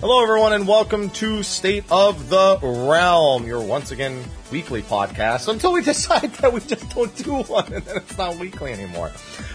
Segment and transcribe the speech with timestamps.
[0.00, 5.74] Hello, everyone, and welcome to State of the Realm, your once again weekly podcast until
[5.74, 9.10] we decide that we just don't do one and then it's not weekly anymore.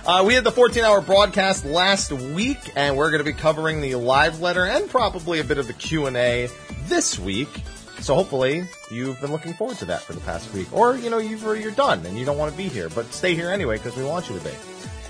[0.05, 3.81] Uh, we had the 14 hour broadcast last week, and we're going to be covering
[3.81, 6.48] the live letter and probably a bit of the Q&A
[6.84, 7.50] this week.
[8.02, 11.17] So hopefully you've been looking forward to that for the past week, or you know
[11.17, 13.98] you've you're done and you don't want to be here, but stay here anyway because
[13.98, 14.52] we want you to be.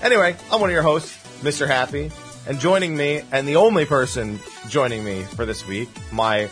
[0.02, 1.66] Anyway, I'm one of your hosts, Mr.
[1.66, 2.10] Happy,
[2.46, 6.48] and joining me, and the only person joining me for this week, my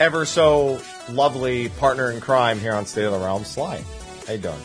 [0.00, 3.82] ever so lovely partner in crime here on State of the Realm, Sly.
[4.26, 4.60] How you doing?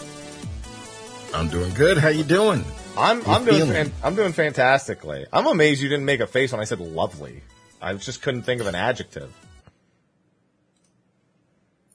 [1.34, 1.98] I'm doing good.
[1.98, 2.64] How you doing?
[2.98, 5.26] I'm I'm doing fan, I'm doing fantastically.
[5.32, 7.42] I'm amazed you didn't make a face when I said lovely.
[7.82, 9.34] I just couldn't think of an adjective.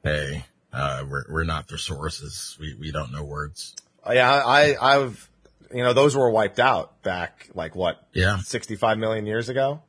[0.02, 2.58] Hey, uh, we're we're not thesauruses.
[2.58, 3.74] We we don't know words.
[4.10, 5.28] Yeah, I I've
[5.72, 8.06] you know those were wiped out back like what?
[8.12, 9.82] Yeah, 65 million years ago.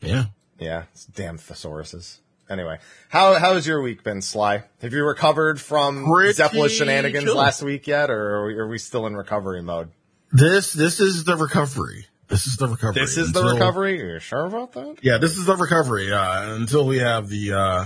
[0.00, 0.26] Yeah,
[0.58, 2.18] yeah, it's damn thesauruses.
[2.48, 4.64] Anyway, how how has your week been, Sly?
[4.82, 7.36] Have you recovered from Zeppelin shenanigans chill.
[7.36, 9.90] last week yet, or are we, are we still in recovery mode?
[10.32, 12.06] This this is the recovery.
[12.26, 13.02] This is the recovery.
[13.02, 14.02] This is until, the recovery.
[14.02, 14.98] Are you sure about that?
[15.02, 16.12] Yeah, this is the recovery.
[16.12, 17.84] Uh, until we have the uh,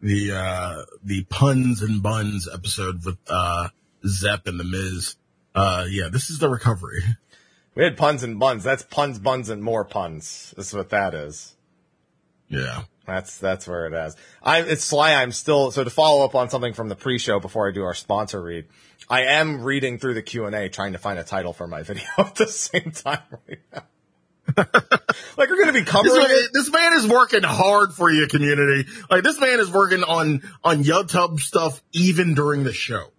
[0.00, 3.68] the uh, the puns and buns episode with uh,
[4.06, 5.16] Zepp and the Miz.
[5.54, 7.02] Uh, yeah, this is the recovery.
[7.74, 8.64] We had puns and buns.
[8.64, 10.54] That's puns, buns, and more puns.
[10.56, 11.54] That's what that is.
[12.48, 12.82] Yeah.
[13.06, 14.16] That's that's where it is.
[14.42, 15.14] I it's Sly.
[15.14, 17.94] I'm still so to follow up on something from the pre-show before I do our
[17.94, 18.66] sponsor read.
[19.10, 21.82] I am reading through the Q and A, trying to find a title for my
[21.82, 23.82] video at the same time right now.
[24.56, 28.26] like we're going to be covering this man, this man, is working hard for you,
[28.26, 28.88] community.
[29.10, 33.10] Like this man is working on on YouTube stuff even during the show.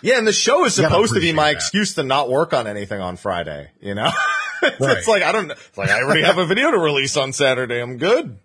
[0.00, 1.56] Yeah, and the show is supposed to be my that.
[1.56, 3.70] excuse to not work on anything on Friday.
[3.80, 4.10] You know,
[4.62, 4.98] it's, right.
[4.98, 5.50] it's like I don't.
[5.50, 7.80] It's like I already have a video to release on Saturday.
[7.80, 8.38] I'm good.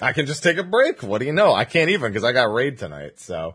[0.00, 1.02] I can just take a break.
[1.02, 1.54] What do you know?
[1.54, 3.20] I can't even because I got raid tonight.
[3.20, 3.54] So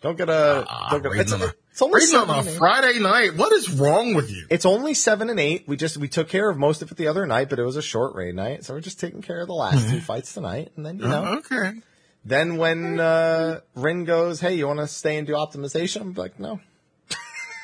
[0.00, 0.66] don't get a.
[0.68, 3.36] Uh, don't get, a it's only seven on a Friday night.
[3.36, 4.46] What is wrong with you?
[4.50, 5.68] It's only seven and eight.
[5.68, 7.76] We just we took care of most of it the other night, but it was
[7.76, 10.72] a short raid night, so we're just taking care of the last two fights tonight,
[10.76, 11.24] and then you know.
[11.24, 11.80] Uh, okay.
[12.24, 16.38] Then when uh, Rin goes, "Hey, you want to stay and do optimization?" I'm like,
[16.38, 16.60] "No."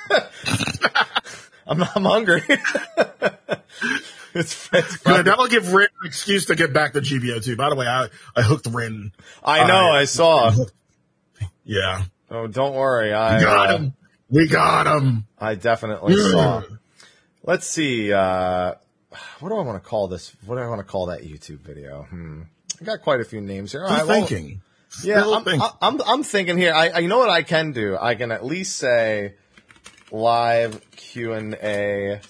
[1.66, 2.42] I'm I'm hungry.
[4.34, 5.26] it's, it's Good.
[5.26, 7.56] That'll give Rin an excuse to get back to GBO too.
[7.56, 9.12] By the way, I I hooked Rin.
[9.44, 9.90] I know.
[9.90, 10.52] I saw.
[11.64, 12.04] Yeah.
[12.30, 13.12] Oh, don't worry.
[13.12, 13.94] I we got uh, him.
[14.30, 15.26] We got him.
[15.38, 16.62] I definitely saw.
[17.42, 18.12] Let's see.
[18.12, 18.74] Uh,
[19.40, 20.34] what do I want to call this?
[20.44, 22.04] What do I want to call that YouTube video?
[22.04, 22.42] Hmm.
[22.80, 23.84] I got quite a few names here.
[23.86, 24.60] I'm thinking.
[25.02, 25.68] Yeah, I'm, thinking.
[25.80, 26.72] I'm, I'm, thinking here.
[26.72, 27.96] I, I, you know what I can do?
[28.00, 29.34] I can at least say
[30.10, 32.20] live Q and A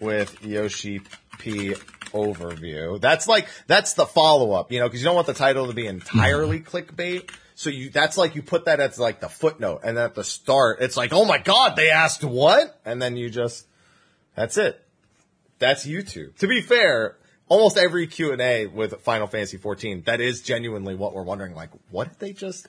[0.00, 1.00] with Yoshi
[1.38, 1.74] P
[2.12, 3.00] overview.
[3.00, 5.74] That's like that's the follow up, you know, because you don't want the title to
[5.74, 6.76] be entirely mm-hmm.
[6.76, 7.30] clickbait.
[7.54, 10.24] So you, that's like you put that as like the footnote and then at the
[10.24, 12.80] start, it's like, oh my God, they asked what?
[12.86, 13.66] And then you just,
[14.34, 14.82] that's it.
[15.58, 16.36] That's YouTube.
[16.38, 17.18] To be fair,
[17.50, 21.54] almost every Q and A with Final Fantasy 14, that is genuinely what we're wondering.
[21.54, 22.68] Like, what did they just?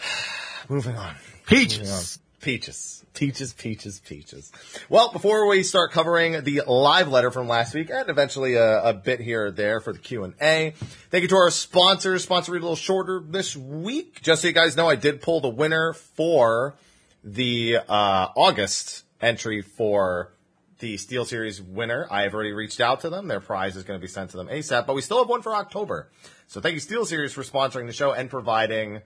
[0.68, 1.14] Moving on.
[1.46, 1.78] Peaches.
[1.78, 2.02] Moving on.
[2.40, 3.04] Peaches.
[3.14, 4.52] Peaches, peaches, peaches.
[4.88, 8.94] Well, before we start covering the live letter from last week and eventually a, a
[8.94, 10.72] bit here or there for the Q&A,
[11.10, 12.22] thank you to our sponsors.
[12.22, 14.22] Sponsor read a little shorter this week.
[14.22, 16.76] Just so you guys know, I did pull the winner for
[17.24, 20.30] the uh, August entry for
[20.78, 22.06] the SteelSeries winner.
[22.10, 23.28] I have already reached out to them.
[23.28, 25.42] Their prize is going to be sent to them ASAP, but we still have one
[25.42, 26.08] for October.
[26.46, 29.02] So thank you, SteelSeries, for sponsoring the show and providing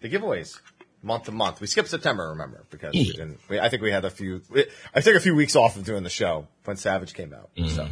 [0.00, 0.58] the giveaways
[1.02, 1.60] month to month.
[1.60, 3.38] We skipped September, remember, because we didn't.
[3.48, 4.42] We, I think we had a few.
[4.50, 7.50] We, I took a few weeks off of doing the show when Savage came out.
[7.56, 7.76] Mm-hmm.
[7.76, 7.88] So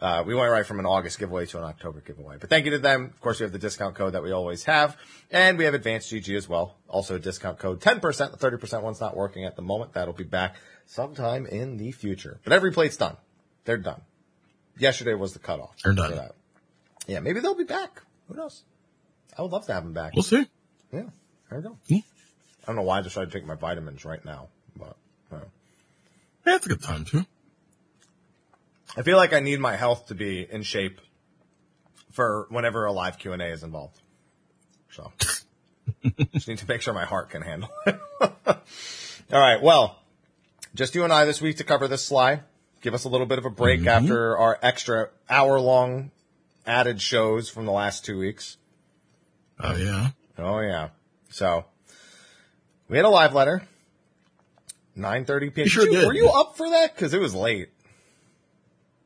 [0.00, 2.36] uh, we went right from an August giveaway to an October giveaway.
[2.38, 3.06] But thank you to them.
[3.06, 4.96] Of course, we have the discount code that we always have,
[5.30, 6.76] and we have Advanced GG as well.
[6.88, 8.32] Also, a discount code ten percent.
[8.32, 9.94] The thirty percent one's not working at the moment.
[9.94, 12.40] That'll be back sometime in the future.
[12.44, 13.16] But every plate's done.
[13.64, 14.02] They're done.
[14.78, 15.74] Yesterday was the cutoff.
[15.82, 16.30] They're done.
[17.06, 18.02] Yeah, maybe they'll be back.
[18.28, 18.64] Who knows?
[19.38, 20.14] I would love to have them back.
[20.14, 20.46] We'll see.
[20.92, 21.04] Yeah,
[21.50, 21.78] there we go.
[21.86, 21.98] Yeah.
[22.62, 24.96] I don't know why I decided to take my vitamins right now, but
[25.32, 25.38] uh,
[26.44, 27.24] yeah, it's a good time too.
[28.96, 31.00] I feel like I need my health to be in shape
[32.12, 34.00] for whenever a live Q and A is involved.
[34.90, 35.12] So
[36.32, 38.00] just need to make sure my heart can handle it.
[38.18, 39.60] All right.
[39.62, 39.98] Well,
[40.74, 42.42] just you and I this week to cover this slide.
[42.80, 43.88] Give us a little bit of a break mm-hmm.
[43.88, 46.10] after our extra hour long
[46.66, 48.56] added shows from the last two weeks.
[49.60, 50.10] Oh yeah.
[50.38, 50.88] Oh yeah.
[51.30, 51.64] So
[52.88, 53.62] we had a live letter.
[54.96, 55.68] 9.30 p.m.
[55.68, 56.06] Sure you, did.
[56.06, 56.94] Were you up for that?
[56.94, 57.68] Because it was late.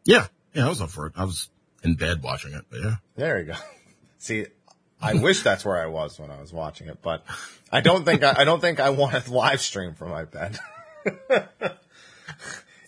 [0.04, 1.12] Yeah, yeah, I was up for it.
[1.16, 1.48] I was
[1.82, 2.96] in bed watching it, but yeah.
[3.16, 3.54] There you go.
[4.18, 4.46] See,
[5.00, 7.24] I wish that's where I was when I was watching it, but
[7.72, 10.58] I don't think I, I don't think I want to live stream from my bed.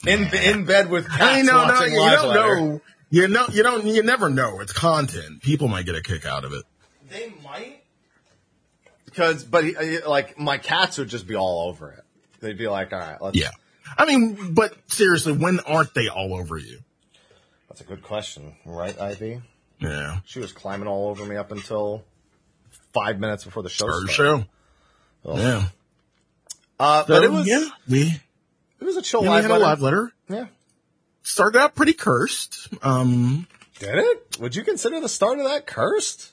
[0.06, 2.56] in in bed with cats I know, no, you live don't letter.
[2.60, 2.80] know.
[3.10, 4.60] You know, you don't, you never know.
[4.60, 5.42] It's content.
[5.42, 6.64] People might get a kick out of it.
[7.10, 7.82] They might,
[9.04, 12.04] because but uh, like my cats would just be all over it.
[12.40, 13.50] They'd be like, "All right, let's." Yeah.
[13.98, 16.78] I mean, but seriously, when aren't they all over you?
[17.72, 19.40] That's a good question, right, Ivy?
[19.78, 20.18] Yeah.
[20.26, 22.04] She was climbing all over me up until
[22.92, 24.46] five minutes before the show Start started.
[25.24, 25.34] show.
[25.38, 25.62] Yeah.
[26.78, 28.02] Uh, So, but it was yeah, we,
[28.78, 29.64] it was a chill yeah, we live had a letter.
[29.64, 30.12] live letter.
[30.28, 30.46] Yeah.
[31.22, 32.68] Started out pretty cursed.
[32.82, 33.46] Um,
[33.78, 34.36] Did it?
[34.38, 36.32] Would you consider the start of that cursed?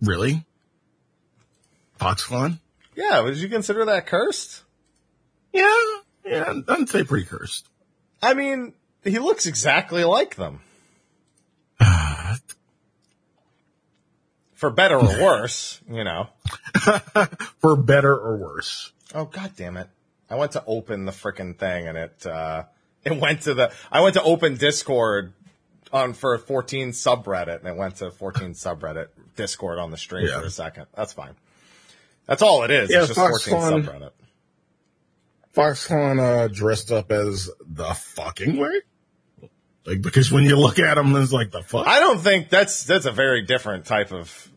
[0.00, 0.42] really?
[2.00, 2.60] Foxconn?
[2.96, 4.62] Yeah, would you consider that cursed?
[5.52, 5.70] Yeah.
[6.24, 7.68] Yeah, I'd say pretty cursed.
[8.22, 8.72] I mean,
[9.04, 10.60] he looks exactly like them.
[14.54, 16.28] For better or worse, you know.
[17.60, 18.92] For better or worse.
[19.14, 19.88] Oh god damn it.
[20.30, 22.64] I went to open the frickin' thing and it uh
[23.04, 25.34] it went to the I went to open Discord
[25.92, 30.40] on for 14 subreddit and it went to 14 subreddit Discord on the stream Yeah.
[30.40, 30.86] for a second.
[30.94, 31.34] That's fine.
[32.26, 32.90] That's all it is.
[32.90, 34.10] Yeah, it's just 14 Foxconn- subreddit.
[35.54, 38.80] Foxconn, uh, dressed up as the fucking way?
[39.86, 41.86] Like, because when you look at them, it's like the fuck.
[41.86, 44.50] I don't think that's that's a very different type of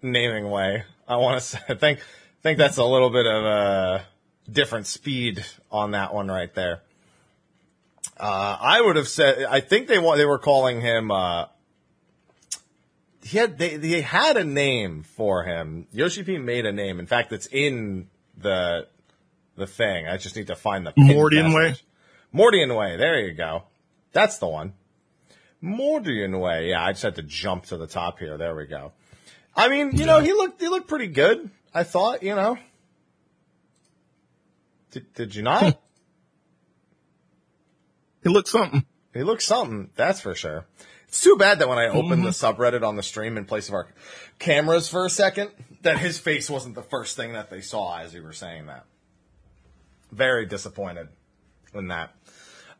[0.00, 0.84] naming way.
[1.06, 2.00] I want to say I think
[2.42, 4.04] think that's a little bit of a
[4.50, 6.80] different speed on that one right there.
[8.18, 11.10] Uh, I would have said I think they wa- they were calling him.
[11.10, 11.46] Uh,
[13.22, 15.86] he had they they had a name for him.
[15.92, 16.98] Yoshi P made a name.
[16.98, 18.08] In fact, it's in
[18.38, 18.88] the
[19.56, 20.08] the thing.
[20.08, 21.76] I just need to find the Mordian Way?
[22.34, 22.96] Mordian Way.
[22.96, 23.64] There you go.
[24.12, 24.74] That's the one.
[25.62, 26.70] Mordian Way.
[26.70, 28.36] Yeah, I just had to jump to the top here.
[28.36, 28.92] There we go.
[29.54, 31.50] I mean, you know, he looked he looked pretty good.
[31.74, 32.58] I thought, you know.
[34.90, 35.78] Did, did you not?
[38.22, 38.84] He looked something.
[39.12, 40.64] he looked something, that's for sure.
[41.08, 42.62] It's too bad that when I opened the mm-hmm.
[42.62, 43.88] subreddit on the stream in place of our
[44.38, 45.50] cameras for a second,
[45.82, 48.86] that his face wasn't the first thing that they saw as we were saying that.
[50.10, 51.08] Very disappointed
[51.74, 52.14] in that.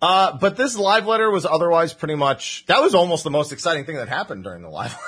[0.02, 3.84] Uh, but this live letter was otherwise pretty much, that was almost the most exciting
[3.84, 4.98] thing that happened during the live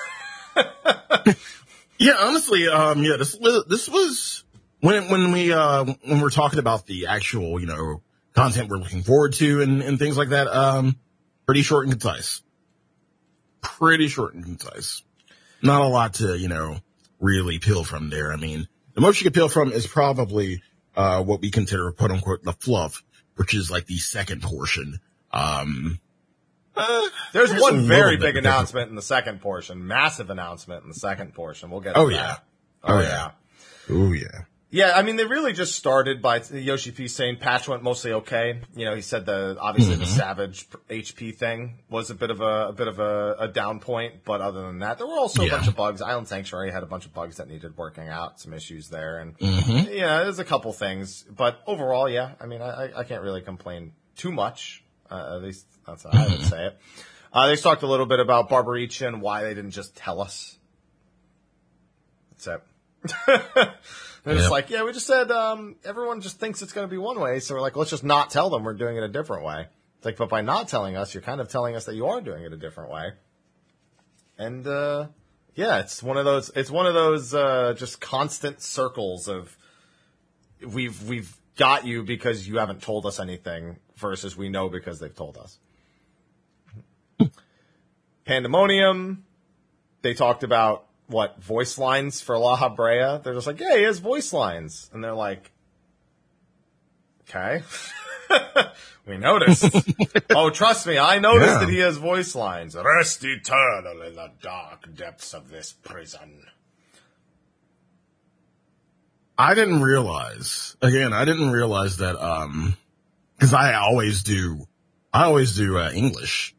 [1.98, 4.44] Yeah, honestly, um, yeah, this was, this was
[4.80, 8.02] when, when we, uh, when we're talking about the actual, you know,
[8.34, 10.96] content we're looking forward to and, and things like that, um,
[11.46, 12.42] pretty short and concise.
[13.62, 15.02] Pretty short and concise.
[15.60, 16.78] Not a lot to, you know,
[17.20, 18.32] really peel from there.
[18.32, 20.62] I mean, the most you can peel from is probably,
[20.96, 23.02] uh, what we consider quote unquote the fluff,
[23.36, 25.00] which is like the second portion.
[25.32, 26.00] Um,
[26.76, 28.46] uh, There's, There's one very big different.
[28.46, 31.70] announcement in the second portion, massive announcement in the second portion.
[31.70, 31.96] We'll get.
[31.96, 32.22] Oh, to yeah.
[32.26, 32.44] that.
[32.84, 33.30] Oh, yeah.
[33.90, 34.44] oh yeah.
[34.74, 38.60] Yeah, I mean, they really just started by Yoshi P saying patch went mostly okay.
[38.74, 42.68] You know, he said the obviously the Savage HP thing was a bit of a,
[42.68, 45.48] a bit of a, a down point, but other than that, there were also a
[45.48, 46.02] bunch of bugs.
[46.02, 49.38] Island Sanctuary had a bunch of bugs that needed working out, some issues there, and
[49.38, 49.92] Mm-hmm.
[49.92, 53.92] yeah, there's a couple things, but overall, yeah, I mean, I, I- can't really complain
[54.16, 54.82] too much.
[55.08, 56.78] Uh, at least that's how I would say it.
[57.32, 60.58] Uh, they talked a little bit about Barbariccia and why they didn't just tell us.
[62.32, 63.70] That's it.
[64.24, 66.96] They're just like, yeah, we just said um, everyone just thinks it's going to be
[66.96, 69.44] one way, so we're like, let's just not tell them we're doing it a different
[69.44, 69.66] way.
[69.98, 72.22] It's like, but by not telling us, you're kind of telling us that you are
[72.22, 73.12] doing it a different way.
[74.38, 75.08] And uh,
[75.54, 76.50] yeah, it's one of those.
[76.56, 79.56] It's one of those uh, just constant circles of
[80.66, 85.14] we've we've got you because you haven't told us anything versus we know because they've
[85.14, 85.58] told us.
[88.26, 89.18] Pandaemonium.
[90.02, 93.22] They talked about what voice lines for Lahabrea.
[93.22, 95.50] They're just like, yeah, he has voice lines, and they're like,
[97.28, 97.62] okay,
[99.06, 99.68] we noticed.
[100.30, 101.58] oh, trust me, I noticed Yeah.
[101.60, 102.76] that he has voice lines.
[102.76, 106.46] Rest eternal in the dark depths of this prison.
[109.36, 111.12] I didn't realize again.
[111.12, 112.76] I didn't realize that um
[113.36, 114.66] because I always do.
[115.12, 116.54] I always do uh, English.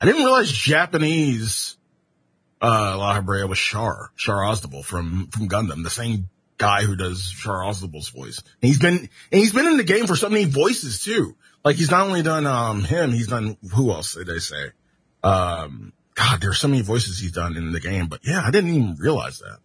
[0.00, 1.76] I didn't realize Japanese.
[2.62, 7.64] Uh, Lahabrea was Char Char Aznable from from Gundam, the same guy who does Char
[7.64, 8.38] Aznable's voice.
[8.38, 9.08] And he's been and
[9.40, 11.34] he's been in the game for so many voices too.
[11.64, 14.70] Like he's not only done um him, he's done who else did they say?
[15.24, 18.06] Um, God, there's so many voices he's done in the game.
[18.06, 19.58] But yeah, I didn't even realize that.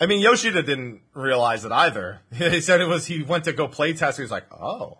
[0.00, 2.20] I mean, Yoshida didn't realize it either.
[2.34, 4.18] He said it was he went to go play test.
[4.18, 4.98] He was like, oh.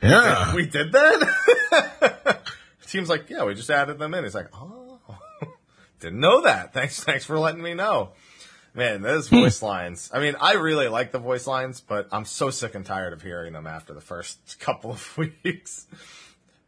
[0.00, 0.54] Yeah.
[0.54, 2.40] We did that?
[2.86, 4.24] Seems like, yeah, we just added them in.
[4.24, 4.81] He's like, oh,
[6.02, 6.72] didn't know that.
[6.74, 8.10] Thanks, thanks for letting me know.
[8.74, 9.36] Man, those hmm.
[9.36, 10.10] voice lines.
[10.12, 13.22] I mean, I really like the voice lines, but I'm so sick and tired of
[13.22, 15.86] hearing them after the first couple of weeks.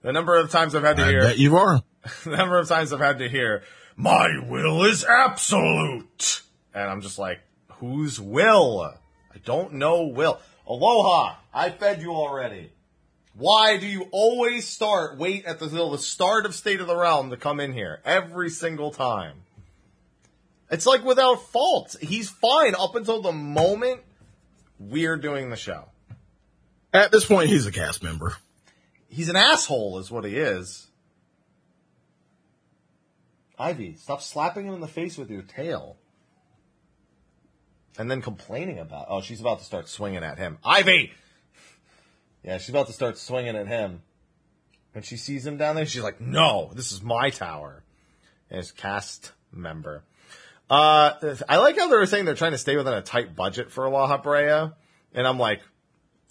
[0.03, 1.83] The number of times I've had to I hear, bet you are.
[2.25, 3.63] the number of times I've had to hear,
[3.97, 6.43] my will is absolute.
[6.75, 7.41] And I'm just like,
[7.79, 8.83] whose will?
[8.83, 10.41] I don't know will.
[10.67, 12.71] Aloha, I fed you already.
[13.37, 17.31] Why do you always start, wait at the, the start of State of the Realm
[17.31, 18.01] to come in here?
[18.05, 19.39] Every single time.
[20.71, 21.97] It's like without fault.
[22.01, 24.03] He's fine up until the moment
[24.79, 25.89] we're doing the show.
[26.93, 28.37] At this point, he's a cast member.
[29.09, 30.87] He's an asshole, is what he is.
[33.59, 35.97] Ivy, stop slapping him in the face with your tail.
[37.99, 39.07] And then complaining about.
[39.09, 40.59] Oh, she's about to start swinging at him.
[40.65, 41.13] Ivy!
[42.45, 44.03] Yeah, she's about to start swinging at him.
[44.95, 47.83] And she sees him down there, she's like, no, this is my tower.
[48.49, 50.05] And his cast member.
[50.71, 53.73] Uh, I like how they were saying they're trying to stay within a tight budget
[53.73, 54.75] for Lahabrea.
[55.13, 55.61] And I'm like,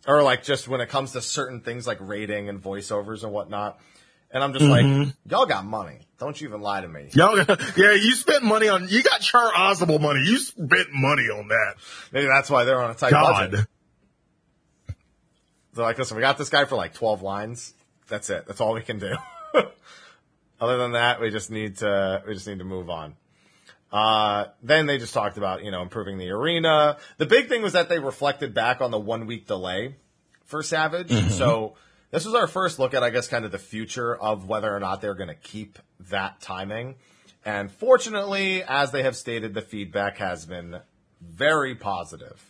[0.08, 3.80] or like just when it comes to certain things like rating and voiceovers and whatnot.
[4.32, 6.00] And I'm just like, y'all got money.
[6.18, 7.10] Don't you even lie to me.
[7.14, 10.22] Yo, yeah, you spent money on, you got Char Aznable money.
[10.22, 11.76] You spent money on that.
[12.12, 13.52] Maybe that's why they're on a tight God.
[13.52, 13.68] budget.
[15.74, 17.74] They're like, listen, we got this guy for like 12 lines.
[18.08, 18.46] That's it.
[18.48, 19.16] That's all we can do.
[20.62, 23.16] Other than that, we just need to, we just need to move on.
[23.92, 26.98] Uh, then they just talked about, you know, improving the arena.
[27.18, 29.96] The big thing was that they reflected back on the one week delay
[30.46, 31.12] for Savage.
[31.32, 31.76] So
[32.10, 34.80] this was our first look at, I guess, kind of the future of whether or
[34.80, 36.96] not they're going to keep that timing.
[37.46, 40.80] And fortunately, as they have stated, the feedback has been
[41.22, 42.42] very positive.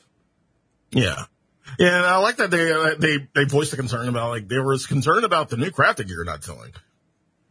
[0.92, 1.26] Yeah.
[1.80, 4.64] Yeah, and I like that they uh, they they voiced a concern about like there
[4.64, 6.72] was concern about the new crafted gear not selling.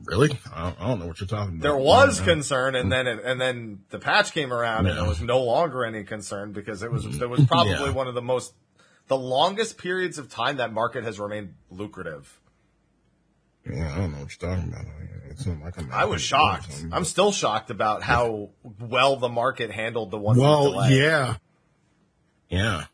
[0.04, 0.36] Really?
[0.52, 1.62] I don't, I don't know what you're talking about.
[1.62, 5.20] There was concern, and then it, and then the patch came around, and there was
[5.22, 7.90] no longer any concern because it was there was probably Yeah.
[7.90, 8.52] one of the most
[9.08, 12.40] the longest periods of time that market has remained lucrative.
[13.64, 14.84] Yeah, I don't know what you're talking about.
[15.30, 16.84] It's not like I'm I was shocked.
[16.90, 18.50] I'm still shocked about how
[18.80, 20.36] well the market handled the one.
[20.36, 21.36] well, yeah,
[22.48, 22.84] yeah.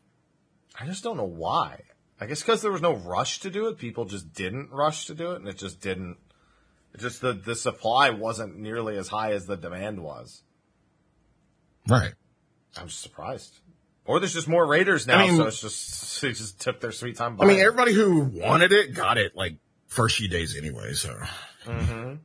[0.79, 1.81] I just don't know why.
[2.21, 5.13] I guess because there was no rush to do it, people just didn't rush to
[5.13, 6.17] do it, and it just didn't.
[6.93, 10.43] It just the the supply wasn't nearly as high as the demand was.
[11.87, 12.13] Right.
[12.77, 13.59] I'm surprised.
[14.05, 16.91] Or there's just more Raiders now, I mean- so it's just they just took their
[16.91, 17.39] sweet time.
[17.39, 17.61] I mean, it.
[17.61, 19.55] everybody who wanted it got it like
[19.87, 20.93] first few days anyway.
[20.93, 21.15] So
[21.65, 22.15] mm-hmm.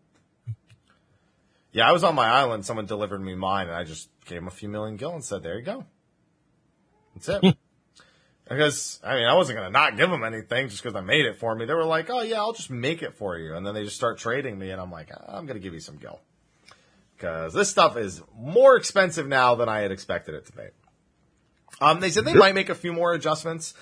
[1.72, 2.64] yeah, I was on my island.
[2.64, 5.42] Someone delivered me mine, and I just gave him a few million gil and said,
[5.42, 5.84] "There you go."
[7.14, 7.56] That's it.
[8.48, 11.38] because I mean, I wasn't gonna not give them anything just because I made it
[11.38, 11.64] for me.
[11.64, 13.96] They were like, "Oh yeah, I'll just make it for you," and then they just
[13.96, 16.20] start trading me, and I'm like, "I'm gonna give you some gil."
[17.16, 20.64] Because this stuff is more expensive now than I had expected it to be.
[21.80, 23.74] Um, they said they might make a few more adjustments.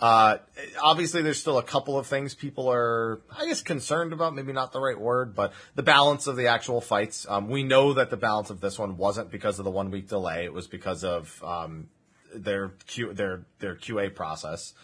[0.00, 0.38] Uh,
[0.82, 4.34] obviously, there's still a couple of things people are, I guess, concerned about.
[4.34, 7.26] Maybe not the right word, but the balance of the actual fights.
[7.28, 10.08] Um, we know that the balance of this one wasn't because of the one week
[10.08, 10.44] delay.
[10.44, 11.88] It was because of um,
[12.34, 14.74] their Q, their their QA process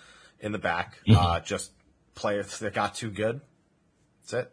[0.41, 0.99] in the back.
[1.09, 1.73] Uh, just
[2.15, 3.41] players that got too good.
[4.23, 4.53] That's it.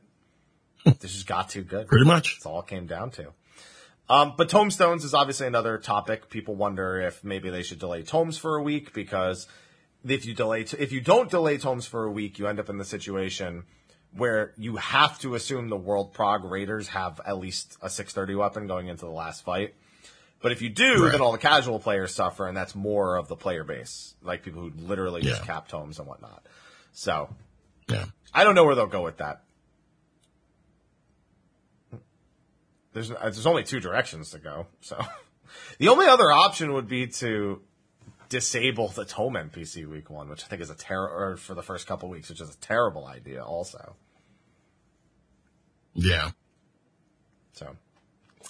[0.99, 1.87] This just got too good.
[1.87, 2.35] pretty much.
[2.35, 3.33] That's all it came down to.
[4.09, 6.29] Um, but tomestones is obviously another topic.
[6.29, 9.47] People wonder if maybe they should delay tomes for a week because
[10.05, 12.77] if you delay, if you don't delay tomes for a week, you end up in
[12.77, 13.63] the situation
[14.15, 18.67] where you have to assume the World Prog Raiders have at least a 630 weapon
[18.67, 19.73] going into the last fight.
[20.43, 21.11] But if you do, Right.
[21.13, 24.61] then all the casual players suffer, and that's more of the player base, like people
[24.61, 25.47] who literally just Yeah.
[25.47, 26.45] cap tomes and whatnot.
[26.91, 27.33] So
[27.87, 28.05] Yeah.
[28.33, 29.41] I don't know where they'll go with that.
[32.93, 34.67] There's uh, there's only two directions to go.
[34.81, 34.99] So
[35.79, 37.61] the only other option would be to
[38.29, 41.63] disable the tome NPC week one, which I think is a terror or for the
[41.63, 43.95] first couple weeks, which is a terrible idea also.
[45.93, 46.31] Yeah.
[47.53, 47.75] So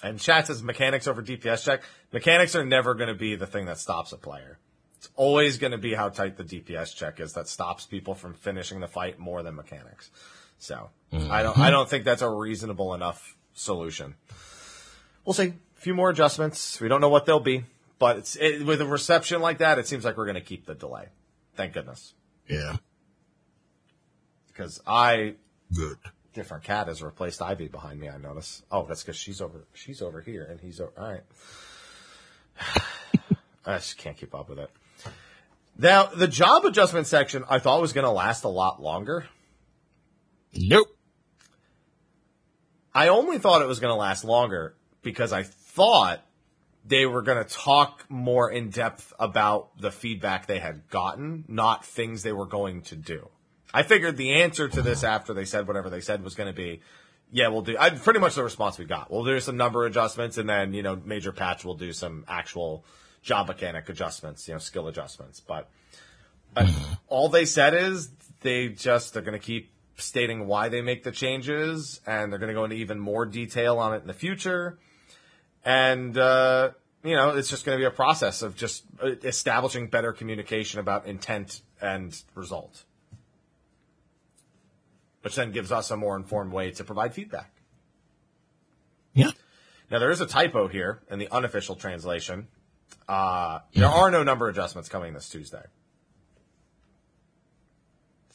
[0.02, 1.82] and chat says mechanics over DPS check.
[2.12, 4.58] Mechanics are never going to be the thing that stops a player.
[4.98, 8.34] It's always going to be how tight the DPS check is that stops people from
[8.34, 10.10] finishing the fight more than mechanics.
[10.58, 11.30] So mm-hmm.
[11.30, 14.14] I don't I don't think that's a reasonable enough solution.
[15.24, 15.54] We'll see.
[15.76, 16.80] A few more adjustments.
[16.80, 17.64] We don't know what they'll be,
[17.98, 20.64] but it's it, with a reception like that, it seems like we're going to keep
[20.64, 21.08] the delay.
[21.54, 22.14] Thank goodness,
[22.48, 22.76] Yeah.
[24.48, 25.34] because I
[25.74, 25.98] Good.
[26.34, 28.08] Different cat has replaced Ivy behind me.
[28.08, 28.62] I notice.
[28.70, 29.66] Oh, that's because she's over.
[29.72, 30.92] She's over here, and he's over.
[30.98, 31.22] All right.
[33.66, 34.70] I just can't keep up with it.
[35.78, 39.26] Now, the job adjustment section I thought was going to last a lot longer.
[40.54, 40.88] Nope.
[42.94, 46.24] I only thought it was going to last longer because I thought
[46.84, 51.84] they were going to talk more in depth about the feedback they had gotten, not
[51.84, 53.28] things they were going to do.
[53.74, 56.56] I figured the answer to this after they said whatever they said was going to
[56.56, 56.80] be,
[57.32, 59.10] yeah, we'll do, I, pretty much the response we got.
[59.10, 62.84] We'll do some number adjustments and then, you know, major patch will do some actual
[63.22, 65.40] job mechanic adjustments, you know, skill adjustments.
[65.40, 65.68] But,
[66.54, 66.70] but
[67.08, 68.10] all they said is
[68.42, 72.50] they just, they're going to keep stating why they make the changes and they're going
[72.50, 74.78] to go into even more detail on it in the future.
[75.64, 76.70] And, uh,
[77.02, 80.78] you know, it's just going to be a process of just uh, establishing better communication
[80.78, 82.84] about intent and result
[85.24, 87.50] which then gives us a more informed way to provide feedback.
[89.14, 89.30] Yeah.
[89.90, 92.48] Now there is a typo here in the unofficial translation.
[93.08, 95.62] Uh, there are no number adjustments coming this Tuesday.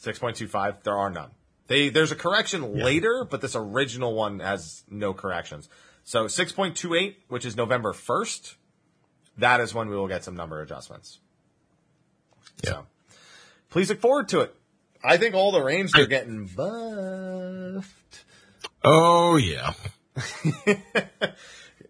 [0.02, 1.30] 6.25, there are none.
[1.68, 2.84] They, there's a correction Yeah.
[2.84, 5.68] later, but this original one has no corrections.
[6.02, 8.56] So 6.28, which is November 1st,
[9.38, 11.20] that is when we will get some number adjustments.
[12.64, 12.70] Yeah.
[12.70, 12.86] So
[13.68, 14.54] please look forward to it.
[15.02, 18.24] I think all the range they're getting buffed.
[18.84, 19.72] Oh yeah.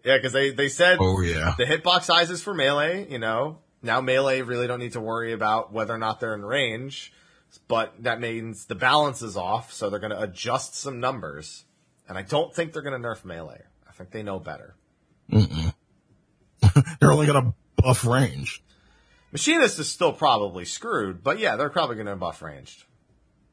[0.03, 1.53] Yeah, because they, they said Oh yeah.
[1.57, 5.71] the hitbox sizes for melee, you know, now melee really don't need to worry about
[5.71, 7.13] whether or not they're in range,
[7.67, 11.65] but that means the balance is off, so they're going to adjust some numbers.
[12.09, 13.61] And I don't think they're going to nerf melee.
[13.87, 14.75] I think they know better.
[16.99, 18.63] They're only gonna buff range.
[19.31, 22.83] Machinist is still probably screwed, but yeah, they're probably going to buff ranged.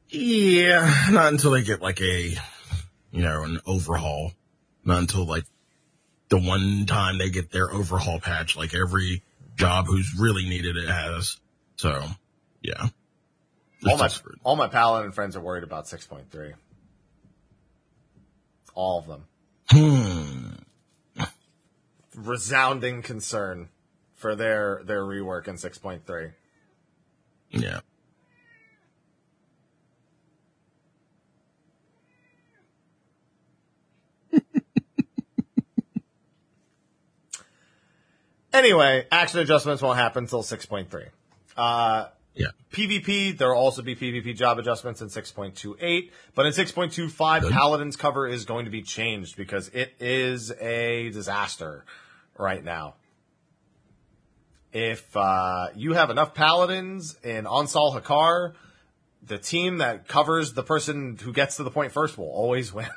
[0.09, 2.29] Yeah, not until they get like a,
[3.11, 4.31] you know, an overhaul.
[4.83, 5.43] Not until like
[6.29, 9.23] the one time they get their overhaul patch, like every
[9.55, 11.37] job who's really needed it has.
[11.75, 12.03] So,
[12.61, 12.87] yeah.
[13.87, 14.39] All my, screwed.
[14.43, 16.53] all my paladin friends are worried about 6.3.
[18.73, 19.25] All of them.
[19.69, 21.25] Hmm.
[22.15, 23.69] Resounding concern
[24.15, 26.33] for their, their rework in 6.3.
[27.51, 27.79] Yeah.
[38.53, 41.09] Anyway, action adjustments won't happen until 6.3.
[41.55, 42.47] Uh, Yeah.
[42.71, 47.51] PvP, there will also be PvP job adjustments in 6.28, but in 6.25, Good.
[47.51, 51.85] Paladin's cover is going to be changed because it is a disaster
[52.37, 52.95] right now.
[54.71, 58.53] If uh, you have enough Paladins in Onsal Hakair,
[59.25, 62.87] the team that covers the person who gets to the point first will always win.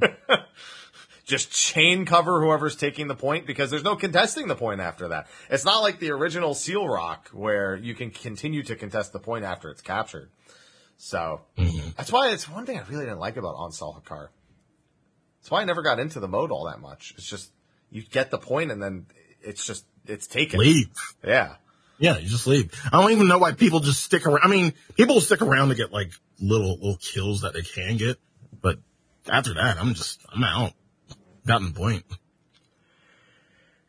[1.28, 5.28] just chain cover whoever's taking the point because there's no contesting the point after that.
[5.50, 9.44] It's not like the original Seal Rock where you can continue to contest the point
[9.44, 10.30] after it's captured.
[10.96, 11.90] So mm-hmm.
[11.96, 14.28] that's why it's one thing I really didn't like about Onsal Hakair.
[15.40, 17.12] That's why I never got into the mode all that much.
[17.18, 17.52] It's just
[17.90, 19.06] you get the point and then
[19.42, 20.58] it's just it's taken.
[20.58, 20.88] Leave.
[21.22, 21.56] Yeah.
[21.98, 22.72] Yeah, you just leave.
[22.90, 24.40] I don't even know why people just stick around.
[24.44, 27.98] I mean, people will stick around to get like little, little kills that they can
[27.98, 28.16] get.
[28.62, 28.78] But
[29.28, 30.72] after that, I'm just, I'm out.
[31.48, 32.04] Gotten point.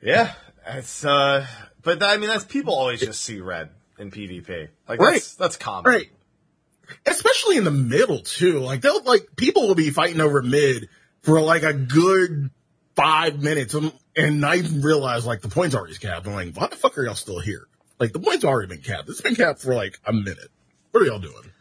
[0.01, 0.33] Yeah.
[0.65, 1.45] It's uh
[1.83, 4.69] but I mean that's people always just see red in PvP.
[4.87, 5.13] Like Right.
[5.13, 5.91] that's that's common.
[5.91, 6.09] Right.
[7.05, 8.59] Especially in the middle too.
[8.59, 10.87] Like they'll like people will be fighting over mid
[11.21, 12.49] for like a good
[12.95, 16.27] five minutes and, and I realize like the point's already capped.
[16.27, 17.67] I'm like, why the fuck are y'all still here?
[17.99, 19.09] Like the point's already been capped.
[19.09, 20.49] It's been capped for like a minute.
[20.91, 21.51] What are y'all doing?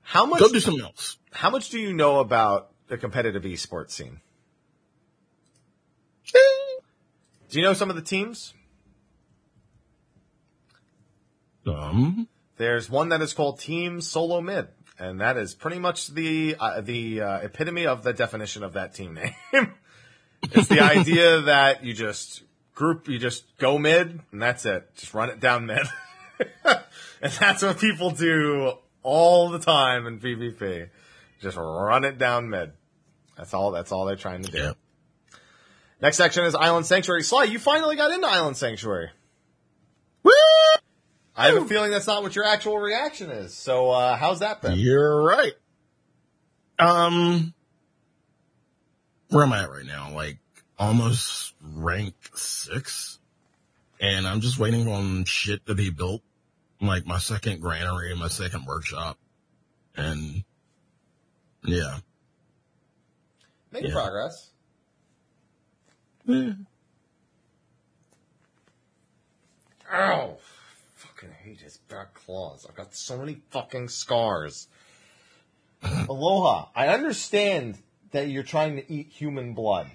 [0.00, 1.18] How much Go do something else.
[1.32, 4.20] how much do you know about the competitive esports scene?
[6.32, 8.54] Do you know some of the teams?
[11.66, 16.56] Um, There's one that is called Team Solo Mid, and that is pretty much the
[16.58, 19.14] uh, the uh, epitome of the definition of that team
[19.52, 19.72] name.
[20.42, 22.42] it's the idea that you just
[22.74, 24.88] group, you just go mid, and that's it.
[24.96, 25.86] Just run it down mid,
[26.64, 30.88] and that's what people do all the time in PvP.
[31.40, 32.72] Just run it down mid.
[33.36, 33.70] That's all.
[33.72, 34.58] That's all they're trying to do.
[34.58, 34.72] yeah.
[36.02, 37.22] Next section is Island Sanctuary.
[37.22, 39.10] Sly, you finally got into Island Sanctuary.
[40.24, 40.32] Woo!
[41.36, 43.54] I have a feeling that's not what your actual reaction is.
[43.54, 44.78] So, uh, how's that been?
[44.78, 45.52] You're right.
[46.78, 47.54] Um,
[49.28, 50.10] where am I at right now?
[50.12, 50.38] Like
[50.76, 53.20] almost rank six,
[54.00, 56.22] and I'm just waiting on shit to be built,
[56.80, 59.18] like my second granary and my second workshop,
[59.96, 60.42] and
[61.64, 61.98] yeah,
[63.70, 63.94] Making Yeah.
[63.94, 64.51] progress.
[66.28, 66.56] Ow!
[70.94, 72.64] Fucking hate his back claws.
[72.68, 74.68] I've got so many fucking scars.
[75.82, 77.78] Aloha, I understand
[78.12, 79.88] that you're trying to eat human blood.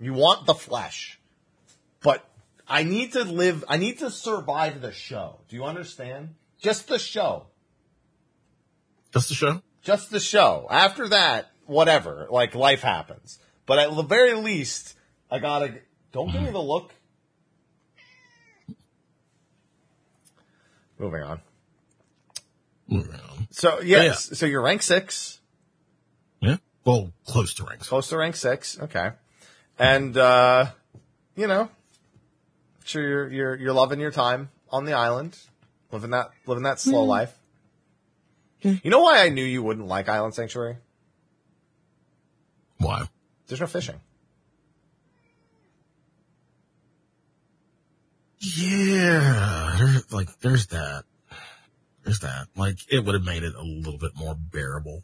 [0.00, 1.18] You want the flesh.
[2.02, 2.24] But
[2.68, 5.40] I need to live, I need to survive the show.
[5.48, 6.34] Do you understand?
[6.60, 7.46] Just the show.
[9.12, 9.62] Just the show?
[9.82, 10.66] Just the show.
[10.70, 12.26] After that, whatever.
[12.30, 13.38] Like, life happens.
[13.66, 14.93] But at the very least,
[15.34, 15.74] I gotta,
[16.12, 16.92] don't give me the look.
[20.96, 21.40] Moving on.
[22.86, 23.48] Moving on.
[23.50, 25.40] So, yes, so you're rank six.
[26.40, 26.58] Yeah.
[26.84, 27.88] Well, close to ranks.
[27.88, 28.78] close to rank six.
[28.78, 29.10] Okay,
[29.76, 30.66] and uh,
[31.34, 31.68] you know,
[32.84, 35.36] sure you're you're you're loving your time on the island,
[35.90, 37.36] living that living that slow life.
[38.60, 40.76] You know why I knew you wouldn't like Island Sanctuary?
[42.78, 43.08] Why?
[43.48, 44.00] There's no fishing.
[48.44, 50.00] Yeah.
[50.10, 51.04] Like, there's that.
[52.04, 52.48] There's that.
[52.56, 55.02] Like, it would have made it a little bit more bearable.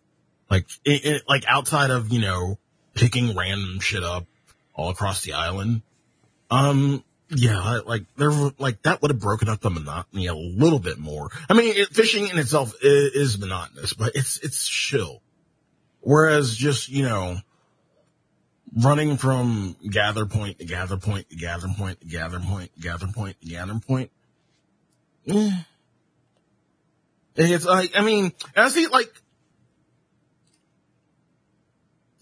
[0.51, 2.59] Like, it, it, like outside of, you know,
[2.95, 4.27] picking random shit up
[4.75, 5.83] all across the island.
[6.51, 10.99] Um, yeah, like there, like that would have broken up the monotony a little bit
[10.99, 11.31] more.
[11.49, 15.23] I mean, it, fishing in itself is, is monotonous, but it's it's chill.
[16.01, 17.37] Whereas just you know,
[18.77, 23.07] running from gather point to gather point to gather point to gather point to gather
[23.09, 24.11] point to gather point.
[25.29, 25.51] eh.
[27.37, 29.13] It's like I mean, I see like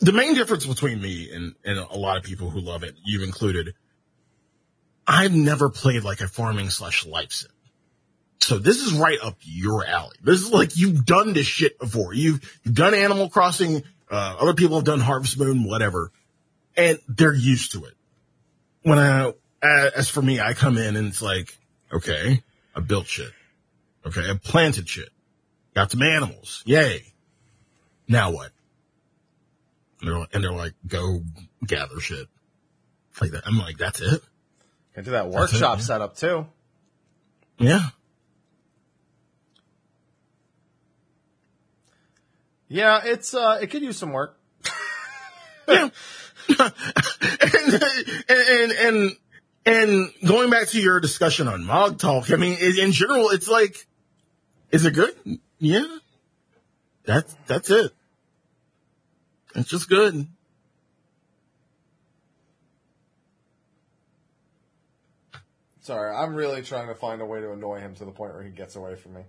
[0.00, 3.22] the main difference between me and, and a lot of people who love it, you
[3.24, 3.74] included,
[5.06, 7.50] I've never played like a farming slash life sim.
[8.40, 10.16] So this is right up your alley.
[10.22, 12.14] This is like you've done this shit before.
[12.14, 13.82] You've, you've done Animal Crossing.
[14.10, 16.12] Uh, other people have done Harvest Moon, whatever,
[16.78, 17.94] and they're used to it.
[18.82, 21.58] When I, as for me, I come in and it's like,
[21.92, 22.42] okay,
[22.74, 23.32] I built shit.
[24.06, 25.10] Okay, I planted shit.
[25.74, 26.62] Got some animals.
[26.64, 27.02] Yay.
[28.06, 28.52] Now what?
[30.00, 31.22] And they're, and they're like, go
[31.66, 32.28] gather shit.
[33.20, 33.42] Like that.
[33.46, 34.22] I'm like, that's it?
[34.94, 35.84] Can do that workshop it, yeah.
[35.84, 36.46] setup too.
[37.58, 37.88] Yeah.
[42.68, 44.38] Yeah, it's uh, it could use some work.
[45.66, 45.88] Yeah.
[46.58, 47.82] and,
[48.28, 49.16] and, and,
[49.66, 53.48] and going back to your discussion on Mog Talk, I mean, in in general, it's
[53.48, 53.86] like,
[54.70, 55.14] is it good?
[55.58, 55.86] Yeah.
[57.04, 57.92] That's, that's it.
[59.54, 60.26] It's just good.
[65.80, 68.42] Sorry, I'm really trying to find a way to annoy him to the point where
[68.42, 69.22] he gets away from me.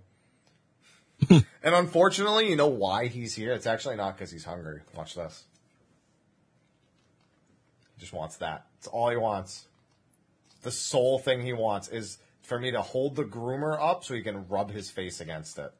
[1.62, 3.52] and unfortunately, you know why he's here?
[3.52, 4.80] It's actually not because he's hungry.
[4.94, 5.44] Watch this.
[8.00, 8.64] He just wants that.
[8.78, 9.66] It's all he wants.
[10.62, 14.22] The sole thing he wants is for me to hold the groomer up so he
[14.22, 15.70] can rub his face against it.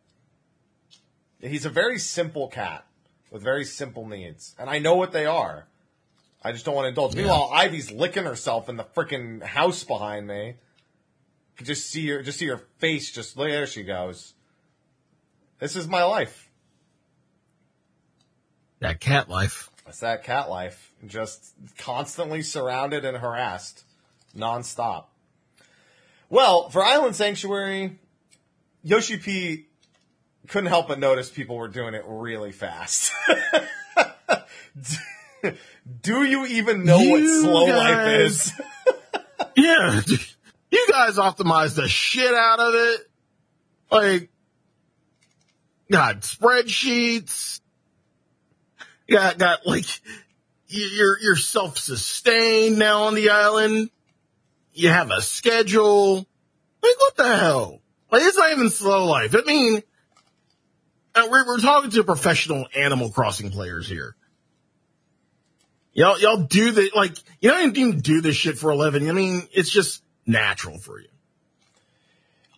[1.40, 2.85] He's a very simple cat
[3.30, 5.66] with very simple needs, and I know what they are.
[6.44, 7.14] I just don't want to indulge.
[7.16, 10.56] Meanwhile, Ivy's licking herself in the freaking house behind me.
[11.56, 13.11] Can just see her, just see her face.
[13.11, 14.35] Just there she goes.
[15.59, 16.50] This is my life.
[18.80, 19.70] That cat life.
[19.90, 20.92] That's that cat life.
[21.05, 23.83] Just constantly surrounded and harassed,
[24.38, 25.07] nonstop.
[26.29, 27.98] Well, for Island Sanctuary,
[28.85, 29.66] Yoshi P
[30.46, 33.11] couldn't help but notice people were doing it really fast.
[36.03, 38.53] Do you even know what You slow life is?
[39.57, 40.03] Yeah.
[40.70, 43.00] You guys optimized the shit out of it.
[43.90, 44.31] Like,
[45.90, 47.61] got spreadsheets.
[49.11, 49.87] Got, got like,
[50.68, 53.90] you're, you're self-sustained now on the island.
[54.73, 56.14] You have a schedule.
[56.16, 57.81] Like, what the hell?
[58.11, 59.35] Like, it's not even slow life.
[59.35, 59.83] I mean,
[61.14, 64.14] uh, we're, we're talking to professional Animal Crossing players here.
[65.92, 69.11] Y'all, y'all do the, like, you don't even do this shit for a living.
[69.11, 71.09] I mean, it's just natural for you.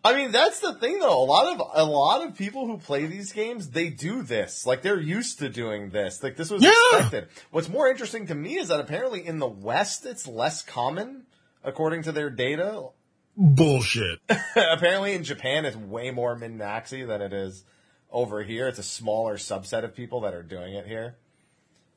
[0.05, 1.23] I mean, that's the thing though.
[1.23, 4.67] A lot of a lot of people who play these games, they do this.
[4.67, 6.23] Like they're used to doing this.
[6.23, 6.73] Like this was Yeah.
[6.99, 7.29] expected.
[7.53, 11.23] What's more interesting to me is that apparently in the West it's less common,
[11.63, 12.89] according to their data.
[13.37, 14.19] Bullshit.
[14.57, 17.65] apparently in Japan it's way more min maxi than it is
[18.11, 18.67] over here.
[18.69, 21.17] It's a smaller subset of people that are doing it here.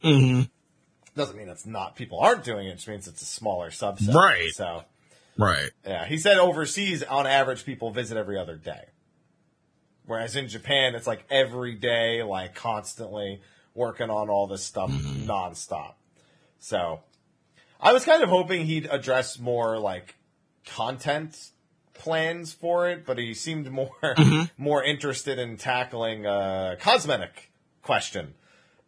[0.03, 0.41] hmm
[1.15, 2.71] Doesn't mean it's not people aren't doing it.
[2.71, 4.13] It just means it's a smaller subset.
[4.13, 4.51] Right.
[4.53, 4.83] So
[5.37, 5.69] Right.
[5.85, 8.85] Yeah, he said overseas, on average, people visit every other day.
[10.05, 13.41] Whereas in Japan, it's like every day, like constantly
[13.73, 15.95] working on all this stuff nonstop.
[16.59, 17.01] So
[17.81, 20.15] I was kind of hoping he'd address more like
[20.65, 21.37] content
[21.93, 23.89] plans for it, but he seemed more
[24.57, 28.35] more interested in tackling a cosmetic question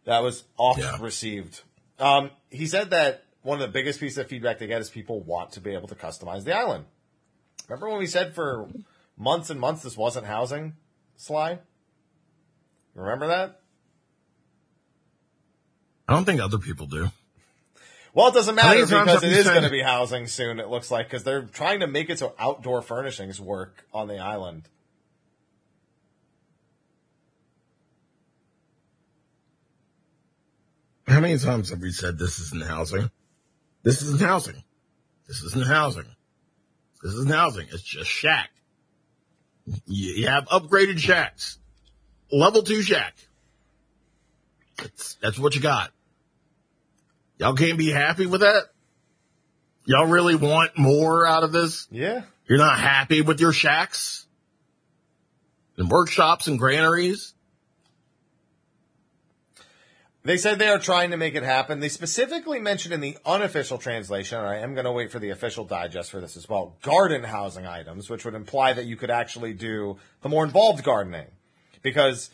[0.04, 0.96] that was oft Yeah.
[1.00, 1.62] received.
[1.98, 5.20] Um, he said that one of the biggest pieces of feedback they get is people
[5.20, 6.84] want to be able to customize the island.
[7.68, 8.68] Remember when we said for
[9.16, 10.74] months and months this wasn't housing,
[11.16, 11.58] Sly?
[12.94, 13.60] Remember that?
[16.08, 17.10] I don't think other people do.
[18.14, 20.58] Well, it doesn't matter because it is going to be housing soon.
[20.58, 24.18] It looks like because they're trying to make it so outdoor furnishings work on the
[24.18, 24.68] island.
[31.06, 33.10] How many times have we said this isn't housing?
[33.82, 34.62] This isn't housing.
[35.26, 36.06] This isn't housing.
[37.02, 37.66] This isn't housing.
[37.70, 38.50] It's just shack.
[39.86, 41.58] You, have upgraded shacks.
[42.32, 43.14] Level two shack.
[44.78, 45.90] That's, that's what you got.
[47.38, 48.64] Y'all can't be happy with that?
[49.84, 51.86] Y'all really want more out of this?
[51.90, 54.26] Yeah, You're not happy with your shacks?
[55.76, 57.32] And workshops and granaries?
[60.28, 61.80] They said they are trying to make it happen.
[61.80, 65.30] They specifically mentioned in the unofficial translation, and I am going to wait for the
[65.30, 69.08] official digest for this as well, garden housing items, which would imply that you could
[69.08, 71.28] actually do the more involved gardening.
[71.80, 72.28] Because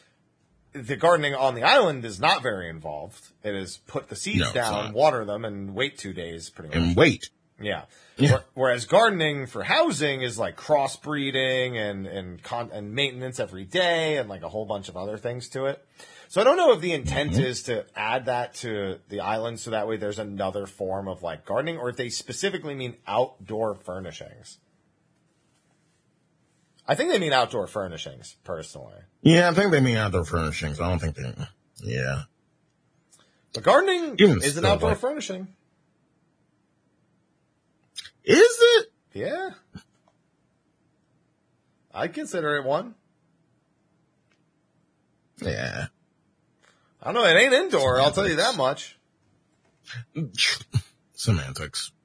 [0.73, 3.29] the gardening on the island is not very involved.
[3.45, 6.89] It is put the seeds No, down, water them, and wait two days pretty much.
[6.89, 7.31] And wait.
[7.61, 7.85] Yeah.
[8.17, 8.39] Yeah.
[8.55, 14.29] Whereas gardening for housing is like crossbreeding and and con- and maintenance every day and
[14.29, 15.87] like a whole bunch of other things to it.
[16.35, 17.43] So I don't know if the intent Mm-hmm.
[17.43, 21.45] is to add that to the island so that way there's another form of like
[21.45, 24.59] gardening or if they specifically mean outdoor furnishings.
[26.89, 28.97] I think they mean outdoor furnishings personally.
[29.23, 30.81] Yeah, I think they mean outdoor furnishings.
[30.81, 31.33] I don't think they,
[31.85, 32.23] yeah.
[33.53, 35.47] But gardening Even is an outdoor like- furnishing.
[38.25, 38.93] Is it?
[39.13, 39.51] Yeah.
[41.95, 42.97] I consider it one.
[45.41, 45.87] Yeah.
[47.05, 47.29] I don't know.
[47.29, 48.01] It ain't indoor.
[48.01, 48.99] I'll tell you that much.
[51.15, 51.93] Semantics.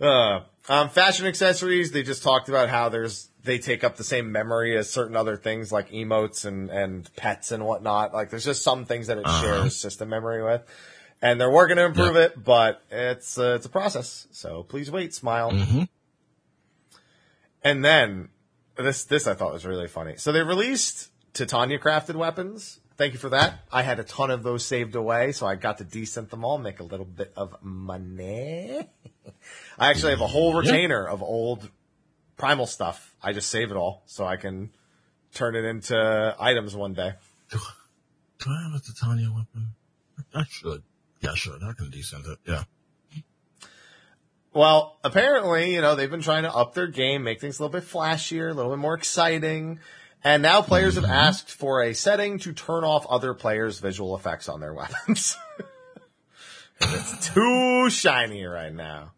[0.00, 1.92] Uh, um, fashion accessories.
[1.92, 5.36] They just talked about how there's they take up the same memory as certain other
[5.36, 8.14] things like emotes and and pets and whatnot.
[8.14, 9.42] Like there's just some things that it Uh-huh.
[9.42, 10.62] shares system memory with,
[11.20, 14.26] and they're working to improve it, but it's uh, it's a process.
[14.30, 15.50] So please wait, smile.
[15.52, 15.86] Mhm.
[17.62, 18.30] And then
[18.78, 20.14] this this I thought was really funny.
[20.16, 22.80] So they released Titania crafted weapons.
[22.96, 23.60] Thank you for that.
[23.72, 26.58] I had a ton of those saved away, so I got to decent them all,
[26.58, 28.78] make a little bit of money.
[29.78, 31.70] I actually have a whole retainer of old
[32.36, 33.14] primal stuff.
[33.22, 34.70] I just save it all so I can
[35.32, 37.14] turn it into items one day.
[37.50, 37.58] Do
[38.48, 39.68] I have a Titania weapon?
[40.34, 40.82] I should.
[41.20, 41.62] Yeah, I should.
[41.62, 42.38] I can desynth it.
[42.46, 42.64] Yeah.
[44.52, 47.80] Well, apparently, you know, they've been trying to up their game, make things a little
[47.80, 49.78] bit flashier, a little bit more exciting.
[50.22, 54.48] And now players have asked for a setting to turn off other players' visual effects
[54.48, 55.36] on their weapons.
[56.80, 59.12] it's too shiny right now.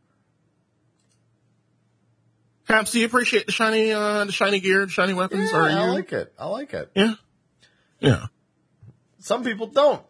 [2.69, 5.51] Caps, do you appreciate the shiny, uh, the shiny gear, the shiny weapons?
[5.53, 6.33] Yeah, Are I like it.
[6.38, 6.91] I like it.
[6.95, 7.15] yeah.
[7.99, 8.27] Yeah.
[9.19, 10.03] Some people don't.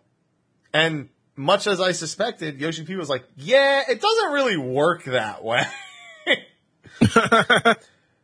[0.73, 5.43] And much as I suspected, Yoshi P was like, yeah, it doesn't really work that
[5.43, 5.65] way.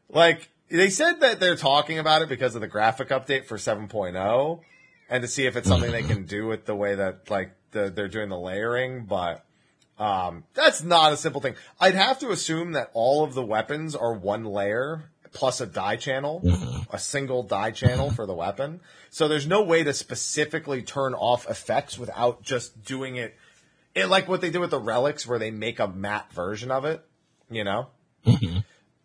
[0.09, 4.61] like, they said that they're talking about it because of the graphic update for 7.0
[5.11, 7.91] and to see if it's something they can do with the way that, like, the,
[7.91, 9.45] they're doing the layering, but,
[9.99, 11.55] um, that's not a simple thing.
[11.81, 15.97] I'd have to assume that all of the weapons are one layer plus a dye
[15.97, 16.43] channel,
[16.91, 18.81] a single dye channel for the weapon.
[19.11, 23.35] So there's no way to specifically turn off effects without just doing it,
[23.95, 26.85] it like what they did with the relics where they make a matte version of
[26.85, 27.05] it,
[27.51, 27.89] you know?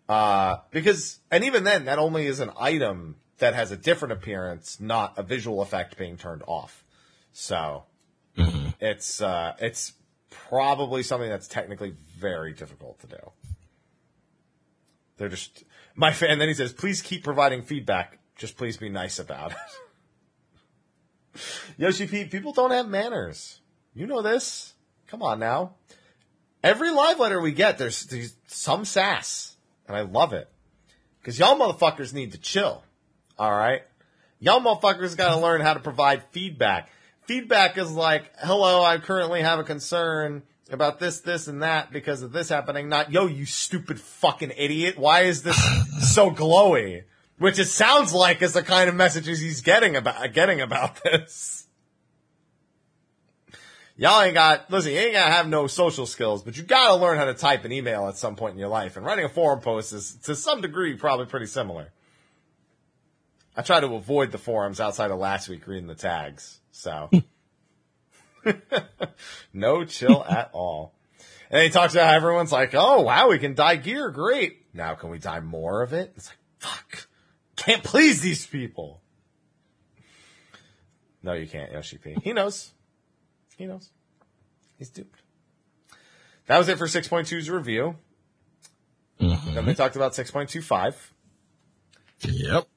[0.07, 4.79] Uh, because, and even then, that only is an item that has a different appearance,
[4.79, 6.83] not a visual effect being turned off.
[7.31, 7.85] So,
[8.79, 9.93] it's, uh, it's
[10.29, 13.31] probably something that's technically very difficult to do.
[15.17, 15.63] They're just,
[15.95, 18.19] my fan, then he says, please keep providing feedback.
[18.35, 19.57] Just please be nice about it.
[21.77, 23.61] Yoshi P, people don't have manners.
[23.93, 24.73] You know this.
[25.07, 25.75] Come on now.
[26.63, 29.52] Every live letter we get, there's, there's some sass,
[29.87, 30.49] and I love it.
[31.23, 32.83] Cause y'all motherfuckers need to chill.
[33.39, 33.83] Alright?
[34.39, 36.89] Y'all motherfuckers gotta learn how to provide feedback.
[37.25, 42.21] Feedback is like, hello, I currently have a concern about this, this, and that because
[42.21, 42.89] of this happening.
[42.89, 44.97] Not, yo, you stupid fucking idiot.
[44.97, 45.57] Why is this
[46.13, 47.03] so glowy?
[47.37, 51.62] Which it sounds like is the kind of messages he's getting about, getting about this.
[54.03, 57.17] Y'all ain't got, listen, you ain't gotta have no social skills, but you gotta learn
[57.17, 58.97] how to type an email at some point in your life.
[58.97, 61.89] And writing a forum post is, to some degree, probably pretty similar.
[63.55, 66.59] I try to avoid the forums outside of last week reading the tags.
[66.73, 67.09] So
[69.53, 70.93] no chill at all.
[71.49, 74.65] And he talks about how everyone's like, oh wow, we can dye gear, great.
[74.73, 76.11] Now can we dye more of it?
[76.17, 77.07] It's like, fuck.
[77.55, 78.99] Can't please these people.
[81.21, 82.17] No, you can't, Yoshi P.
[82.21, 82.72] He knows.
[83.63, 83.91] He knows.
[84.77, 85.21] He's duped.
[86.47, 87.95] That was it for 6.2's review.
[89.21, 89.53] Mm-hmm.
[89.53, 90.95] Then we talked about 6.25.
[92.23, 92.67] Yep.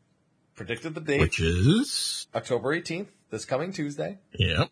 [0.55, 4.19] Predicted the date, Which is, October 18th, this coming Tuesday.
[4.39, 4.71] yep.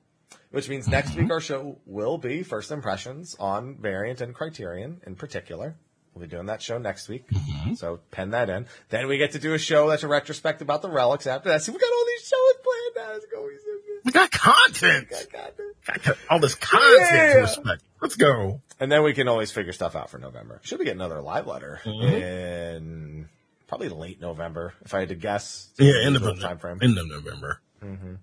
[0.53, 1.23] Which means next mm-hmm.
[1.23, 5.75] week our show will be first impressions on Variant and Criterion in particular.
[6.15, 7.29] We'll be doing that show next week.
[7.29, 7.75] Mm-hmm.
[7.75, 8.67] So pen that in.
[8.89, 11.63] Then we get to do a show that's a retrospect about the relics after that.
[11.63, 13.17] See, we got all these shows planned out.
[13.17, 14.05] It's going to be so good.
[14.05, 15.09] We got content.
[15.11, 15.74] I got this.
[15.87, 17.33] Got all this content Yeah.
[17.35, 17.83] to respect.
[18.01, 18.61] Let's go.
[18.81, 20.61] And then we can always figure stuff out for November.
[20.65, 22.15] Should we get another live letter Mm-hmm.
[22.15, 23.29] in
[23.67, 25.69] probably late November, if I had to guess?
[25.79, 26.59] Yeah, end of, Time November.
[26.61, 26.79] frame.
[26.83, 27.61] end of November.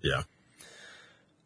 [0.02, 0.22] Yeah.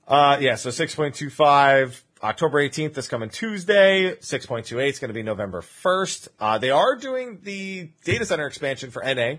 [0.08, 4.14] Uh, yeah, so 6.25, October 18th, is coming Tuesday.
[4.14, 6.28] 6.28 is going to be November 1st.
[6.38, 9.34] Uh, they are doing the data center expansion for NA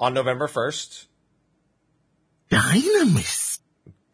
[0.00, 1.06] on November 1st.
[2.50, 3.47] Dynamis.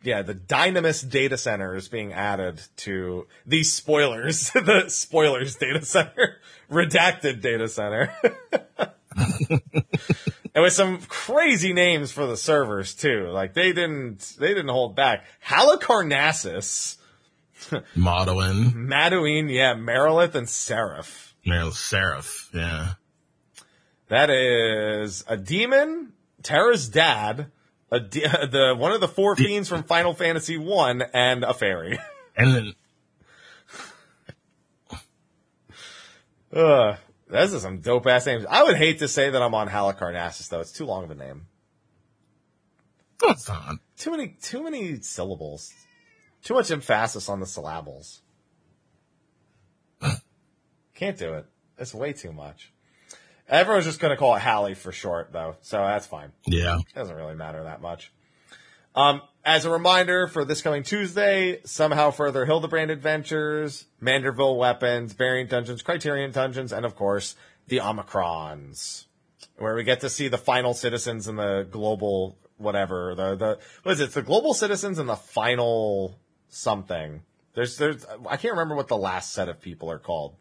[0.05, 6.37] Yeah, the Dynamis data center is being added to these spoilers, the spoilers data center,
[6.71, 8.14] redacted data center.
[10.55, 13.29] and with some crazy names for the servers too.
[13.31, 15.25] Like they didn't, they didn't hold back.
[15.47, 16.97] Halicarnassus.
[17.97, 18.73] Modeling.
[18.75, 21.35] Maduin, yeah, Marilith and Seraph.
[21.43, 22.51] Yeah, Seraph.
[22.53, 22.95] Yeah.
[24.09, 26.12] That is a demon,
[26.43, 27.51] Terra's dad,
[27.90, 31.99] a the one of the four fiends from Final Fantasy One, and a fairy.
[32.37, 32.75] And then,
[36.53, 36.97] Ugh,
[37.29, 38.44] this is some dope ass names.
[38.51, 41.14] I would hate to say that I'm on Halicarnassus though; it's too long of a
[41.14, 41.47] name.
[43.23, 43.77] it's not.
[43.97, 45.73] Too many, too many syllables.
[46.42, 48.20] Too much emphasis on the syllables.
[50.94, 51.47] Can't do it.
[51.79, 52.73] It's way too much.
[53.48, 56.33] Everyone's just gonna call it Hallie for short though, so that's fine.
[56.46, 56.78] Yeah.
[56.78, 58.12] It doesn't really matter that much.
[58.94, 65.50] Um, as a reminder for this coming Tuesday, somehow further Hildibrand Adventures, Manderville Weapons, Variant
[65.50, 67.35] Dungeons, Criterion Dungeons, and of course
[67.66, 69.07] the Omicrons,
[69.59, 73.92] where we get to see the final citizens and the global whatever the the what
[73.92, 74.04] is it?
[74.04, 77.22] It's the global citizens and the final something.
[77.54, 80.37] There's there's I can't remember what the last set of people are called.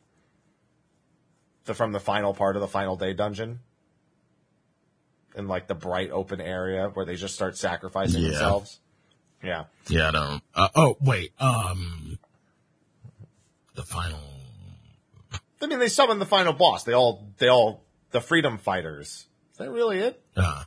[1.66, 3.60] The from the final part of the final day dungeon
[5.36, 8.30] in like the bright open area where they just start sacrificing Yeah.
[8.30, 8.80] themselves.
[9.44, 9.64] Yeah.
[9.88, 10.44] Yeah, I don't.
[10.56, 11.34] Uh, oh, wait.
[11.40, 12.18] Um,
[13.76, 14.20] the final.
[15.62, 16.84] I mean, they summon the final boss.
[16.84, 19.28] They all, they all, the freedom fighters.
[19.54, 20.22] Is that really it?
[20.36, 20.64] Uh,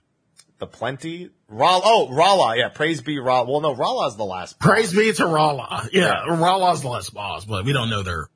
[0.58, 1.30] The plenty?
[1.50, 2.56] Rala, oh, Rala.
[2.56, 2.68] Yeah.
[2.68, 3.46] Praise be Rala.
[3.46, 4.58] Well, no, Rala's the last.
[4.58, 4.68] boss.
[4.68, 5.88] praise be to Rala.
[5.92, 8.28] Yeah, Rala's the last boss, but we don't know their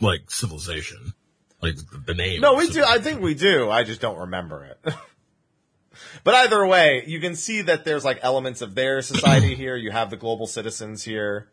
[0.00, 1.12] like civilization,
[1.60, 2.40] like the, name.
[2.40, 2.84] No, we do.
[2.84, 3.70] I think we do.
[3.70, 4.94] I just don't remember it.
[6.24, 9.76] but either way, you can see that there's like elements of their society here.
[9.76, 11.48] You have the global citizens here.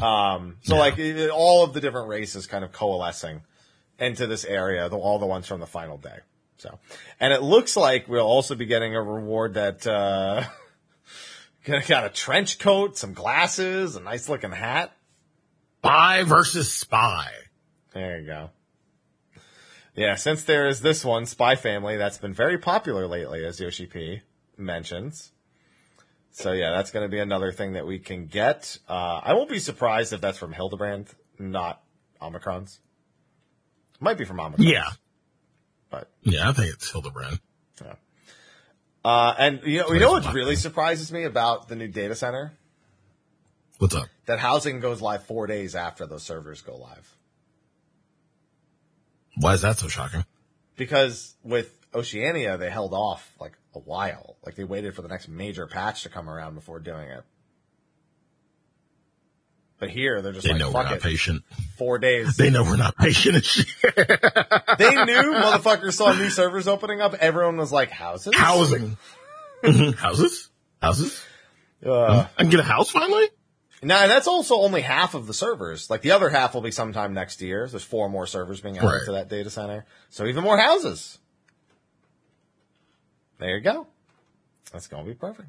[0.00, 0.80] Um, so Yeah.
[0.80, 3.42] like it- all of the different races kind of coalescing
[3.98, 6.18] into this area, the, all the ones from the final day.
[6.58, 6.78] So,
[7.20, 10.44] and it looks like we'll also be getting a reward that, uh,
[11.88, 14.92] got a trench coat, some glasses, a nice looking hat.
[15.80, 17.30] spy versus spy.
[17.92, 18.50] There you go.
[19.98, 23.86] Yeah, since there is this one, Spy Family, that's been very popular lately, as Yoshi
[23.86, 24.20] P
[24.56, 25.32] mentions.
[26.30, 28.78] So yeah, that's going to be another thing that we can get.
[28.88, 31.82] Uh, I won't be surprised if that's from Hildibrand, not
[32.22, 32.78] Omicrons.
[33.98, 34.68] Might be from Omicron.
[34.68, 34.88] Yeah,
[35.90, 37.40] But, yeah, I think it's Hildibrand.
[37.84, 37.94] Yeah.
[39.04, 42.52] Uh, and you know, you know what really surprises me about the new data center?
[43.78, 44.06] What's up?
[44.26, 47.17] That housing goes live four days after those servers go live.
[49.40, 50.24] Why is that so shocking?
[50.76, 54.36] because with Oceania, they held off like a while.
[54.46, 57.24] Like they waited for the next major patch to come around before doing it.
[59.80, 61.42] But here, they're just They like, know we're fuck not it, patient.
[61.76, 62.36] four days.
[62.36, 63.36] They know we're not patient
[63.82, 67.14] they knew motherfuckers saw new servers opening up.
[67.14, 68.34] Everyone was like, houses?
[68.34, 68.96] Housing.
[69.64, 69.92] Mhm.
[69.96, 70.50] Houses?
[70.80, 71.20] Houses?
[71.84, 73.26] Uh, I can get a house finally?
[73.82, 75.88] Now, and that's also only half of the servers.
[75.90, 77.68] Like the other half will be sometime next year.
[77.68, 79.04] There's four more servers being added Right.
[79.06, 79.86] to that data center.
[80.10, 81.18] So even more houses.
[83.38, 83.86] There you go.
[84.72, 85.48] That's going to be perfect.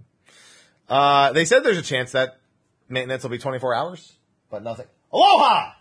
[0.88, 2.40] Uh, they said there's a chance that
[2.88, 4.14] maintenance will be 24 hours,
[4.50, 4.86] but nothing.
[5.12, 5.72] Aloha!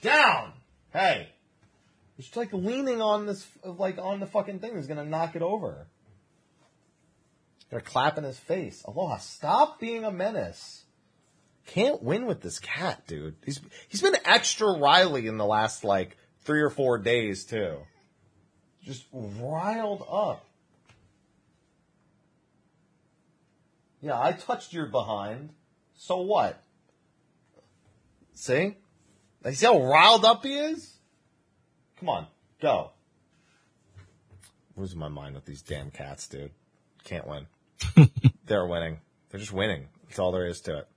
[0.00, 0.52] Down!
[0.92, 1.28] Hey.
[2.18, 5.42] It's like leaning on this, like on the fucking thing is going to knock it
[5.42, 5.86] over.
[7.70, 8.82] They're clapping his face.
[8.86, 10.83] Aloha, stop being a menace.
[11.66, 13.36] Can't win with this cat, dude.
[13.44, 17.78] He's he's been extra Riley in the last like three or four days too.
[18.82, 20.44] Just riled up.
[24.02, 25.50] Yeah, I touched your behind.
[25.96, 26.62] So what?
[28.34, 28.76] See?
[29.46, 30.98] You see how riled up he is?
[31.98, 32.26] Come on,
[32.60, 32.90] go.
[34.76, 36.50] Losing my mind with these damn cats, dude.
[37.04, 37.46] Can't win.
[38.46, 38.98] They're winning.
[39.30, 39.88] They're just winning.
[40.04, 40.88] That's all there is to it.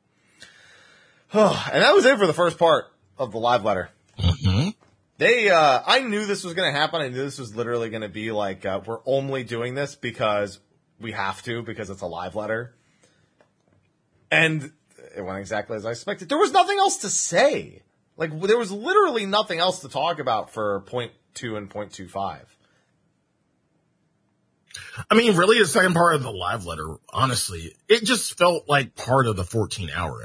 [1.34, 2.86] And that was it for the first part
[3.17, 3.89] of the live letter.
[4.19, 4.69] Mm-hmm.
[5.17, 7.01] They, uh, I knew this was going to happen.
[7.01, 10.59] I knew this was literally going to be like, uh, we're only doing this because
[10.99, 12.75] we have to, because it's a live letter.
[14.32, 14.71] And
[15.15, 16.30] it went exactly as I expected.
[16.30, 17.82] There was nothing else to say.
[18.15, 22.07] Like, there was literally nothing else to talk about for point two and point two
[22.07, 22.55] five.
[25.09, 28.95] I mean, really, the second part of the live letter, honestly, it just felt like
[28.95, 30.21] part of the 14 hour,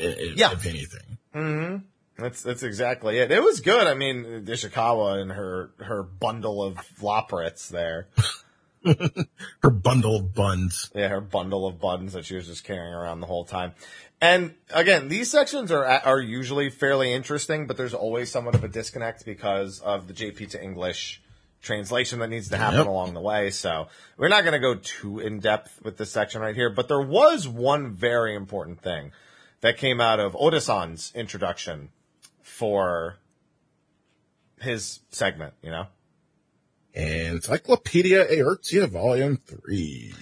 [0.00, 0.52] if, Yeah.
[0.52, 1.18] if anything.
[1.34, 1.76] Mm-hmm.
[2.22, 3.30] That's that's exactly it.
[3.30, 3.86] It was good.
[3.86, 8.08] I mean, Ishikawa and her her bundle of Loporrits there.
[9.62, 10.90] Her bundle of buns.
[10.94, 13.72] Yeah, her bundle of buns that she was just carrying around the whole time.
[14.22, 18.68] And again, these sections are are usually fairly interesting, but there's always somewhat of a
[18.68, 21.20] disconnect because of the JP to English
[21.60, 22.86] translation that needs to happen Yep.
[22.86, 23.50] along the way.
[23.50, 26.88] So we're not going to go too in depth with this section right here, but
[26.88, 29.12] there was one very important thing
[29.60, 31.90] that came out of Oda-san's introduction
[32.42, 33.16] for
[34.60, 35.86] his segment, you know?
[36.94, 40.14] And Encyclopedia Eorzea Volume 3.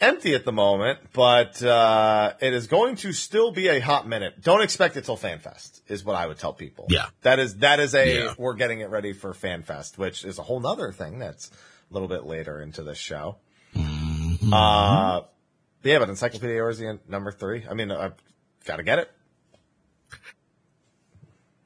[0.00, 4.42] empty at the moment, but uh, it is going to still be a hot minute.
[4.42, 6.86] Don't expect it till FanFest is what I would tell people.
[6.90, 7.06] Yeah.
[7.22, 8.34] that is that is a Yeah.
[8.36, 11.50] we're getting it ready for FanFest, which is a whole nother thing that's
[11.90, 13.36] a little bit later into this show.
[13.74, 14.52] Mm-hmm.
[14.52, 15.22] Uh,
[15.82, 17.64] yeah, but Encyclopedia Eorzean number three.
[17.68, 18.12] I mean, I've
[18.66, 19.10] got to get it.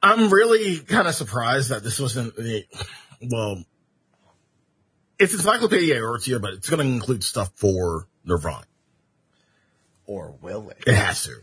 [0.03, 2.65] I'm really kind of surprised that this wasn't the,
[3.21, 3.63] well,
[5.19, 8.63] it's Encyclopedia Eorzea, but it's going to include stuff for Norvrandt.
[10.07, 10.83] Or will it?
[10.87, 11.35] It has to.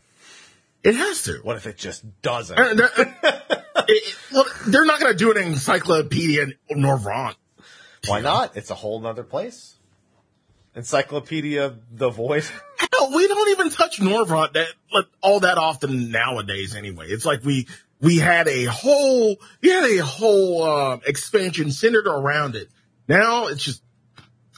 [0.83, 1.35] It has to.
[1.43, 2.59] What if it just doesn't?
[2.59, 3.15] Uh, they're- it-
[3.89, 7.37] it- well, they're not going to do an Encyclopedia Norvrandt.
[8.07, 8.57] Why not?
[8.57, 9.77] It's a whole other place.
[10.75, 12.45] Encyclopedia the Void.
[12.99, 16.75] Hell, we don't even touch Norvrandt that like, all that often nowadays.
[16.75, 17.67] Anyway, it's like we
[18.01, 22.69] we had a whole we had a whole uh, expansion centered around it.
[23.09, 23.83] Now it's just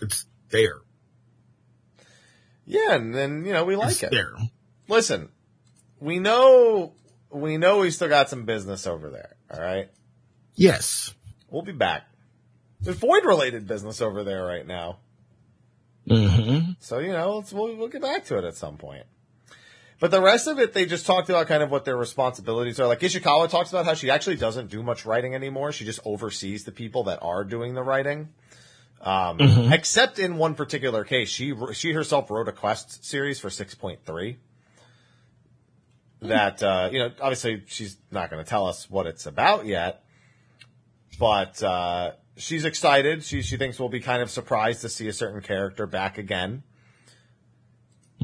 [0.03, 0.79] it's there.
[2.67, 4.11] yeah, and then you know we like It's it.
[4.11, 4.33] there.
[4.89, 5.29] listen,
[6.01, 6.93] we know
[7.31, 9.37] we know we still got some business over there.
[9.53, 9.89] All right,
[10.55, 11.15] Yes.
[11.49, 12.07] we'll be back.
[12.81, 14.99] There's void related business over there right now,
[16.09, 16.73] Mm-hmm.
[16.81, 19.05] so you know we'll, we'll get back to it at some point.
[20.01, 22.87] But the rest of it, they just talked about kind of what their responsibilities are.
[22.87, 25.73] Like Ishikawa talks about how she actually doesn't do much writing anymore.
[25.73, 28.31] She just oversees the people that are doing the writing.
[29.03, 29.41] Um,
[29.73, 34.01] except in one particular case, she she herself wrote a quest series for six point
[34.05, 34.39] three.
[36.23, 40.03] That uh, you know, obviously she's not going to tell us what it's about yet,
[41.19, 43.23] but uh, she's excited.
[43.25, 46.63] She she thinks we'll be kind of surprised to see a certain character back again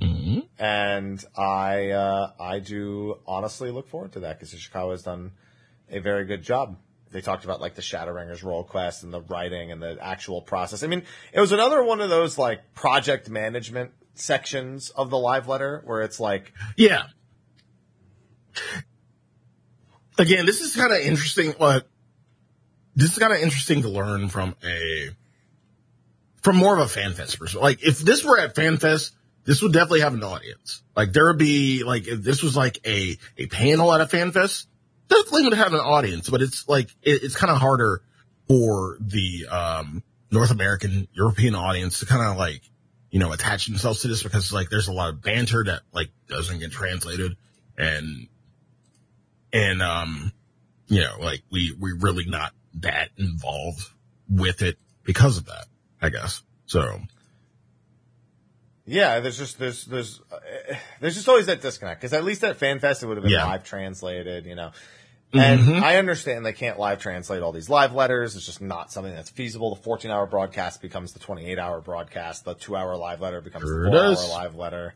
[0.01, 0.41] Mm-hmm.
[0.59, 5.33] and I uh, I do honestly look forward to that because Ishikawa has done
[5.91, 6.77] a very good job.
[7.13, 10.83] They talked about like the Shadowbringers role quest and the writing and the actual process.
[10.83, 11.03] I mean,
[11.33, 16.03] it was another one of those like project management sections of the live letter where
[16.03, 17.05] it's like, Yeah.
[20.19, 21.53] Again, this is kind of interesting.
[21.53, 21.89] What
[22.97, 25.11] this is kind of interesting to learn from a
[26.43, 27.63] from more of a fan fest perspective.
[27.63, 30.83] Like if this were at fan fest, this would definitely have an audience.
[30.97, 34.33] Like there would be like if this was like a a panel at a fan
[34.33, 34.67] fest,
[35.09, 36.31] definitely would have an audience.
[36.31, 38.01] But it's like it, it's kind of harder
[38.49, 42.63] for the um North American European audience to kind of like
[43.11, 46.09] you know attach themselves to this because like there's a lot of banter that like
[46.29, 47.37] doesn't get translated
[47.77, 48.29] and
[49.53, 50.33] and um
[50.89, 53.83] you know like we we really not that involved
[54.31, 55.67] with it because of that
[56.03, 56.99] i guess so
[58.89, 60.39] yeah, there's just there's there's uh,
[61.01, 63.45] there's just always that disconnect because at least at FanFest it would have been Yeah.
[63.45, 64.71] live translated, you know.
[65.33, 65.83] And Mhm.
[65.83, 68.37] I understand they can't live translate all these live letters.
[68.37, 69.75] It's just not something that's feasible.
[69.75, 72.45] The 14 hour broadcast becomes the 28 hour broadcast.
[72.45, 74.95] The two hour live letter becomes Sure the four hour live letter.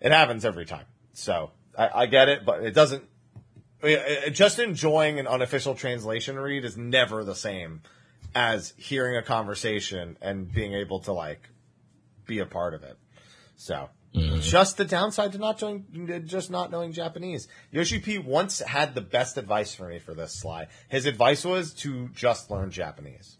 [0.00, 0.86] It happens every time.
[1.12, 3.02] So I, I get it, but it doesn't.
[3.84, 7.82] I mean, uh, Just enjoying an unofficial translation read is never the same
[8.34, 11.50] as hearing a conversation and being able to like
[12.26, 12.96] be a part of it.
[13.56, 13.90] So
[14.40, 17.48] just the downside to not knowing, just not knowing Japanese.
[17.70, 20.68] Yoshi P once had the best advice for me for this Sly.
[20.88, 23.38] His advice was to just learn Japanese.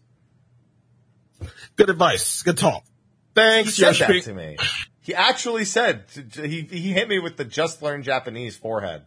[1.75, 2.41] Good advice.
[2.43, 2.83] Good talk.
[2.85, 2.91] He
[3.35, 3.99] Thanks, said Yoshi.
[3.99, 4.21] that P.
[4.21, 4.57] to me.
[5.01, 9.03] He actually said he he hit me with the just learn Japanese forehead.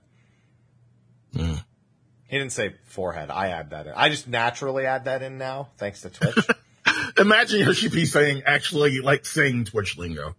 [1.35, 1.55] Hmm.
[2.29, 3.31] He didn't say forehead.
[3.31, 3.93] I add that in.
[3.97, 6.47] I just naturally add that in now, thanks to Twitch.
[7.19, 10.35] Imagine Yoshi P saying, actually, like saying Twitch lingo.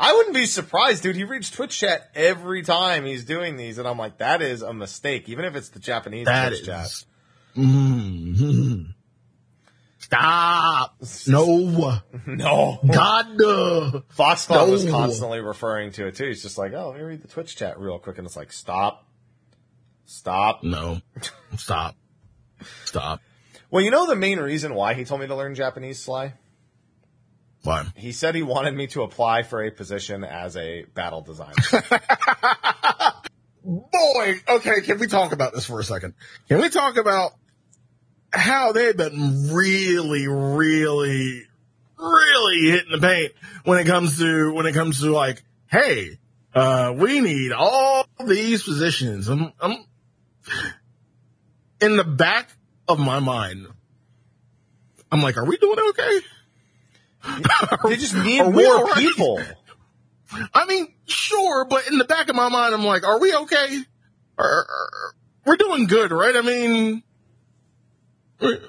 [0.00, 1.16] I wouldn't be surprised, dude.
[1.16, 4.72] He reads Twitch chat every time he's doing these, and I'm like, that is a
[4.72, 6.66] mistake, even if it's the Japanese That Twitch is.
[6.66, 7.04] chat.
[7.56, 8.94] Mm.
[9.98, 10.94] Stop.
[11.26, 12.00] No.
[12.26, 13.26] No, God.
[13.42, 16.28] uh, Foxclaw was constantly referring to it too.
[16.28, 18.52] He's just like, oh, let me read the Twitch chat real quick, and it's like,
[18.52, 19.07] stop,
[20.08, 20.64] stop.
[20.64, 21.00] No.
[21.56, 21.94] Stop.
[22.84, 23.20] Stop.
[23.70, 26.32] Well, you know the main reason why he told me to learn Japanese, Sly.
[27.62, 27.84] Why?
[27.96, 31.54] He said he wanted me to apply for a position as a battle designer.
[33.64, 36.14] Boy, okay, can we talk about this for a second?
[36.48, 37.32] Can we talk about
[38.32, 41.42] how they've been really, really,
[41.98, 43.32] really hitting the paint
[43.64, 46.18] when it comes to, when it comes to like, hey,
[46.54, 49.28] uh, we need all these positions.
[49.28, 49.84] I'm, I'm,
[51.80, 52.50] in the back
[52.86, 53.66] of my mind,
[55.10, 56.20] I'm like, are we doing okay?
[57.88, 58.94] they just need more right?
[58.96, 59.40] people.
[60.52, 63.82] I mean, sure, but in the back of my mind, I'm like, are we okay?
[64.36, 65.14] Are, are-
[65.46, 66.36] we're doing good, right?
[66.36, 67.02] I mean,
[68.40, 68.60] we're,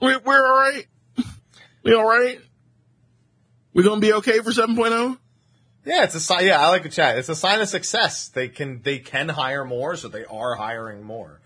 [0.00, 0.86] we're, we're all right.
[1.84, 2.40] We all right?
[3.72, 4.66] We gonna be okay for oh?
[4.66, 5.18] 7.0?
[5.86, 6.44] Yeah, it's a sign.
[6.44, 7.16] Yeah, I like the chat.
[7.16, 8.28] It's a sign of success.
[8.28, 11.40] They can they can hire more, so they are hiring more.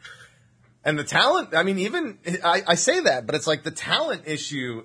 [0.82, 1.54] And the talent.
[1.54, 4.84] I mean, even I, I say that, but it's like the talent issue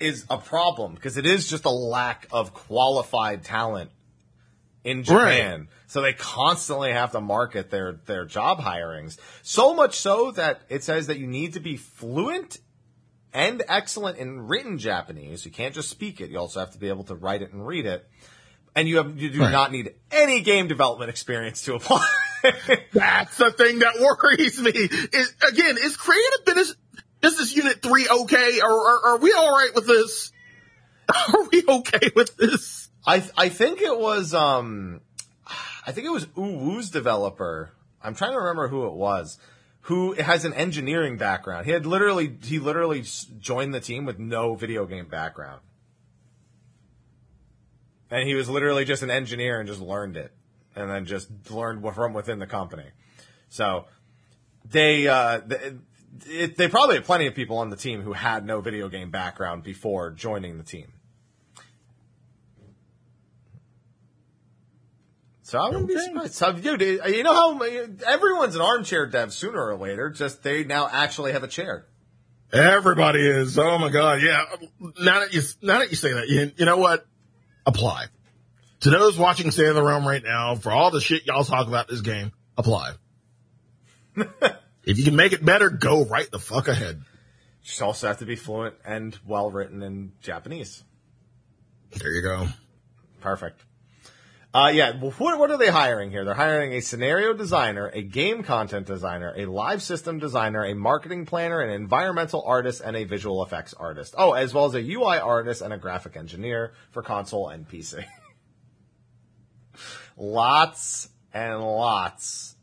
[0.00, 3.90] is a problem because it is just a lack of qualified talent
[4.82, 5.68] in Japan.
[5.86, 9.16] So they constantly have to market their their job hirings.
[9.42, 12.58] So much so that it says that you need to be fluent
[13.32, 15.44] and excellent in written Japanese.
[15.44, 16.30] You can't just speak it.
[16.30, 18.08] You also have to be able to write it and read it.
[18.74, 19.50] And you have you do Right.
[19.52, 22.06] not need any game development experience to apply.
[22.92, 24.70] That's the thing that worries me.
[24.70, 26.74] Is again, is creative business
[27.20, 28.60] business unit three okay?
[28.62, 30.32] Or are, are we all right with this?
[31.34, 32.90] Are we okay with this?
[33.06, 35.00] I I think it was um
[35.86, 37.72] I think it was Uwu's developer.
[38.02, 39.38] I'm trying to remember who it was.
[39.82, 41.64] Who has an engineering background.
[41.64, 43.04] He had literally he literally
[43.40, 45.62] joined the team with no video game background.
[48.10, 50.32] And he was literally just an engineer and just learned it
[50.74, 52.86] and then just learned from within the company.
[53.48, 53.86] So
[54.64, 55.72] they uh they,
[56.26, 59.10] it, they probably had plenty of people on the team who had no video game
[59.10, 60.92] background before joining the team.
[65.42, 66.34] So I wouldn't be surprised.
[66.34, 67.58] So, dude, you know how
[68.06, 70.10] everyone's an armchair dev sooner or later.
[70.10, 71.86] Just they now actually have a chair.
[72.52, 73.58] Everybody is.
[73.58, 74.44] Oh my god, yeah.
[75.00, 77.06] Now that you now that you say that, you, you know what?
[77.68, 78.06] Apply.
[78.80, 81.68] To those watching State of the Realm right now, for all the shit y'all talk
[81.68, 82.92] about this game, apply.
[84.16, 87.02] if you can make it better, go right the fuck ahead.
[87.62, 90.82] Just also have to be fluent and well written in Japanese.
[91.92, 92.48] There you go.
[93.20, 93.60] Perfect.
[94.54, 96.24] Uh, yeah, what, what are they hiring here?
[96.24, 101.26] They're hiring a scenario designer, a game content designer, a live system designer, a marketing
[101.26, 104.14] planner, an environmental artist, and a visual effects artist.
[104.16, 108.06] Oh, as well as a UI artist and a graphic engineer for console and PC.
[110.16, 112.56] lots and lots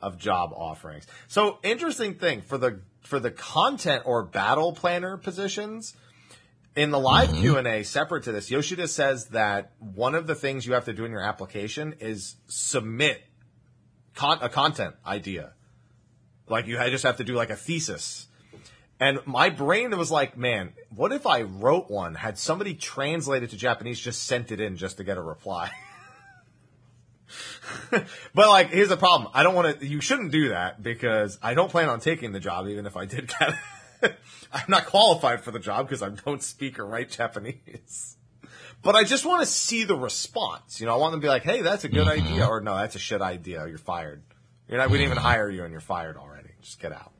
[0.00, 1.06] of job offerings.
[1.28, 5.94] So interesting thing for the for the content or battle planner positions
[6.74, 7.40] in the live mm-hmm.
[7.40, 10.86] Q and A separate to this, Yoshida says that one of the things you have
[10.86, 13.22] to do in your application is submit
[14.14, 15.52] con- a content idea.
[16.48, 18.26] Like you just have to do like a thesis.
[19.00, 23.50] And my brain was like, man, what if I wrote one, had somebody translate it
[23.50, 25.72] to Japanese, just sent it in just to get a reply?
[27.90, 29.30] but like, here's the problem.
[29.34, 32.40] I don't want to, you shouldn't do that because I don't plan on taking the
[32.40, 33.54] job even if I did get
[34.02, 34.14] it.
[34.52, 38.16] I'm not qualified for the job because I don't speak or write Japanese.
[38.82, 40.80] But I just want to see the response.
[40.80, 42.26] You know, I want them to be like, hey, that's a good mm-hmm.
[42.26, 42.46] idea.
[42.46, 43.66] Or no, that's a shit idea.
[43.66, 44.22] You're fired.
[44.68, 45.26] You're not, we didn't even mm-hmm.
[45.26, 46.50] hire you and you're fired already.
[46.62, 47.12] Just get out.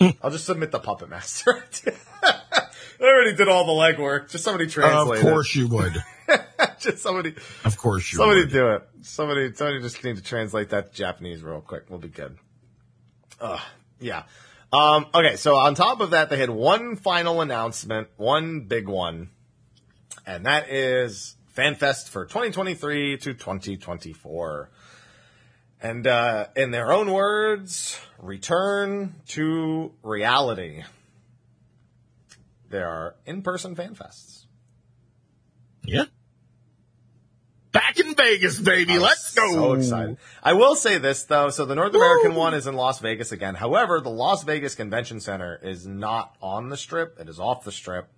[0.22, 1.64] I'll just submit the Puppet Master.
[2.22, 2.68] I
[3.00, 4.30] already did all the legwork.
[4.30, 5.24] Just somebody translate.
[5.24, 6.02] Of course you would.
[6.78, 7.34] Just somebody,
[7.64, 8.50] Of course you somebody would.
[8.50, 8.88] do it.
[9.02, 11.84] Somebody, somebody just need to translate that to Japanese real quick.
[11.88, 12.36] We'll be good.
[13.40, 13.60] Ugh,
[14.00, 14.24] yeah.
[14.72, 19.30] Um, okay, so on top of that, they had one final announcement, one big one,
[20.26, 24.70] and that is FanFest for 2023 to 2024.
[25.82, 30.84] And uh, in their own words, return to reality.
[32.70, 34.46] There are in-person FanFests.
[35.84, 36.04] Yeah.
[37.72, 38.98] Back in Vegas, baby.
[38.98, 39.52] Let's go.
[39.52, 40.18] So excited.
[40.42, 41.48] I will say this though.
[41.48, 43.54] So the North American one is in Las Vegas again.
[43.54, 47.18] However, the Las Vegas Convention Center is not on the strip.
[47.18, 48.10] It is off the strip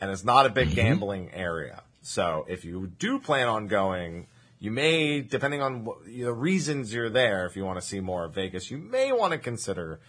[0.00, 1.82] and it's not a big gambling area.
[2.02, 4.26] So if you do plan on going,
[4.58, 8.24] you may, depending on what, the reasons you're there, if you want to see more
[8.24, 10.00] of Vegas, you may want to consider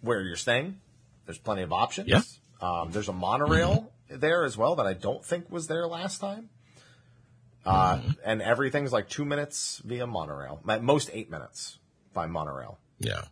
[0.00, 0.80] where you're staying.
[1.26, 2.08] There's plenty of options.
[2.08, 2.22] Yeah.
[2.60, 6.50] Um, there's a monorail there as well that I don't think was there last time.
[7.64, 10.60] Uh, and everything's like two minutes via monorail.
[10.68, 11.78] At most eight minutes
[12.12, 12.78] by monorail.
[12.98, 13.22] Yeah.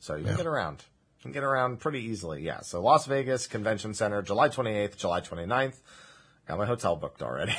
[0.00, 0.84] So you can get around.
[1.18, 2.42] You can get around pretty easily.
[2.42, 2.60] Yeah.
[2.60, 5.76] So Las Vegas Convention Center, July 28th, July 29th.
[6.46, 7.54] Got my hotel booked already.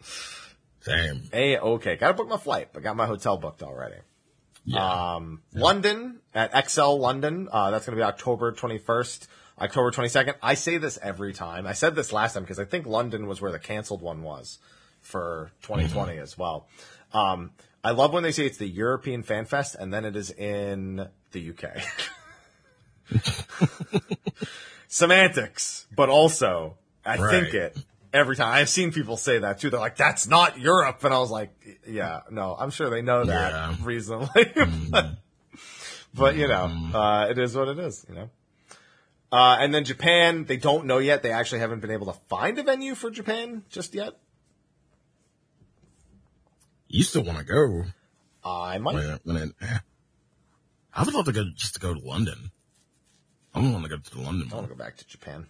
[0.80, 1.28] Same.
[1.32, 1.96] A okay.
[1.96, 3.96] Got to book my flight, but got my hotel booked already.
[4.76, 7.48] Um, London at ExCeL London.
[7.50, 9.26] Uh, that's going to be October 21st,
[9.60, 10.34] October 22nd.
[10.42, 11.66] I say this every time.
[11.66, 14.58] I said this last time because I think London was where the canceled one was
[15.00, 16.68] for 2020 as well.
[17.12, 20.30] Um, I love when they say it's the European Fan Fest and then it is
[20.30, 21.82] in the UK.
[24.88, 27.76] Semantics, but also I think it
[28.12, 28.52] every time.
[28.52, 29.70] I've seen people say that too.
[29.70, 31.02] They're like, that's not Europe.
[31.04, 31.50] And I was like,
[31.86, 33.76] yeah, no, I'm sure they know that Yeah.
[33.82, 34.52] reasonably.
[34.90, 35.06] but,
[36.14, 38.30] but, you know, uh, it is what it is, you know.
[39.30, 41.22] Uh, and then Japan, they don't know yet.
[41.22, 44.14] They actually haven't been able to find a venue for Japan just yet.
[46.88, 47.84] You still want to go?
[48.44, 48.94] I might.
[48.94, 49.52] When it, when it.
[50.94, 52.50] I would love to go just to go to London.
[53.54, 55.46] I don't want to go to London I want to go back to Japan.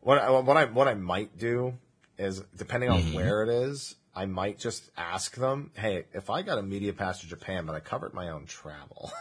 [0.00, 1.74] What I, what I what I might do
[2.18, 6.58] is depending on where it is, I might just ask them, "Hey, if I got
[6.58, 9.12] a media pass to Japan, but I covered my own travel,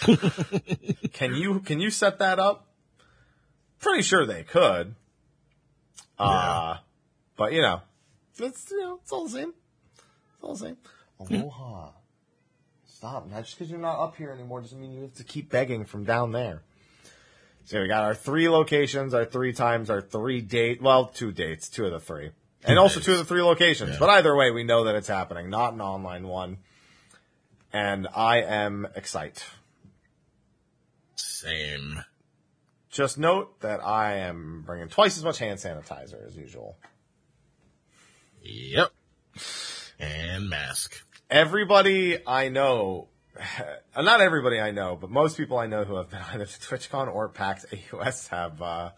[1.12, 2.66] can you can you set that up?"
[3.80, 4.94] Pretty sure they could.
[6.18, 6.76] Uh,
[7.36, 7.80] but you know,
[8.42, 9.54] it's you know, it's all the same.
[10.34, 10.76] It's all the same.
[11.20, 11.90] Aloha.
[12.84, 13.28] Stop.
[13.30, 15.84] Not just because you're not up here anymore doesn't mean you have to keep begging
[15.84, 16.62] from down there.
[17.64, 21.68] So we got our three locations, our three times, our three date, well, two dates,
[21.68, 22.30] two of the three.
[22.64, 23.92] And also two of the three locations.
[23.92, 23.96] Yeah.
[23.98, 26.58] But either way, we know that it's happening, not an online one.
[27.72, 29.42] And I am excited.
[31.16, 32.04] Same.
[32.90, 36.76] Just note that I am bringing twice as much hand sanitizer as usual.
[38.42, 38.90] Yep.
[39.98, 41.04] And mask.
[41.30, 43.08] Everybody I know,
[43.96, 47.12] not everybody I know, but most people I know who have been either to TwitchCon
[47.12, 48.90] or PAX AUS have, uh,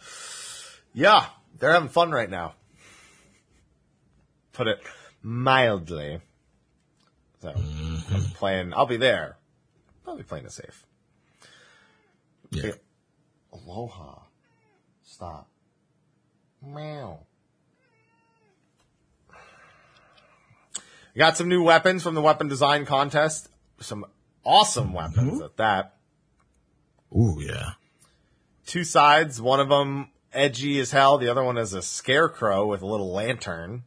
[0.92, 1.26] yeah,
[1.58, 2.54] they're having fun right now.
[4.52, 4.80] Put it
[5.22, 6.20] mildly.
[7.42, 9.36] So, I'm playing, I'll be there.
[10.04, 10.86] Probably playing it safe.
[12.50, 12.72] Yeah.
[13.52, 14.20] Aloha.
[15.02, 15.48] Stop.
[16.62, 17.20] Meow.
[21.14, 23.48] We got some new weapons from the weapon design contest.
[23.80, 24.04] Some
[24.44, 25.94] awesome weapons at that.
[27.12, 27.72] Ooh, yeah.
[28.66, 29.40] Two sides.
[29.40, 31.18] One of them edgy as hell.
[31.18, 33.84] The other one is a scarecrow with a little lantern.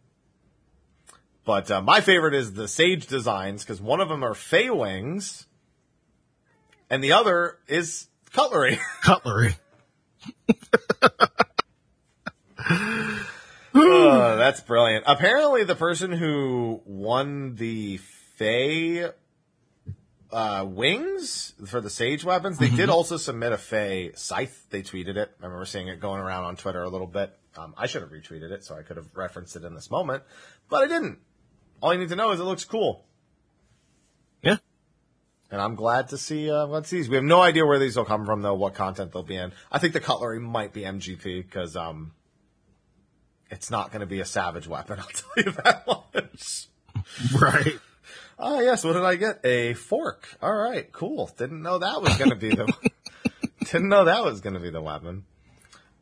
[1.43, 5.47] But uh, my favorite is the sage designs because one of them are fey wings,
[6.89, 8.79] and the other is cutlery.
[9.01, 9.55] Cutlery.
[13.79, 15.05] Oh, that's brilliant.
[15.07, 19.09] Apparently, the person who won the Fey
[20.31, 24.67] uh, wings for the Sage weapons, they did also submit a Fey scythe.
[24.69, 25.31] They tweeted it.
[25.41, 27.37] I remember seeing it going around on Twitter a little bit.
[27.57, 30.23] Um, I should have retweeted it, so I could have referenced it in this moment,
[30.69, 31.19] but I didn't.
[31.81, 33.05] All you need to know is it looks cool.
[34.43, 34.57] Yeah.
[35.49, 37.07] And I'm glad to see, uh, to see.
[37.09, 39.53] We have no idea where these will come from, though, what content they'll be in.
[39.71, 42.11] I think the cutlery might be MGP, because, um,
[43.49, 46.67] it's not going to be a savage weapon, I'll tell you that much.
[47.39, 47.79] Right.
[48.39, 49.39] Oh, yes, what did I get?
[49.43, 50.27] A fork.
[50.41, 51.31] All right, cool.
[51.37, 52.71] Didn't know that was going to be the,
[53.59, 55.25] didn't know that was going to be the weapon.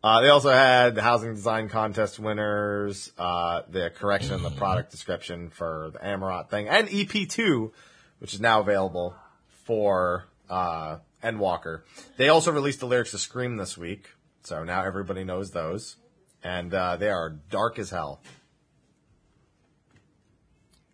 [0.04, 4.91] Uh, they also had the housing design contest winners, uh, the correction in the product
[4.91, 7.72] description for the Amarot thing, and EP2,
[8.20, 9.16] which is now available
[9.64, 11.82] for, uh, Endwalker.
[12.18, 14.12] They also released the lyrics to Scream this week,
[14.43, 15.96] so now everybody knows those.
[16.46, 18.22] And, uh, they are dark as hell.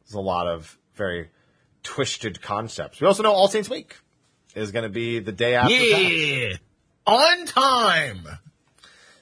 [0.06, 1.30] There's a lot of very
[1.84, 3.02] twisted concepts.
[3.02, 3.98] We also know All Saints' Wake
[4.56, 5.74] is going to be the day after.
[5.74, 6.56] Yeah.
[7.06, 8.28] On time.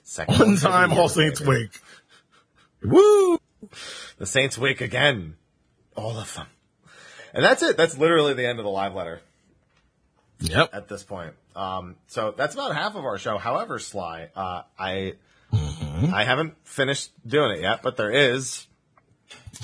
[0.04, 1.52] Second On one for the time, All Saints baby.
[1.52, 1.82] Week.
[2.84, 3.40] Woo!
[4.18, 5.36] The Saints wake again.
[5.96, 6.46] All of them.
[7.34, 7.76] And that's it.
[7.76, 9.22] That's literally the end of the live letter
[10.42, 10.70] Yep.
[10.74, 11.34] at this point.
[11.56, 13.38] Um, so that's about half of our show.
[13.38, 15.14] However, Sly, uh, I,
[16.14, 18.68] I haven't finished doing it yet, but there is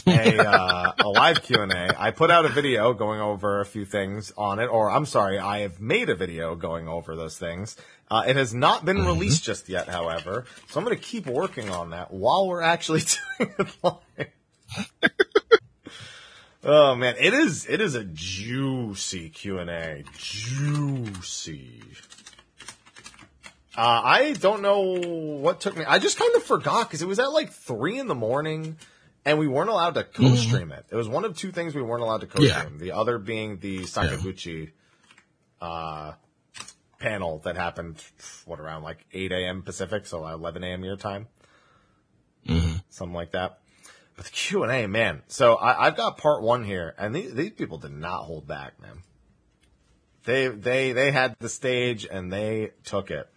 [0.08, 1.96] a, uh, a live Q and A.
[2.00, 5.40] I put out a video going over a few things on it, or I'm sorry,
[5.40, 7.76] I have made a video going over those things.
[8.10, 11.70] Uh, it has not been released just yet, however, so I'm going to keep working
[11.70, 13.02] on that while we're actually
[13.38, 15.12] doing it live.
[16.68, 21.84] Oh man, it is it is a juicy Q and A, juicy.
[23.78, 25.84] Uh, I don't know what took me.
[25.86, 28.78] I just kind of forgot because it was at like three in the morning,
[29.26, 30.86] and we weren't allowed to co-stream it.
[30.90, 32.78] It was one of two things we weren't allowed to co-stream.
[32.80, 34.72] The other being the Sakaguchi
[35.60, 36.14] uh,
[37.00, 38.02] panel that happened
[38.46, 39.62] what around like eight a.m.
[39.62, 40.84] Pacific, so eleven a.m.
[40.86, 41.28] your time,
[42.90, 43.60] something like that.
[44.16, 45.24] But the Q and A, man.
[45.28, 48.80] So I, I've got part one here, and these, these people did not hold back,
[48.82, 49.00] man.
[50.24, 53.28] They they they had the stage and they took it.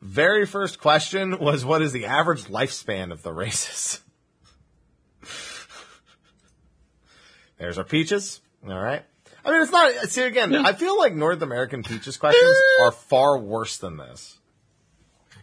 [0.00, 4.00] Very first question was, "What is the average lifespan of the races?"
[7.58, 8.40] There's our peaches.
[8.66, 9.04] All right.
[9.44, 9.92] I mean, it's not.
[10.08, 14.38] See, again, I feel like North American peaches questions are far worse than this.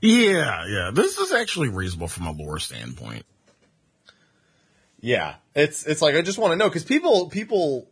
[0.02, 0.92] Yeah, yeah.
[0.94, 3.26] This is actually reasonable from a lore standpoint.
[5.00, 7.88] Yeah, it's it's like I just want to know because people people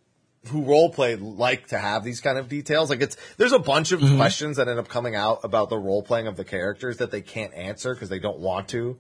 [0.50, 2.90] who role play like to have these kind of details.
[2.90, 4.18] Like it's there's a bunch of mm-hmm.
[4.18, 7.22] questions that end up coming out about the role playing of the characters that they
[7.22, 8.98] can't answer because they don't want to.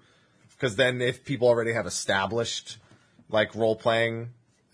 [0.51, 2.77] Because then if people already have established
[3.29, 4.29] like role playing,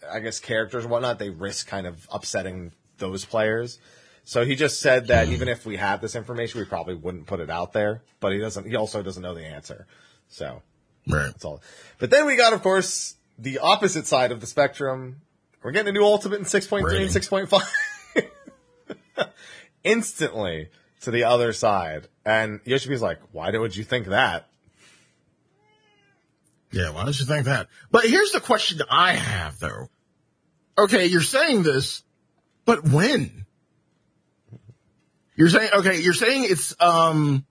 [0.09, 3.79] I guess characters and whatnot, they risk kind of upsetting those players.
[4.23, 7.39] So he just said that even if we had this information, we probably wouldn't put
[7.39, 8.03] it out there.
[8.19, 8.67] But he doesn't.
[8.67, 9.87] He also doesn't know the answer.
[10.29, 10.61] So
[11.07, 11.25] Right.
[11.27, 11.61] that's all.
[11.99, 15.21] But then we got, of course, the opposite side of the spectrum.
[15.63, 17.01] We're getting a new Ultimate in 6.3 Rating.
[17.03, 17.61] and 6.5.
[19.83, 20.69] Instantly
[21.01, 22.07] to the other side.
[22.25, 24.47] And Yoshi P's like, why would you think that?
[26.71, 27.67] Yeah, why don't you think that?
[27.91, 29.89] But here's the question I have though.
[30.77, 32.01] Okay, you're saying this,
[32.65, 33.45] but when?
[35.35, 37.45] You're saying, okay, you're saying it's, um,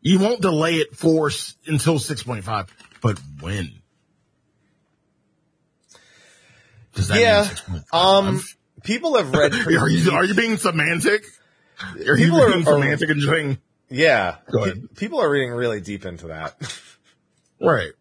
[0.00, 2.68] you won't delay it for s- until 6.5,
[3.02, 3.70] but when?
[6.94, 7.94] Does that Yeah, mean 6.5?
[7.98, 8.42] Um,
[8.82, 11.22] people have read are you, are you being semantic?
[11.82, 14.36] Are People you are- being are- semantic and saying, yeah.
[14.50, 14.94] Go pe- ahead.
[14.96, 16.54] people are reading really deep into that.
[17.60, 17.92] right.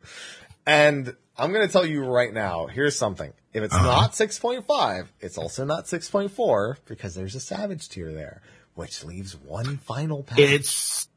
[0.68, 3.32] And I'm going to tell you right now, here's something.
[3.54, 3.84] If it's Uh-huh.
[3.86, 8.42] not 6.5, it's also not 6.4 because there's a savage tier there,
[8.76, 10.38] which leaves one final path.
[10.38, 11.08] It's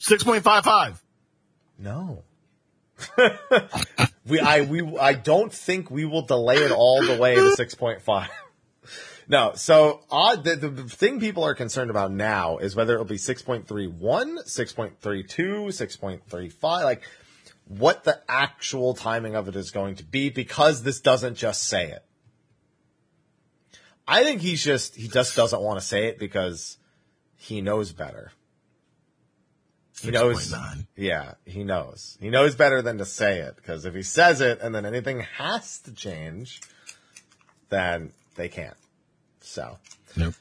[0.00, 0.98] 6.55.
[1.78, 2.22] no.
[4.26, 8.28] we, I, we, I don't think we will delay it all the way to 6.5.
[9.28, 10.44] No, so uh, odd.
[10.44, 16.84] The, the thing people are concerned about now is whether it'll be 6.31, 6.32, 6.35,
[16.84, 17.02] like
[17.66, 21.90] what the actual timing of it is going to be because this doesn't just say
[21.90, 22.04] it.
[24.06, 26.78] I think he's just, he just doesn't want to say it because
[27.34, 28.30] he knows better.
[30.02, 30.52] He knows.
[30.52, 30.86] 6.9.
[30.96, 32.18] Yeah, he knows.
[32.20, 35.20] He knows better than to say it because if he says it and then anything
[35.38, 36.60] has to change,
[37.70, 38.76] then they can't.
[39.40, 39.78] So
[40.16, 40.34] Nope.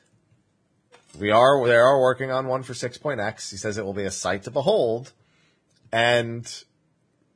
[1.20, 3.52] we are they are working on one for 6.x.
[3.52, 5.14] He says it will be a sight to behold,
[5.92, 6.46] and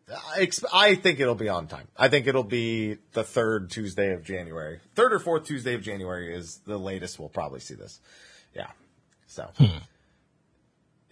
[0.10, 1.88] I, exp- I think it'll be on time.
[1.96, 4.80] I think it'll be the third Tuesday of January.
[4.96, 8.00] Third or fourth Tuesday of January is the latest we'll probably see this.
[8.56, 8.72] Yeah.
[9.28, 9.78] So hmm.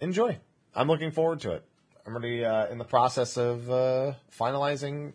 [0.00, 0.38] enjoy.
[0.74, 1.64] I'm looking forward to it.
[2.06, 5.12] I'm already uh, in the process of uh, finalizing.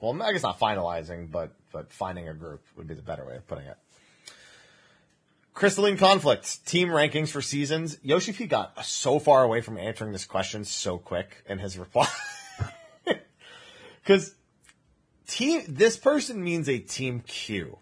[0.00, 3.36] Well, I guess not finalizing, but but finding a group would be the better way
[3.36, 3.76] of putting it.
[5.54, 7.98] Crystalline conflict, team rankings for seasons.
[8.02, 12.06] Yoshi P got so far away from answering this question so quick in his reply.
[14.08, 14.34] Because
[15.26, 17.78] team, this person means a team Q,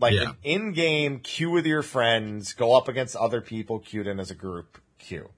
[0.00, 0.30] Like Yeah.
[0.30, 4.34] an in-game queue with your friends, go up against other people queued in as a
[4.34, 5.28] group queue.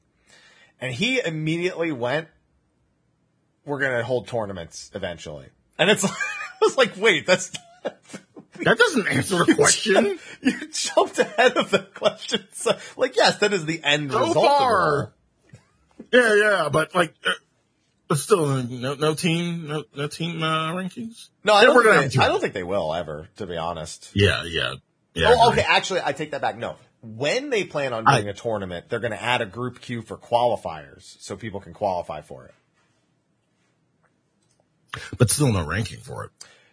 [0.81, 2.29] And he immediately went,
[3.65, 5.47] we're going to hold tournaments eventually.
[5.79, 6.11] And it's, I
[6.61, 7.51] was like, wait, that's,
[8.63, 10.19] That doesn't answer the question.
[10.41, 12.47] you jumped ahead of the question.
[12.53, 14.47] So, like, yes, that is the end So result.
[14.47, 15.03] far.
[15.03, 15.09] Of
[16.13, 16.21] it all.
[16.23, 17.33] yeah, yeah, but like, uh,
[18.07, 21.29] but still, uh, no, no team, no, no team uh, rankings.
[21.43, 22.21] No, I don't, think they.
[22.21, 24.11] I don't think they will ever, to be honest.
[24.15, 24.75] Yeah, yeah,
[25.15, 25.35] yeah.
[25.37, 25.65] Oh, okay.
[25.67, 26.57] Actually, I take that back.
[26.59, 30.03] No, when they plan on doing a tournament, they're going to add a group queue
[30.03, 32.55] for qualifiers so people can qualify for it.
[35.19, 36.31] but still no ranking for it.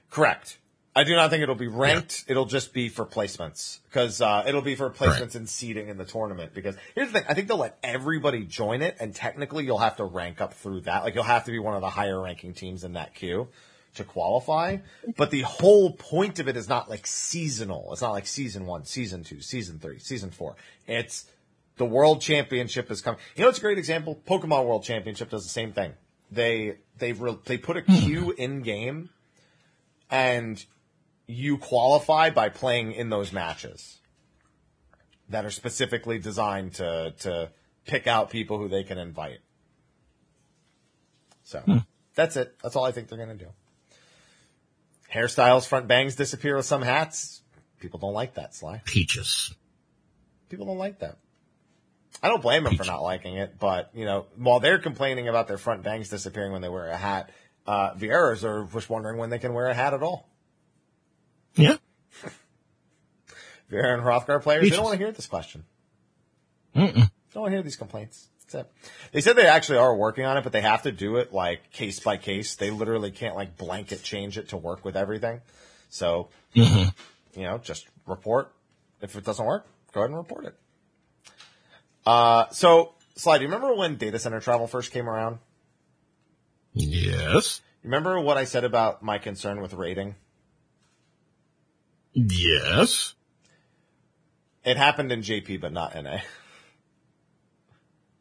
[0.09, 0.57] Correct.
[0.93, 2.25] I do not think it'll be ranked.
[2.27, 5.35] It'll just be for placements because uh, it'll be for placements Right.
[5.35, 6.53] and seeding in the tournament.
[6.53, 9.95] Because here's the thing: I think they'll let everybody join it, and technically you'll have
[9.97, 11.03] to rank up through that.
[11.03, 13.47] Like you'll have to be one of the higher ranking teams in that queue
[13.95, 14.77] to qualify.
[15.17, 17.89] But the whole point of it is not like seasonal.
[17.91, 20.55] It's not like season one, season two, season three, season four.
[20.87, 21.25] It's
[21.77, 23.19] the World Championship is coming.
[23.35, 24.21] You know, it's a great example.
[24.27, 25.93] Pokemon World Championship does the same thing.
[26.31, 27.93] They they re- they put a hmm.
[27.93, 29.09] queue in game,
[30.09, 30.63] and
[31.27, 33.99] you qualify by playing in those matches
[35.29, 37.51] that are specifically designed to to
[37.85, 39.39] pick out people who they can invite.
[41.43, 41.77] So hmm.
[42.15, 42.55] that's it.
[42.63, 43.47] That's all I think they're gonna do.
[45.13, 47.41] Hairstyles, front bangs disappear with some hats.
[47.79, 48.81] People don't like that, Sly.
[48.85, 49.53] Peaches.
[50.49, 51.17] People don't like that.
[52.21, 55.47] I don't blame them for not liking it, but you know, while they're complaining about
[55.47, 57.31] their front bangs disappearing when they wear a hat,
[57.65, 60.29] uh, Viera's are just wondering when they can wear a hat at all.
[61.55, 61.77] Yeah.
[63.71, 65.63] Vieira and Hrothgar players, they don't want to hear this question.
[66.75, 66.93] Mm-mm.
[66.93, 68.27] They don't want to hear these complaints.
[68.51, 68.71] That's it.
[69.11, 71.71] They said they actually are working on it, but they have to do it like
[71.71, 72.55] case by case.
[72.55, 75.41] They literally can't like blanket change it to work with everything.
[75.89, 77.39] So, Mm-hmm.
[77.39, 78.53] you know, just report.
[79.01, 80.55] If it doesn't work, go ahead and report it.
[82.05, 85.39] Uh, so, Sly, do you remember when data center travel first came around?
[86.73, 87.61] Yes.
[87.83, 90.15] Remember what I said about my concern with rating?
[92.13, 93.13] Yes.
[94.63, 96.19] It happened in JP, but not NA.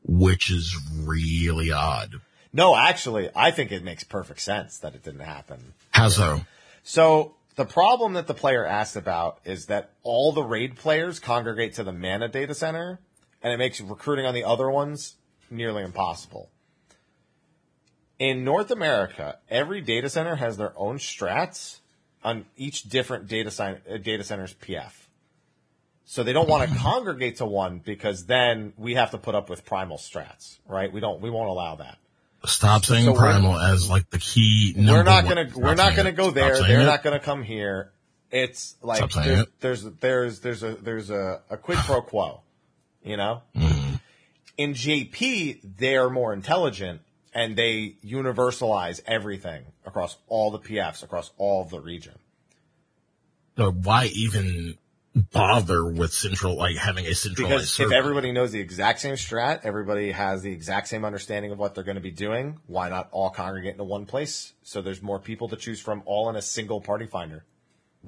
[0.05, 2.20] Which is really odd.
[2.53, 5.74] No, actually, I think it makes perfect sense that it didn't happen.
[5.92, 6.40] How so?
[6.82, 11.74] So the problem that the player asked about is that all the raid players congregate
[11.74, 12.98] to the mana data center,
[13.42, 15.16] and it makes recruiting on the other ones
[15.51, 16.51] nearly impossible.
[18.18, 21.80] In North America, every data center has their own strats
[22.22, 24.92] on each different data, data center's PF.
[26.11, 29.48] So they don't want to congregate to one because then we have to put up
[29.48, 30.92] with primal strats, right?
[30.92, 31.98] We don't, we won't allow that.
[32.46, 34.74] Stop saying So primal as like the key.
[34.76, 36.16] we're not gonna Stop we're not gonna it.
[36.16, 36.61] go there.
[36.64, 36.84] They're it.
[36.84, 37.92] not gonna come here.
[38.32, 39.48] It's like there's, it.
[39.61, 42.40] there's there's there's a there's a, a quid pro quo,
[43.04, 43.42] you know.
[43.54, 43.94] Mm-hmm.
[44.56, 47.02] In JP, they're more intelligent
[47.32, 52.18] and they universalize everything across all the PFs across all of the region.
[53.56, 54.76] So why even
[55.14, 57.94] bother with central, like having a centralized Because if server?
[57.94, 61.84] everybody knows the exact same strat, everybody has the exact same understanding of what they're
[61.84, 62.58] going to be doing.
[62.66, 66.30] Why not all congregate into one place so there's more people to choose from, all
[66.30, 67.44] in a single party finder?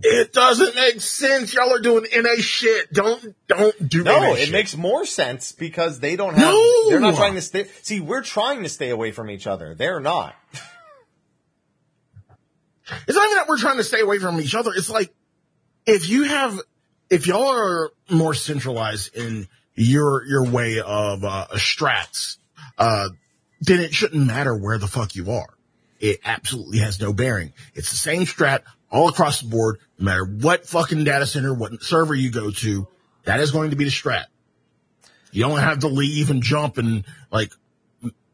[0.02, 1.52] it doesn't make sense.
[1.52, 2.90] Y'all are doing NA shit.
[2.94, 4.52] Don't, don't do No, it shit.
[4.52, 6.54] makes more sense because they don't have.
[6.54, 6.88] No!
[6.88, 7.66] They're not trying to stay.
[7.82, 9.74] See, we're trying to stay away from each other.
[9.74, 10.34] They're not.
[13.06, 14.72] It's not even that we're trying to stay away from each other.
[14.74, 15.12] It's like,
[15.86, 16.58] if you have,
[17.12, 22.38] if y'all are more centralized in your, your way of, uh, strats,
[22.78, 23.10] uh,
[23.60, 25.50] then it shouldn't matter where the fuck you are.
[26.00, 27.52] It absolutely has no bearing.
[27.74, 31.82] It's the same strat all across the board, no matter what fucking data center, what
[31.82, 32.88] server you go to,
[33.24, 34.24] that is going to be the strat.
[35.32, 37.52] You don't have to leave and jump and like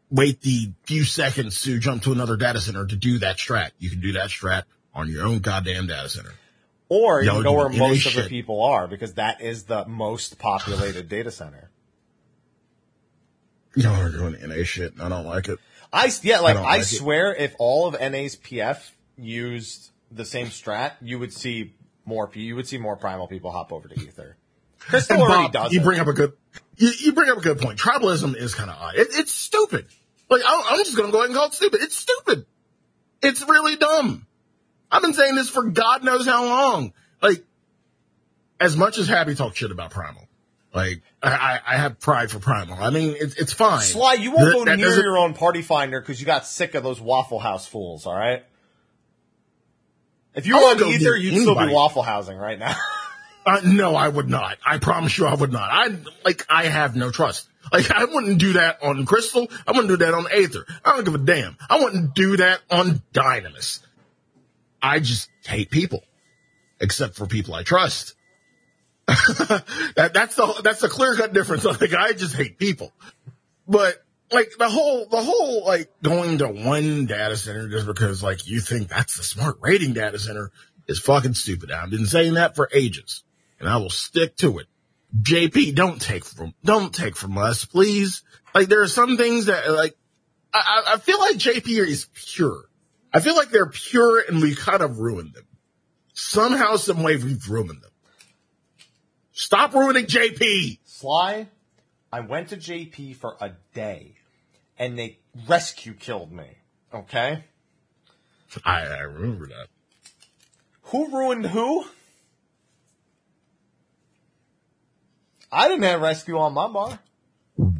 [0.08, 3.72] wait the few seconds to jump to another data center to do that strat.
[3.80, 4.62] You can do that strat
[4.94, 6.32] on your own goddamn data center.
[6.88, 11.08] Or you Y'all where most of the people are because that is the most populated
[11.10, 11.70] data center.
[13.76, 14.92] Y'all are doing NA shit.
[14.94, 15.58] and I don't like it.
[15.92, 16.84] I yeah, like don't I, like it.
[16.86, 21.74] swear, if all of NA's PF used the same strat, you would see
[22.04, 22.30] more.
[22.34, 24.36] You would see more primal people hop over to Aether.
[24.78, 25.84] Crystal And already Bob, does you it.
[25.84, 26.32] bring up a good,
[26.76, 27.78] you, you bring up a good point.
[27.78, 28.94] Tribalism is kind of odd.
[28.96, 29.86] It, it's stupid.
[30.30, 31.82] Like I, I'm just going to go ahead and call it stupid.
[31.82, 32.46] It's stupid.
[33.22, 34.26] It's really dumb.
[34.90, 36.92] I've been saying this for God knows how long.
[37.22, 37.44] Like,
[38.60, 40.26] as much as Happy talk shit about Primal,
[40.74, 42.78] like I, I, have pride for Primal.
[42.80, 43.80] I mean, it's it's fine.
[43.80, 46.46] Sly, you won't That- go that near doesn't- your own party finder because you got
[46.46, 48.06] sick of those Waffle House fools.
[48.06, 48.44] All right.
[50.34, 51.72] If you were on go Aether, you'd still be.
[51.72, 52.74] Waffle Housing right now.
[53.46, 54.58] Uh, no, I would not.
[54.66, 55.70] I promise you, I would not.
[55.72, 57.48] I like, I have no trust.
[57.72, 59.48] Like, I wouldn't do that on Crystal.
[59.66, 60.66] I wouldn't do that on Aether.
[60.84, 61.56] I don't give a damn.
[61.70, 63.80] I wouldn't do that on Dynamis.
[64.82, 66.02] I just hate people,
[66.80, 68.14] except for people I trust.
[69.06, 71.64] that that's the that's the clear cut difference.
[71.80, 72.92] Like, I just hate people,
[73.66, 78.46] but like the whole the whole like going to one data center just because like
[78.46, 80.50] you think that's the smart rating data center
[80.86, 81.70] is fucking stupid.
[81.70, 83.22] I've been saying that for ages
[83.60, 84.66] and I will stick to it.
[85.20, 88.22] JP, don't take from, don't take from us, please.
[88.54, 89.96] Like there are some things that like,
[90.52, 92.67] I, I I feel like JP is pure.
[93.12, 95.46] I feel like they're pure and we kind of ruined them.
[96.12, 97.90] Somehow, some way we've ruined them.
[99.32, 100.78] Stop ruining JP.
[100.84, 101.48] Sly,
[102.12, 104.16] I went to JP for a day
[104.78, 106.48] and they rescue killed me.
[106.92, 107.44] Okay?
[108.64, 109.68] I, I remember that.
[110.84, 111.84] Who ruined who?
[115.50, 116.98] I didn't have rescue on my bar.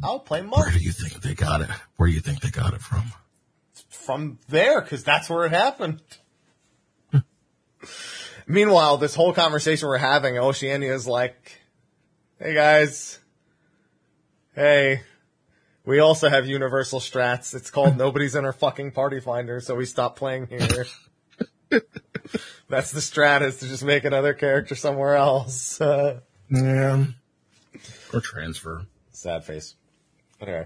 [0.03, 1.69] I'll play Where do you think they got it?
[1.97, 3.11] Where do you think they got it from?
[4.05, 6.01] From there because that's where it happened.
[8.47, 11.61] Meanwhile, this whole conversation we're having, Oceania is like,
[12.39, 13.19] "Hey guys,
[14.55, 15.01] hey,
[15.85, 17.53] we also have universal strats.
[17.53, 20.85] It's called Nobody's in our fucking party finder, so we stopped playing here."
[22.69, 25.79] That's the strat is to just make another character somewhere else.
[25.79, 27.05] Uh, Yeah.
[28.13, 28.85] Or transfer.
[29.11, 29.75] sad face.
[30.41, 30.65] Okay.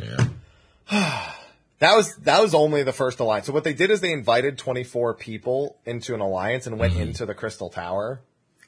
[0.00, 1.30] Yeah.
[1.80, 3.46] That was that was only the first alliance.
[3.46, 7.26] So what they did is they invited 24 people into an alliance and went into
[7.26, 8.20] the Crystal Tower,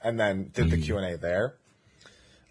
[0.03, 1.55] and then did the Q and A there.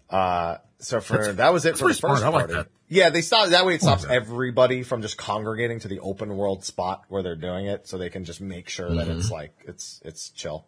[0.08, 2.14] Uh, so for that was it for the smart.
[2.18, 2.52] first like party.
[2.54, 2.68] that.
[2.88, 3.74] Yeah, they stop that way.
[3.74, 4.12] It stops that.
[4.12, 8.10] everybody from just congregating to the open world spot where they're doing it, so they
[8.10, 9.18] can just make sure that Mm-hmm.
[9.18, 10.66] it's like it's it's chill.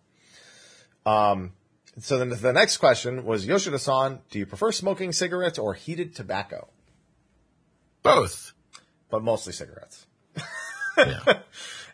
[1.07, 1.53] Um.
[2.01, 6.69] So then the next question was Yoshida-san, do you prefer smoking cigarettes or heated tobacco?
[8.05, 8.53] Both.
[9.11, 10.07] But mostly cigarettes.
[10.97, 11.21] Yeah.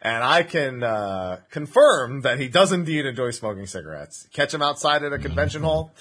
[0.05, 4.29] And I can uh, confirm that he does indeed enjoy smoking cigarettes.
[4.35, 5.95] Catch him outside at a convention hall.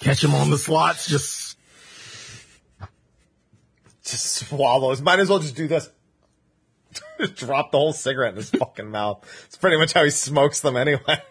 [0.00, 1.08] Catch them on the slots.
[1.08, 1.56] Just
[4.04, 5.00] Just swallows.
[5.00, 5.88] Might as well just do this.
[7.18, 9.24] Just Drop the whole cigarette in his fucking mouth.
[9.46, 11.22] It's pretty much how he smokes them anyway.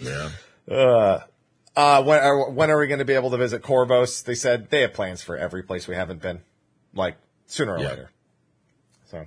[0.00, 0.30] yeah.
[0.70, 1.20] uh,
[1.76, 4.24] when are, when are we going to be able to visit Corvos?
[4.24, 6.40] They said they have plans for every place we haven't been,
[6.94, 7.16] like
[7.46, 7.88] sooner or Yeah.
[7.90, 8.10] later.
[9.10, 9.24] So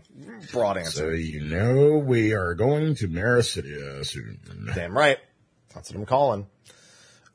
[0.52, 0.92] broad answer.
[0.92, 4.40] So you know we are going to Meracydia soon.
[4.76, 5.18] Damn right.
[5.74, 6.48] That's what I'm calling.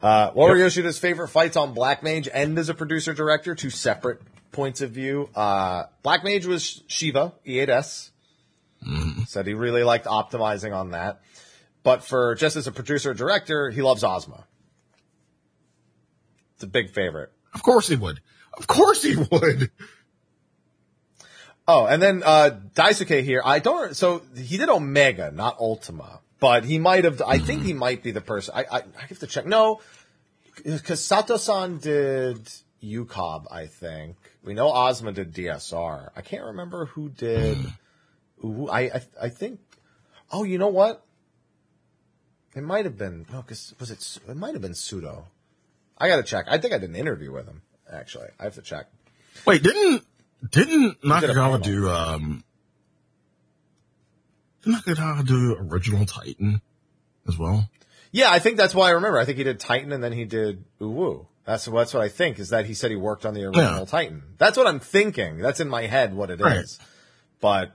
[0.02, 3.54] Uh, what were Yoshida's favorite fights on Black Mage and as a producer director?
[3.54, 4.20] Two separate
[4.52, 5.30] points of view.
[5.34, 8.10] Uh, Black Mage was Shiva, E8S.
[9.26, 11.20] Said he really liked optimizing on that.
[11.82, 14.44] But for just as a producer director, he loves Ozma.
[16.54, 17.30] It's a big favorite.
[17.52, 18.20] Of course he would.
[18.56, 19.70] Of course he would.
[21.66, 23.42] Oh, and then uh Daisuke here.
[23.44, 23.96] I don't.
[23.96, 27.22] So he did Omega, not Ultima, but he might have.
[27.26, 28.54] I think he might be the person.
[28.54, 29.46] I I, I have to check.
[29.46, 29.80] No,
[30.62, 32.48] because Sato-san did
[32.82, 33.46] UCOB.
[33.50, 36.10] I think we know Ozma did DSR.
[36.14, 37.58] I can't remember who did.
[38.44, 39.60] Ooh, I, I I think.
[40.30, 41.04] Oh, you know what?
[42.54, 44.18] It might have been no, because was it?
[44.28, 45.26] It might have been Pseudo.
[45.98, 46.46] I got to check.
[46.48, 47.62] I think I did an interview with him.
[47.90, 48.86] Actually, I have to check.
[49.46, 50.02] Wait, didn't
[50.50, 51.10] didn't did.
[51.10, 52.42] Nakagawa do um?
[54.62, 56.60] Didn't Nakagawa do original Titan
[57.28, 57.68] as well?
[58.10, 59.18] Yeah, I think that's why I remember.
[59.18, 61.26] I think he did Titan and then he did Uwu.
[61.44, 63.84] That's that's what I think is that he said he worked on the original Yeah.
[63.84, 64.22] Titan.
[64.38, 65.38] That's what I'm thinking.
[65.38, 66.44] That's in my head what it is.
[66.46, 67.72] Right.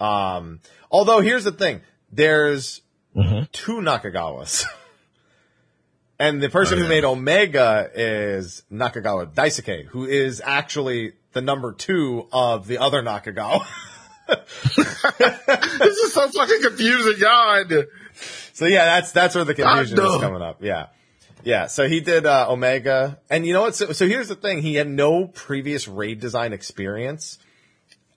[0.00, 1.80] But um although here's the thing.
[2.10, 2.82] There's
[3.14, 3.44] Mm-hmm.
[3.52, 4.64] two Nakagawas.
[6.18, 11.72] and the person Oh, who made Omega is Nakagawa Daisuke, who is actually the number
[11.72, 13.66] 2 of the other Nakagawa.
[14.26, 17.86] this is so fucking confusing, God.
[18.54, 20.62] So yeah, that's that's where the confusion is coming up.
[20.62, 20.86] Yeah,
[21.44, 21.66] yeah.
[21.66, 23.76] So he did uh, Omega, and you know what?
[23.76, 27.38] So, so here's the thing: he had no previous raid design experience,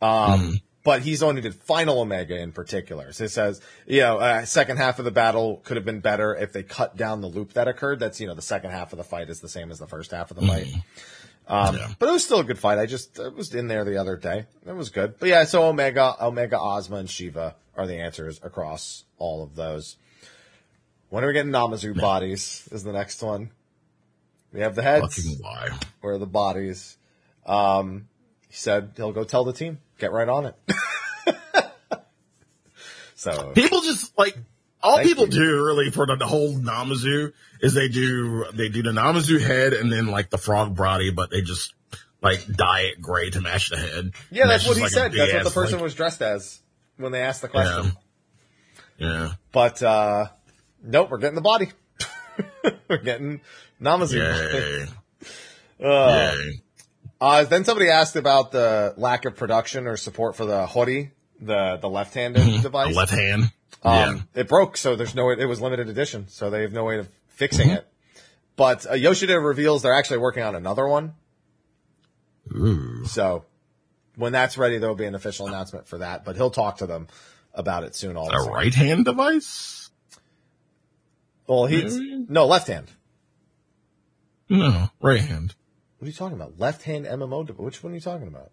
[0.01, 3.11] um, but he's only did Final Omega in particular.
[3.11, 6.35] So it says, you know, uh, second half of the battle could have been better
[6.35, 7.99] if they cut down the loop that occurred.
[7.99, 10.11] That's you know, the second half of the fight is the same as the first
[10.11, 10.67] half of the fight.
[11.47, 11.87] Um, Yeah.
[11.97, 12.77] but it was still a good fight.
[12.79, 14.45] I just I was in there the other day.
[14.67, 15.19] It was good.
[15.19, 19.97] But yeah, so Omega, Omega, Ozma, and Shiva are the answers across all of those.
[21.09, 22.69] When are we getting Namazu bodies?
[22.71, 23.49] Is the next one.
[24.53, 25.15] We have the heads.
[25.15, 25.69] Fucking why?
[26.01, 26.97] Where are the bodies?
[27.45, 28.07] Um,
[28.47, 29.79] he said he'll go tell the team.
[29.99, 30.55] Get right on it.
[33.15, 34.35] so People just like
[34.81, 35.31] all Thank people you.
[35.31, 39.73] do really for the, the whole Namazu is they do they do the Namazu head
[39.73, 41.73] and then like the frog body, but they just
[42.21, 44.11] like dye it gray to match the head.
[44.31, 45.11] yeah, And that's what he like said.
[45.11, 46.61] That's what the person like- was dressed as
[46.97, 47.91] when they asked the question.
[48.97, 49.07] Yeah.
[49.07, 49.31] Yeah.
[49.51, 50.27] But uh
[50.83, 51.67] nope, we're getting the body.
[52.89, 53.41] we're getting
[53.81, 54.15] Namazu.
[54.15, 54.87] Yay.
[55.81, 56.61] Uh, Yay.
[57.21, 61.11] Uh, then somebody asked about the lack of production or support for the Hori,
[61.41, 62.93] the the left-handed device.
[62.93, 63.51] The left hand.
[63.83, 65.29] Um, It broke, so there's no.
[65.29, 67.87] It was limited edition, so they have no way of fixing it.
[68.55, 71.13] But uh, Yoshida reveals they're actually working on another one.
[72.53, 73.05] Ooh.
[73.05, 73.45] So
[74.15, 76.25] when that's ready, there will be an official announcement for that.
[76.25, 77.07] But he'll talk to them
[77.53, 78.17] about it soon.
[78.17, 79.89] All A right hand device?
[81.47, 82.25] Well, he's Maybe.
[82.27, 82.87] no left hand.
[84.49, 85.55] No, right hand.
[85.99, 86.57] What are you talking about?
[86.57, 87.47] Left hand MMO.
[87.57, 88.51] Which one are you talking about?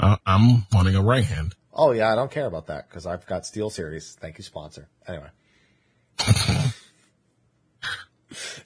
[0.00, 1.54] Uh, I'm wanting a right hand.
[1.72, 4.14] Oh yeah, I don't care about that because I've got SteelSeries.
[4.16, 4.88] Thank you, sponsor.
[5.06, 5.28] Anyway.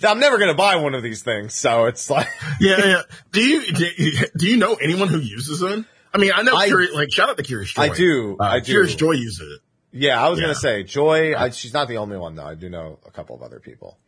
[0.05, 2.27] I'm never gonna buy one of these things, so it's like
[2.61, 3.03] Yeah, yeah.
[3.31, 5.87] Do you do, you- do you know anyone who uses them?
[6.15, 6.55] I mean, I know.
[6.55, 7.83] I- Curi- like, shout out to Curious Joy.
[7.83, 8.67] I do, Uh, I do.
[8.73, 9.61] Curious Joy uses it.
[9.93, 10.47] Yeah, I was Yeah.
[10.47, 11.35] gonna say Joy.
[11.37, 12.45] I, she's not the only one though.
[12.47, 13.99] I do know a couple of other people.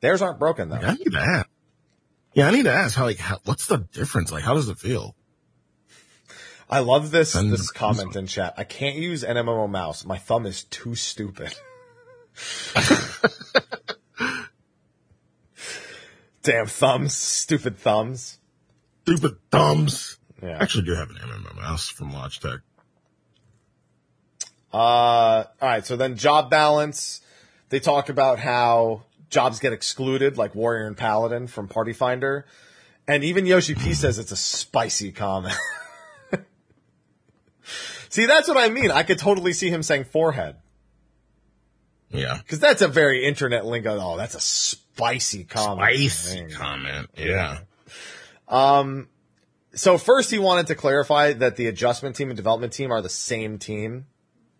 [0.00, 0.76] Theirs aren't broken though.
[0.76, 1.46] I need ask.
[2.32, 3.04] Yeah, I need to ask how.
[3.04, 4.30] Like, how, what's the difference?
[4.32, 5.14] Like, how does it feel?
[6.68, 8.54] I love this Send- this comment in chat.
[8.56, 10.04] I can't use an MMO mouse.
[10.04, 11.52] My thumb is too stupid.
[16.42, 18.38] Damn thumbs, stupid thumbs.
[19.02, 20.18] Stupid thumbs.
[20.42, 20.58] I Yeah.
[20.62, 22.60] actually do have an MMO mouse from Logitech.
[24.72, 25.84] Uh, all right.
[25.84, 27.20] So then job balance.
[27.68, 32.46] They talk about how jobs get excluded, like Warrior and Paladin from Party Finder.
[33.08, 35.56] And even Yoshi P says it's a spicy comment.
[38.08, 38.90] see, that's what I mean.
[38.90, 40.56] I could totally see him saying forehead.
[42.10, 42.38] Yeah.
[42.48, 43.96] Cause that's a very internet lingo.
[44.00, 45.96] Oh, that's a spicy comment.
[45.96, 47.08] Spicy comment.
[47.16, 47.60] Yeah.
[48.48, 49.08] Um,
[49.74, 53.08] so first he wanted to clarify that the adjustment team and development team are the
[53.08, 54.06] same team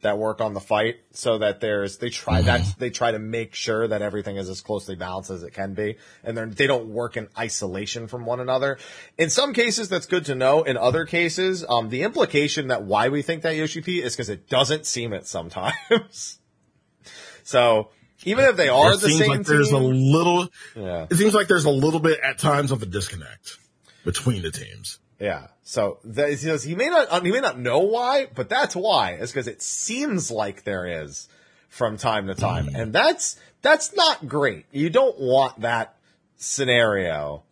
[0.02, 3.54] that work on the fight so that there's, they try that, they try to make
[3.54, 5.96] sure that everything is as closely balanced as it can be.
[6.24, 8.78] And they're, they don't work in isolation from one another.
[9.18, 10.62] In some cases, that's good to know.
[10.62, 14.28] In other cases, um, the implication that why we think that Yoshi P is because
[14.28, 16.38] it doesn't seem it sometimes.
[17.42, 17.90] so
[18.24, 20.48] even if they are it the seems same like there's a little.
[20.74, 21.06] yeah.
[21.10, 23.58] It seems like there's a little bit at times of a disconnect
[24.04, 24.98] between the teams.
[25.20, 25.48] Yeah.
[25.62, 29.12] So that, he says he may not he may not know why, but that's why.
[29.14, 31.28] Is because it seems like there is
[31.68, 32.80] from time to time, Mm.
[32.80, 34.64] and that's that's not great.
[34.72, 35.94] You don't want that
[36.36, 37.42] scenario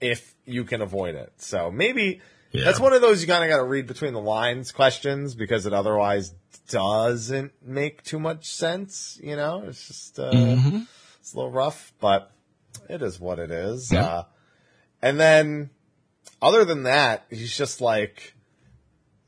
[0.00, 1.32] if you can avoid it.
[1.38, 2.20] So maybe
[2.52, 2.64] Yeah.
[2.64, 5.66] that's one of those you kind of got to read between the lines questions because
[5.66, 6.34] it otherwise
[6.68, 9.18] doesn't make too much sense.
[9.22, 12.30] You know, it's just uh, it's a little rough, but
[12.88, 13.90] it is what it is.
[13.90, 14.04] Yeah.
[14.06, 14.24] Uh,
[15.02, 15.70] and then
[16.44, 18.34] other than that, he's just like,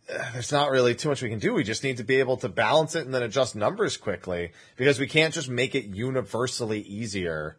[0.08, 1.52] there's not really too much we can do.
[1.54, 5.00] We just need to be able to balance it and then adjust numbers quickly because
[5.00, 7.56] we can't just make it universally easier.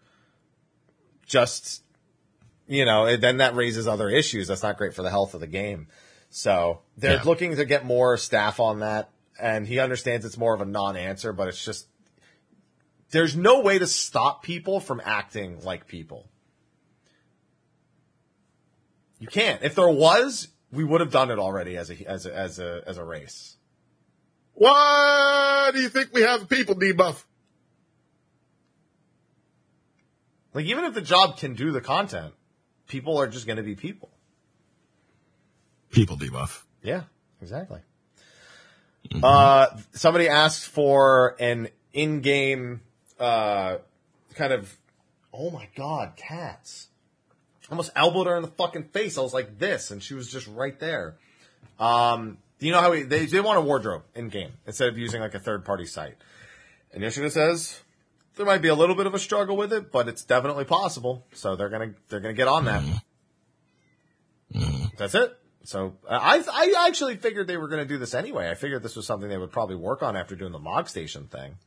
[1.26, 1.84] Just,
[2.68, 4.48] you know, and then that raises other issues.
[4.48, 5.88] That's not great for the health of the game.
[6.30, 7.24] So they're Yeah.
[7.24, 9.10] looking to get more staff on that.
[9.40, 11.88] And he understands it's more of a non-answer, but it's just,
[13.12, 16.30] there's no way to stop people from acting like people.
[19.20, 19.64] You can't.
[19.64, 22.84] If there was, we would have done it already as a as a as a
[22.86, 23.58] as a race.
[24.54, 27.24] Why do you think we have people debuff?
[30.54, 32.34] Like even if the job can do the content,
[32.88, 34.10] people are just going to be people.
[35.92, 36.64] People debuff.
[36.82, 37.04] Yeah,
[37.42, 37.82] exactly.
[39.24, 42.82] Uh, somebody asked for an in-game
[43.20, 43.78] uh,
[44.36, 44.76] kind of.
[45.34, 46.88] Oh my god, cats!
[47.70, 49.18] Almost elbowed her in the fucking face.
[49.18, 51.18] I was like this, and she was just right there.
[51.80, 55.22] Um, you know how we, they they want a wardrobe in game instead of using
[55.22, 56.16] like a third party site.
[56.94, 57.82] And Yoshida says
[58.36, 61.26] there might be a little bit of a struggle with it, but it's definitely possible.
[61.34, 62.84] So they're gonna they're gonna get on that.
[64.98, 65.38] That's it.
[65.64, 68.50] So I I actually figured they were gonna do this anyway.
[68.50, 71.28] I figured this was something they would probably work on after doing the Mog Station
[71.28, 71.58] thing,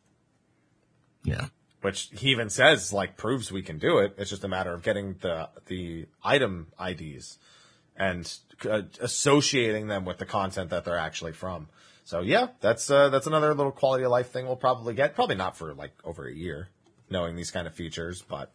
[1.25, 1.47] Yeah.
[1.81, 4.15] Which he even says like proves we can do it.
[4.19, 7.39] It's just a matter of getting the the item IDs
[7.97, 8.33] and
[8.69, 11.69] uh, associating them with the content that they're actually from.
[12.05, 15.15] So yeah, that's uh, that's another little quality of life thing we'll probably get.
[15.15, 16.69] Probably not for like over a year,
[17.09, 18.53] knowing these kind of features, but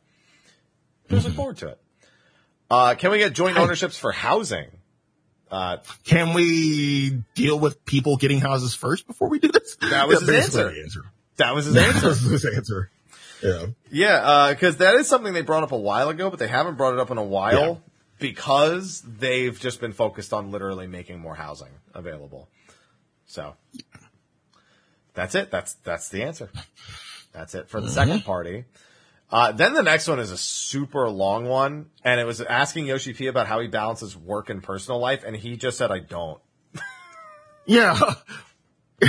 [1.09, 1.79] just look forward to it.
[2.69, 4.67] Uh, can we get joint ownerships for housing?
[5.51, 9.75] Uh, Can we deal with people getting houses first before we do this?
[9.75, 10.69] That was his answer.
[10.69, 11.01] answer.
[11.37, 11.99] that was his answer.
[11.99, 12.89] That was his answer.
[13.45, 13.65] Yeah.
[13.91, 16.93] Yeah, because that is something they brought up a while ago, but they haven't brought
[16.93, 17.75] it up in a while Yeah.
[18.19, 22.49] because they've just been focused on literally making more housing available.
[23.27, 23.55] So
[25.13, 25.51] that's it.
[25.51, 26.49] That's that's the answer.
[27.33, 28.65] That's it for the second party.
[29.31, 33.13] Uh, then the next one is a super long one, and it was asking Yoshi
[33.13, 36.39] P about how he balances work and personal life, and he just said, "I don't."
[37.65, 37.99] Yeah.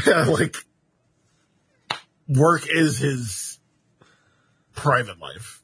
[0.04, 0.56] Yeah, like
[2.28, 3.55] work is his
[4.76, 5.62] private life.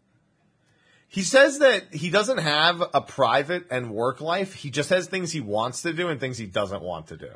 [1.08, 4.54] He says that he doesn't have a private and work life.
[4.54, 7.30] He just has things he wants to do and things he doesn't want to do.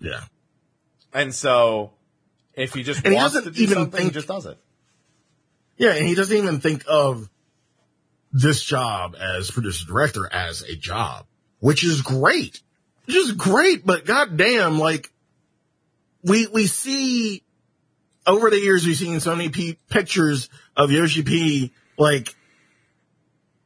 [0.00, 0.20] Yeah.
[1.14, 1.92] And so
[2.54, 4.58] if he just And he wants doesn't to do something, think- he just does it.
[5.76, 7.30] Yeah, and he doesn't even think of
[8.32, 11.26] this job as producer director as a job,
[11.60, 12.60] which is great.
[13.06, 15.10] Which is great, but goddamn, like
[16.22, 17.42] we we see
[18.26, 22.34] over the years we've seen so many p- pictures of Yoshi P like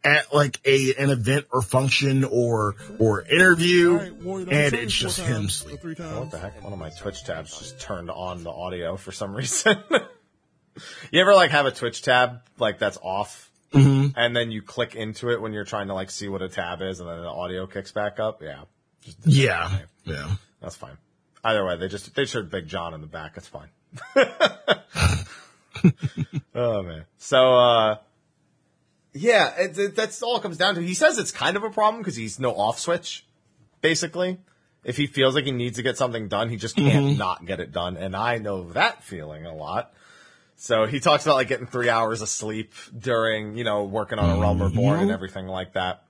[0.05, 5.95] at like a an event or function or or interview, and it's just him sleeping.
[5.97, 6.63] What the heck?
[6.63, 9.77] One of my Twitch tabs just turned on the audio for some reason.
[11.11, 14.17] you ever like have a Twitch tab like that's off Mm-hmm.
[14.17, 16.81] and then you click into it when you're trying to like see what a tab
[16.81, 18.41] is and then the audio kicks back up?
[18.41, 18.63] Yeah.
[19.03, 20.37] Just Yeah, yeah.
[20.63, 20.97] That's fine.
[21.45, 23.33] Either way, they just they showed Big John in the back.
[23.37, 23.69] It's fine.
[26.55, 27.05] oh man.
[27.19, 27.97] So uh
[29.17, 30.83] yeah, it, it, that's all it comes down to.
[30.83, 33.25] He says it's kind of a problem because he's no off switch,
[33.81, 34.39] basically.
[34.85, 37.59] If he feels like he needs to get something done, he just can't not get
[37.59, 37.97] it done.
[37.97, 39.93] And I know that feeling a lot.
[40.57, 44.31] So he talks about like getting three hours of sleep during, you know, working on
[44.31, 46.05] a Realm Reborn and everything like that.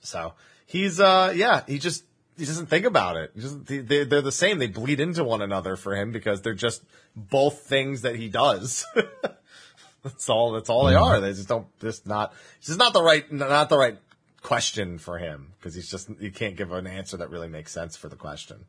[0.00, 0.34] So
[0.66, 2.04] he's, uh, yeah, he just,
[2.40, 3.32] he doesn't think about it.
[3.34, 4.58] He doesn't, they, they're the same.
[4.58, 6.82] They bleed into one another for him because they're just
[7.14, 8.86] both things that he does.
[10.02, 11.20] that's all, that's all they are.
[11.20, 13.98] They just don't, just not, it's just not the right, not the right
[14.42, 17.96] question for him because he's just, he can't give an answer that really makes sense
[17.96, 18.64] for the question.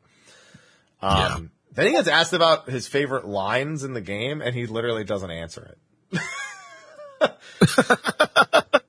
[1.00, 5.04] Um, Then he gets asked about his favorite lines in the game, and he literally
[5.04, 5.74] doesn't answer
[6.12, 6.20] it.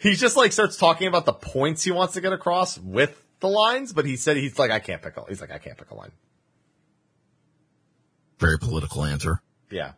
[0.00, 3.48] he just like starts talking about the points he wants to get across with the
[3.48, 5.24] lines, but he said he's like, I can't pick a.
[5.28, 6.12] He's like, I can't pick a line.
[8.38, 9.42] Very political answer.
[9.70, 9.92] Yeah,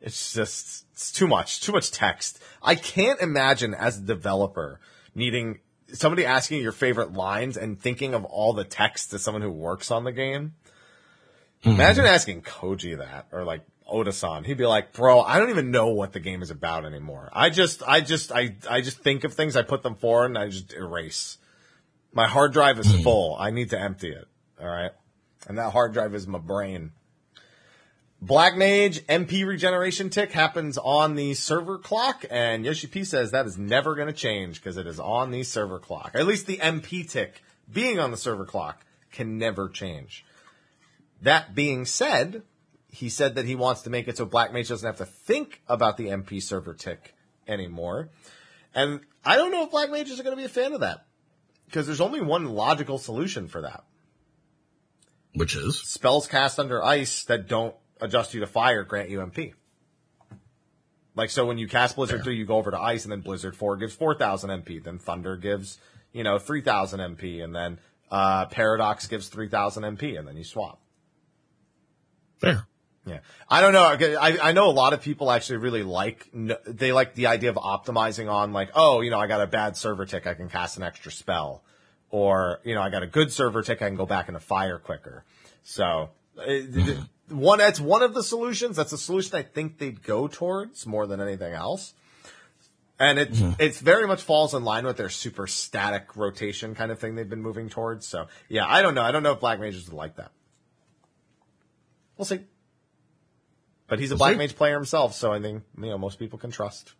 [0.00, 2.42] it's just it's too much, too much text.
[2.62, 4.80] I can't imagine as a developer
[5.14, 5.60] needing
[5.92, 9.90] somebody asking your favorite lines and thinking of all the text to someone who works
[9.90, 10.54] on the game.
[11.64, 11.70] Hmm.
[11.70, 14.44] Imagine asking Koji that or like Oda-san.
[14.44, 17.30] He'd be like, bro, I don't even know what the game is about anymore.
[17.32, 20.38] I just, I just, I, I just think of things, I put them forward and
[20.38, 21.38] I just erase.
[22.12, 23.02] My hard drive is hmm.
[23.02, 23.36] full.
[23.38, 24.26] I need to empty it.
[24.60, 24.92] All right.
[25.46, 26.92] And that hard drive is my brain.
[28.20, 33.46] Black Mage MP regeneration tick happens on the server clock, and Yoshi P says that
[33.46, 36.10] is never going to change because it is on the server clock.
[36.14, 37.42] At least the MP tick
[37.72, 40.24] being on the server clock can never change.
[41.22, 42.42] That being said,
[42.90, 45.62] he said that he wants to make it so Black Mage doesn't have to think
[45.68, 47.14] about the MP server tick
[47.46, 48.08] anymore.
[48.74, 51.06] And I don't know if Black Mages are going to be a fan of that
[51.66, 53.84] because there's only one logical solution for that.
[55.34, 59.52] Which is Spells cast under ice that don't adjust you to fire grant you MP.
[61.14, 62.24] Like so when you cast Blizzard Yeah.
[62.24, 64.82] 3, you go over to ice and then Blizzard 4 gives 4,000 MP.
[64.82, 65.78] Then Thunder gives,
[66.12, 67.42] you know, 3,000 MP.
[67.42, 70.80] And then, uh, Paradox gives 3,000 MP and then you swap.
[72.38, 72.66] fair.
[73.08, 73.20] Yeah.
[73.48, 74.18] I don't know.
[74.20, 76.28] I, I know a lot of people actually really like,
[76.66, 79.76] they like the idea of optimizing on like, oh, you know, I got a bad
[79.76, 80.26] server tick.
[80.26, 81.62] I can cast an extra spell.
[82.10, 83.82] Or, you know, I got a good server tick.
[83.82, 85.24] I can go back into fire quicker.
[85.62, 86.98] So, eh, it-
[87.28, 88.76] one, that's one of the solutions.
[88.76, 91.94] That's a solution I think they'd go towards more than anything else.
[93.00, 93.52] And it, mm-hmm.
[93.60, 97.28] it's very much falls in line with their super static rotation kind of thing they've
[97.28, 98.06] been moving towards.
[98.06, 99.02] So yeah, I don't know.
[99.02, 100.32] I don't know if Black Mages would like that.
[102.16, 102.40] We'll see.
[103.88, 104.36] But he's a Black.
[104.36, 106.92] Mage player himself, so I think, you know, most people can trust.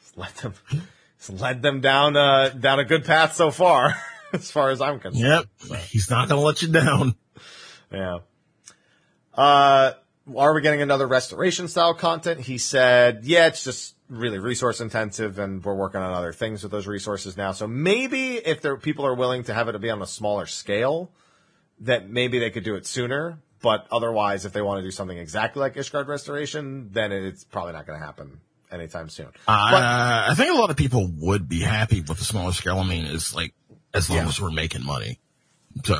[0.00, 0.54] Just let them,
[1.18, 3.94] just led them down, uh, down a good path so far,
[4.32, 5.46] as far as I'm concerned.
[5.70, 5.80] Yep.
[5.88, 7.14] He's not going to let you down.
[7.92, 8.18] Yeah.
[9.32, 9.92] Uh,
[10.36, 12.40] are we getting another restoration style content?
[12.40, 16.72] He said, yeah, it's just really resource intensive and we're working on other things with
[16.72, 17.52] those resources now.
[17.52, 21.10] So maybe if there, people are willing to have it be on a smaller scale,
[21.80, 23.38] that maybe they could do it sooner.
[23.64, 27.72] But otherwise, if they want to do something exactly like Ishgard restoration, then it's probably
[27.72, 29.28] not going to happen anytime soon.
[29.48, 32.78] Uh, I think a lot of people would be happy with the smaller scale.
[32.78, 33.54] I mean, it's like,
[33.94, 34.28] as long Yeah.
[34.28, 35.18] as we're making money.
[35.82, 35.98] So,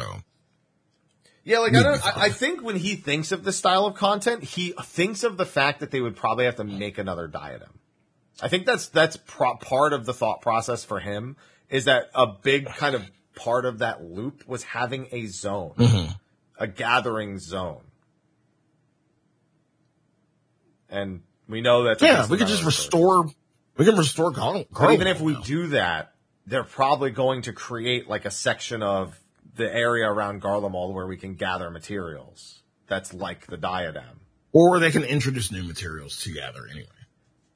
[1.43, 2.07] Yeah, like I don't.
[2.07, 5.47] I, I think when he thinks of the style of content, he thinks of the
[5.47, 7.71] fact that they would probably have to make another diadem.
[8.43, 11.37] I think that's that's pro- part of the thought process for him
[11.71, 13.03] is that a big kind of
[13.37, 15.73] part of that loop was having a zone,
[16.59, 17.83] a gathering zone,
[20.89, 23.27] and we know that yeah, we could just restore,
[23.77, 25.41] we can restore Gar- But even if we now.
[25.43, 26.15] do that,
[26.47, 29.19] they're probably going to create like a section of
[29.57, 32.63] the area around Garlemald where we can gather materials.
[32.87, 34.21] That's like the diadem.
[34.53, 36.89] or they can introduce new materials to gather anyway.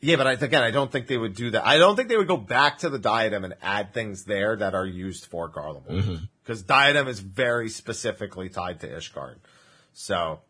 [0.00, 1.66] Yeah, but I, again, I don't think they would do that.
[1.66, 4.74] I don't think they would go back to the diadem and add things there that
[4.74, 5.90] are used for Garlemald.
[5.90, 6.24] Mm-hmm.
[6.48, 9.36] Because diadem is very specifically tied to Ishgard.
[9.92, 10.40] So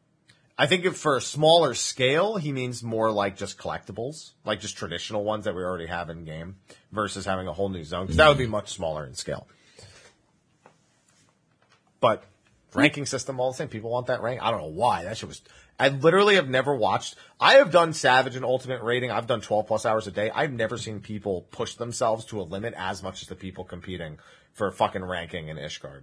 [0.56, 4.76] I think if for a smaller scale, he means more like just collectibles, like just
[4.76, 6.58] traditional ones that we already have in game
[6.92, 8.06] versus having a whole new zone.
[8.06, 8.50] Because that would be mm.
[8.50, 9.48] much smaller in scale.
[11.98, 12.22] But
[12.74, 13.66] ranking system, all the same.
[13.66, 14.40] People want that rank.
[14.40, 15.02] I don't know why.
[15.02, 15.42] That shit was.
[15.78, 17.14] I literally have never watched.
[17.38, 19.12] I have done Savage and Ultimate rating.
[19.12, 20.30] I've done 12 plus hours a day.
[20.30, 24.18] I've never seen people push themselves to a limit as much as the people competing
[24.52, 26.02] for fucking ranking in Ishgard.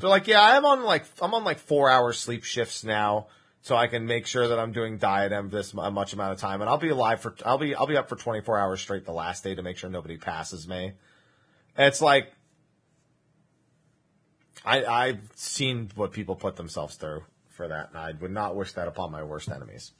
[0.00, 3.28] They're like, yeah, I'm on like I'm on like four hour sleep shifts now,
[3.62, 6.70] so I can make sure that I'm doing diadem this much amount of time, and
[6.70, 9.44] I'll be alive for I'll be I'll be up for 24 hours straight the last
[9.44, 10.92] day to make sure nobody passes me.
[11.76, 12.32] And it's like
[14.64, 18.72] I I've seen what people put themselves through for that, and I would not wish
[18.72, 19.92] that upon my worst enemies.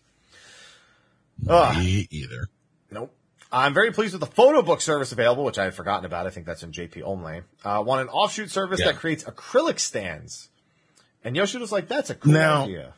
[1.48, 1.76] Ugh.
[1.76, 2.48] Me either.
[2.90, 3.14] Nope.
[3.52, 6.26] I'm very pleased with the photo book service available, which I had forgotten about.
[6.26, 7.42] I think that's in JP only.
[7.64, 8.86] Uh, want an offshoot service Yeah.
[8.92, 10.48] that creates acrylic stands.
[11.22, 12.94] And Yoshi was like, that's a cool Now- idea.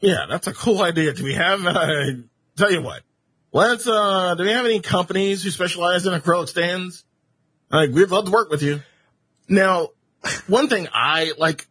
[0.00, 1.12] Yeah, that's a cool idea.
[1.12, 2.04] Do we have, uh,
[2.56, 3.02] tell you what,
[3.52, 7.04] let's, uh, do we have any companies who specialize in acrylic stands?
[7.70, 8.80] Like, we'd love to work with you.
[9.48, 9.88] Now,
[10.46, 11.66] one thing I, like,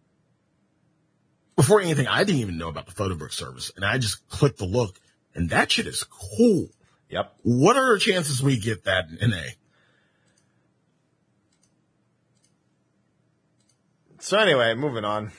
[1.56, 4.60] before anything, I didn't even know about the photo book service and I just clicked
[4.60, 5.00] the look
[5.34, 6.70] and that shit is cool.
[7.10, 7.34] Yep.
[7.44, 9.56] What are the chances we get that in A?
[14.20, 15.32] So anyway, moving on.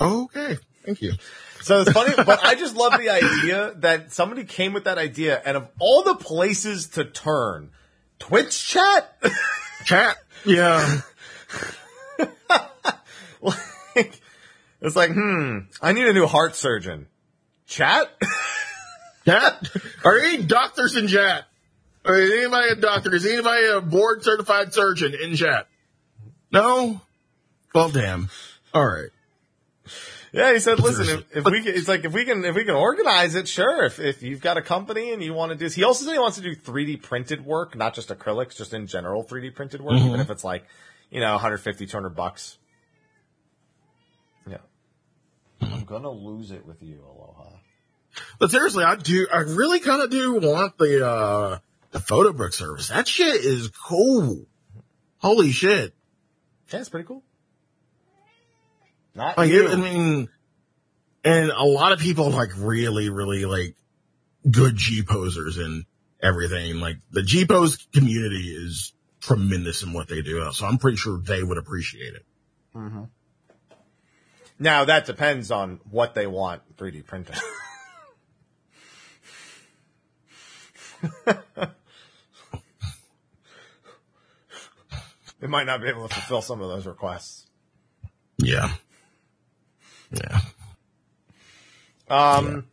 [0.00, 0.56] Okay.
[0.84, 1.12] Thank you.
[1.60, 5.40] So it's funny, but I just love the idea that somebody came with that idea
[5.44, 7.70] and of all the places to turn,
[8.18, 9.16] Twitch chat?
[9.84, 10.16] Chat.
[10.44, 11.00] Yeah.
[13.40, 14.20] like,
[14.80, 17.06] it's like, hmm, I need a new heart surgeon.
[17.66, 18.10] Chat?
[19.24, 19.70] Chat?
[20.04, 21.46] Are any doctors in chat?
[22.04, 23.14] Are anybody a doctor?
[23.14, 25.66] Is anybody a board certified surgeon in chat?
[26.52, 27.00] No?
[27.74, 28.28] Well, damn.
[28.74, 29.08] All right.
[30.34, 32.64] Yeah, he said, "Listen, if, if we can, it's like if we can if we
[32.64, 33.84] can organize it, sure.
[33.84, 36.18] If if you've got a company and you want to do, he also said he
[36.18, 40.00] wants to do 3D printed work, not just acrylics, just in general 3D printed work,
[40.00, 40.64] even if it's like,
[41.14, 42.58] you know, 150, 200 bucks.
[44.48, 44.58] Yeah,
[45.62, 47.50] I'm gonna lose it with you, Aloha.
[48.38, 51.58] But seriously, I do, I really kind of do want the, uh,
[51.92, 52.88] the photo book service.
[52.88, 54.46] That shit is cool.
[55.18, 55.94] Holy shit.
[56.72, 57.22] Yeah, it's pretty cool.
[59.14, 59.66] Not Like, you.
[59.68, 60.28] it, I mean,
[61.24, 63.76] and a lot of people like really, really like
[64.50, 65.84] good G posers and
[66.20, 66.80] everything.
[66.80, 68.92] Like the G pose community is
[69.24, 70.50] tremendous in what they do.
[70.52, 72.24] So I'm pretty sure they would appreciate it.
[74.58, 77.36] now that depends on what they want 3D printed.
[85.40, 87.46] they might not be able to fulfill some of those requests.
[88.38, 88.72] Yeah.
[90.10, 90.40] Yeah.
[92.08, 92.66] Um,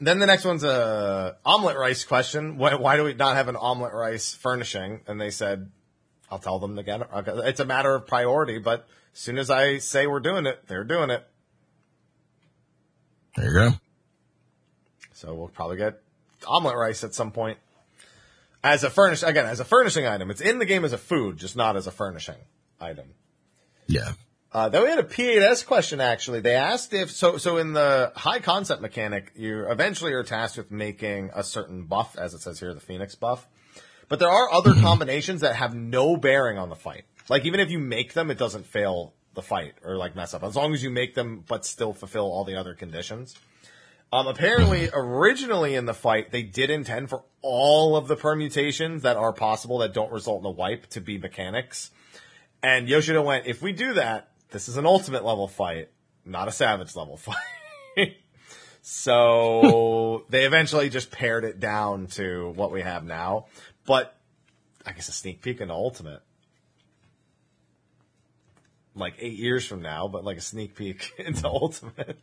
[0.00, 2.56] then the next one's a omelet rice question.
[2.56, 5.02] Why, why do we not have an omelet rice furnishing?
[5.06, 5.70] And they said,
[6.32, 7.04] I'll tell them again.
[7.14, 10.82] It's a matter of priority, but as soon as I say we're doing it, they're
[10.82, 11.26] doing it.
[13.36, 13.70] There you go.
[15.12, 16.00] So we'll probably get
[16.46, 17.58] omelet rice at some point.
[18.64, 20.30] As a furnish, again, as a furnishing item.
[20.30, 22.38] It's in the game as a food, just not as a furnishing
[22.80, 23.08] item.
[23.86, 24.12] Yeah.
[24.52, 26.40] Uh, then we had a P8S question actually.
[26.40, 27.36] They asked if so.
[27.36, 32.16] So in the high concept mechanic, you eventually are tasked with making a certain buff,
[32.16, 33.46] as it says here, the Phoenix buff.
[34.12, 37.04] But there are other combinations that have no bearing on the fight.
[37.30, 40.44] Like even if you make them, it doesn't fail the fight or like mess up
[40.44, 43.34] as long as you make them, but still fulfill all the other conditions.
[44.12, 49.16] Um, apparently, originally in the fight, they did intend for all of the permutations that
[49.16, 51.90] are possible that don't result in a wipe to be mechanics.
[52.62, 55.88] And Yoshida went, if we do that, this is an ultimate level fight,
[56.26, 57.16] not a savage level
[57.96, 58.16] fight.
[58.82, 63.46] so they eventually just pared it down to what we have now.
[63.86, 64.16] But
[64.86, 66.22] I guess a sneak peek into ultimate.
[68.94, 72.18] Like eight years from now, but like a sneak peek into ultimate.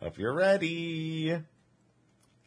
[0.00, 1.38] Hope you're ready.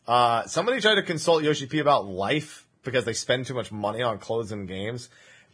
[0.07, 4.01] Uh, somebody tried to consult Yoshi P about life because they spend too much money
[4.01, 5.09] on clothes and games.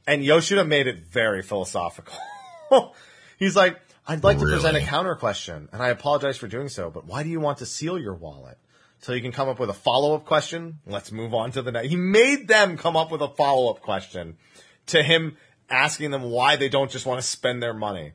[0.07, 2.15] And Yoshida made it very philosophical.
[3.37, 6.89] He's like, I'd like to present a counter question, and I apologize for doing so,
[6.89, 8.57] but why do you want to seal your wallet?
[9.01, 10.79] So you can come up with a follow up question.
[10.85, 11.89] Let's move on to the next.
[11.89, 14.37] He made them come up with a follow up question
[14.87, 15.37] to him
[15.69, 18.13] asking them why they don't just want to spend their money.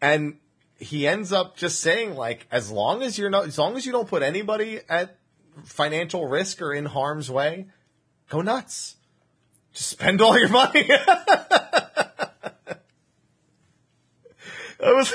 [0.00, 0.38] And
[0.78, 3.92] he ends up just saying like, as long as you're not, as long as you
[3.92, 5.18] don't put anybody at
[5.64, 7.66] financial risk or in harm's way,
[8.30, 8.96] go nuts.
[9.74, 10.84] Just spend all your money.
[10.86, 12.80] that
[14.80, 15.12] was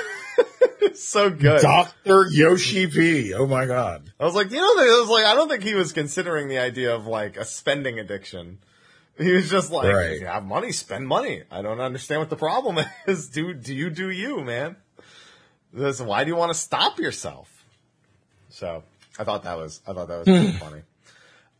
[0.94, 1.60] so good.
[1.60, 2.26] Dr.
[2.30, 3.34] Yoshi P.
[3.34, 4.10] Oh my God.
[4.18, 6.58] I was like, you know, I was like, I don't think he was considering the
[6.58, 8.58] idea of like a spending addiction.
[9.18, 10.20] He was just like, Right.
[10.20, 11.42] you have money, spend money.
[11.50, 13.28] I don't understand what the problem is.
[13.28, 14.76] Do, do you do you, man?
[15.72, 17.48] This, why do you want to stop yourself?
[18.50, 18.82] So
[19.18, 20.82] I thought that was, I thought that was pretty funny.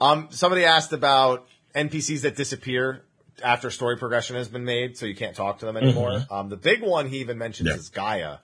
[0.00, 3.02] Um, somebody asked about NPCs that disappear
[3.42, 6.24] after story progression has been made, so you can't talk to them anymore.
[6.30, 7.74] Um, the big one he even mentions Yeah.
[7.76, 8.38] is Gaia.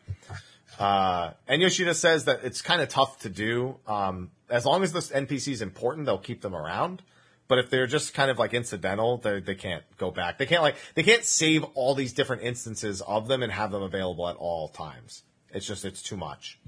[0.78, 3.76] Uh, and Yoshida says that it's kind of tough to do.
[3.86, 7.02] Um, as long as this NPC is important, they'll keep them around.
[7.48, 10.38] But if they're just kind of like incidental, they they can't go back.
[10.38, 13.82] They can't like they can't save all these different instances of them and have them
[13.82, 15.24] available at all times.
[15.52, 16.60] It's just it's too much.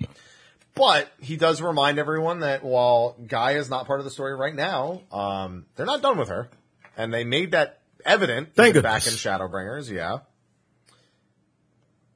[0.75, 4.55] But he does remind everyone that while Gaia is not part of the story right
[4.55, 6.49] now, um, they're not done with her,
[6.97, 9.13] and they made that evident Thank back in.
[9.13, 9.89] Shadowbringers.
[9.89, 10.19] Yeah,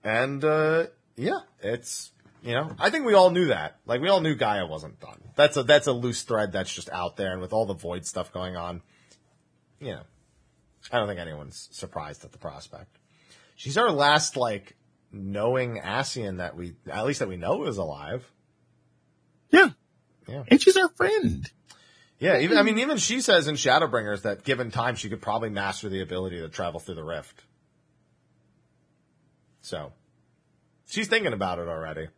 [0.03, 2.13] and uh, yeah, it's
[2.43, 3.79] you know I think we all knew that.
[3.87, 5.21] Like we all knew Gaia wasn't done.
[5.35, 8.07] That's a that's a loose thread that's just out there, and with all the void
[8.07, 8.83] stuff going on,
[9.81, 10.03] you know,
[10.93, 12.99] I don't think anyone's surprised at the prospect.
[13.57, 14.77] She's our last like
[15.13, 18.31] knowing Ascian that we at least that we know is alive.
[19.51, 19.71] Yeah.
[20.29, 20.43] Yeah.
[20.49, 21.49] And she's our friend.
[22.19, 25.51] Yeah, even I mean, even she says in Shadowbringers that given time, she could probably
[25.51, 27.43] master the ability to travel through the rift.
[29.61, 29.93] So,
[30.87, 32.09] she's thinking about it already.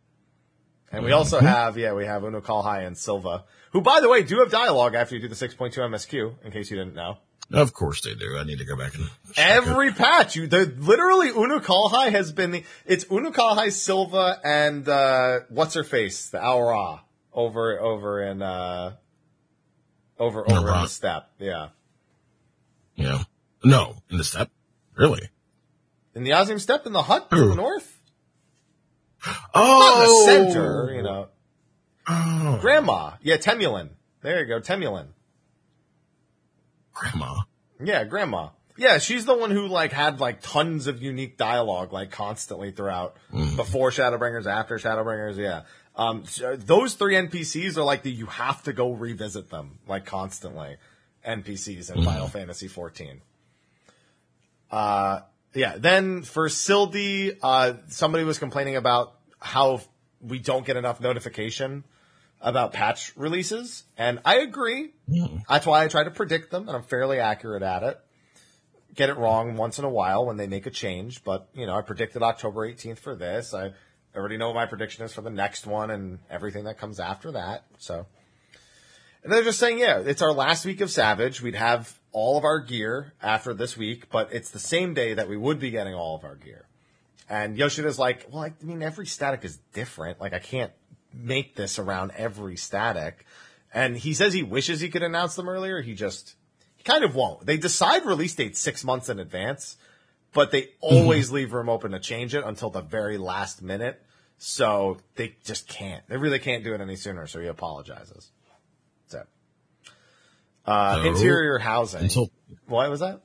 [0.91, 4.39] And we also have, yeah, we have Unukalhai and Silva, who, by the way, do
[4.39, 7.17] have dialogue after you do the 6.2 MSQ, in case you didn't know.
[7.51, 8.37] Of course they do.
[8.37, 9.09] I need to go back and.
[9.37, 15.75] Every patch, you, the literally Unukalhai has been the, it's Unukalhai, Silva, and, uh, what's
[15.75, 16.29] her face?
[16.29, 17.01] The Au Ra
[17.33, 18.95] over, over in, uh,
[20.17, 21.29] over, over in the steppe.
[21.37, 21.69] Yeah.
[22.97, 23.21] Know.
[23.63, 24.49] No, in the steppe.
[24.95, 25.29] Really?
[26.15, 27.88] In the Azim Steppe in the hut north?
[29.53, 31.27] Oh, Not in the center, you know.
[32.07, 33.11] Oh, Grandma.
[33.21, 33.89] Yeah, Temulin.
[34.21, 35.07] There you go, Temulin.
[36.93, 37.35] grandma.
[37.81, 38.49] Yeah, Grandma.
[38.77, 43.17] Yeah, she's the one who like had like tons of unique dialogue like constantly throughout
[43.57, 45.35] before Shadowbringers, after Shadowbringers.
[45.37, 45.63] Yeah.
[45.95, 50.05] Um, so those three NPCs are like the, you have to go revisit them like
[50.05, 50.77] constantly.
[51.27, 53.21] NPCs in Final Fantasy 14.
[54.71, 55.19] Uh,
[55.53, 55.77] yeah.
[55.77, 59.81] Then for Sildi, uh, somebody was complaining about how
[60.21, 61.83] we don't get enough notification
[62.41, 64.91] about patch releases, and I agree.
[65.49, 67.99] That's why I try to predict them, and I'm fairly accurate at it.
[68.95, 71.75] Get it wrong once in a while when they make a change, but you know,
[71.75, 73.53] I predicted October 18th for this.
[73.53, 73.73] I
[74.15, 77.31] already know what my prediction is for the next one and everything that comes after
[77.33, 77.65] that.
[77.77, 78.07] So,
[79.23, 81.41] and they're just saying, yeah, it's our last week of Savage.
[81.41, 85.29] We'd have all of our gear after this week, but it's the same day that
[85.29, 86.65] we would be getting all of our gear.
[87.29, 90.19] And Yoshida's like, well, I mean, every static is different.
[90.19, 90.71] Like, I can't
[91.13, 93.25] make this around every static.
[93.73, 95.81] And he says he wishes he could announce them earlier.
[95.81, 96.35] He just,
[96.75, 97.45] he kind of won't.
[97.45, 99.77] They decide release dates six months in advance,
[100.33, 100.95] but they mm-hmm.
[100.95, 104.01] always leave room open to change it until the very last minute.
[104.39, 106.07] So they just can't.
[106.07, 107.27] They really can't do it any sooner.
[107.27, 108.31] So he apologizes.
[110.69, 112.01] Uh, So, interior housing.
[112.03, 112.29] Until
[112.67, 113.21] what was that?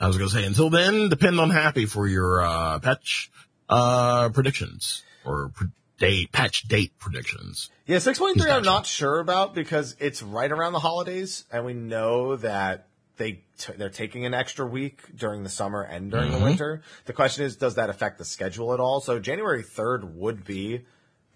[0.00, 3.30] I was going to say, until then, depend on Happy for your uh, patch
[3.68, 5.68] uh, predictions or pre-
[5.98, 7.70] date patch date predictions.
[7.86, 12.36] Yeah, 6.3 I'm not sure about because it's right around the holidays and we know
[12.36, 12.86] that
[13.16, 16.82] they t- they're taking an extra week during the summer and during the winter.
[17.06, 19.00] The question is does that affect the schedule at all?
[19.00, 20.82] So January 3rd would be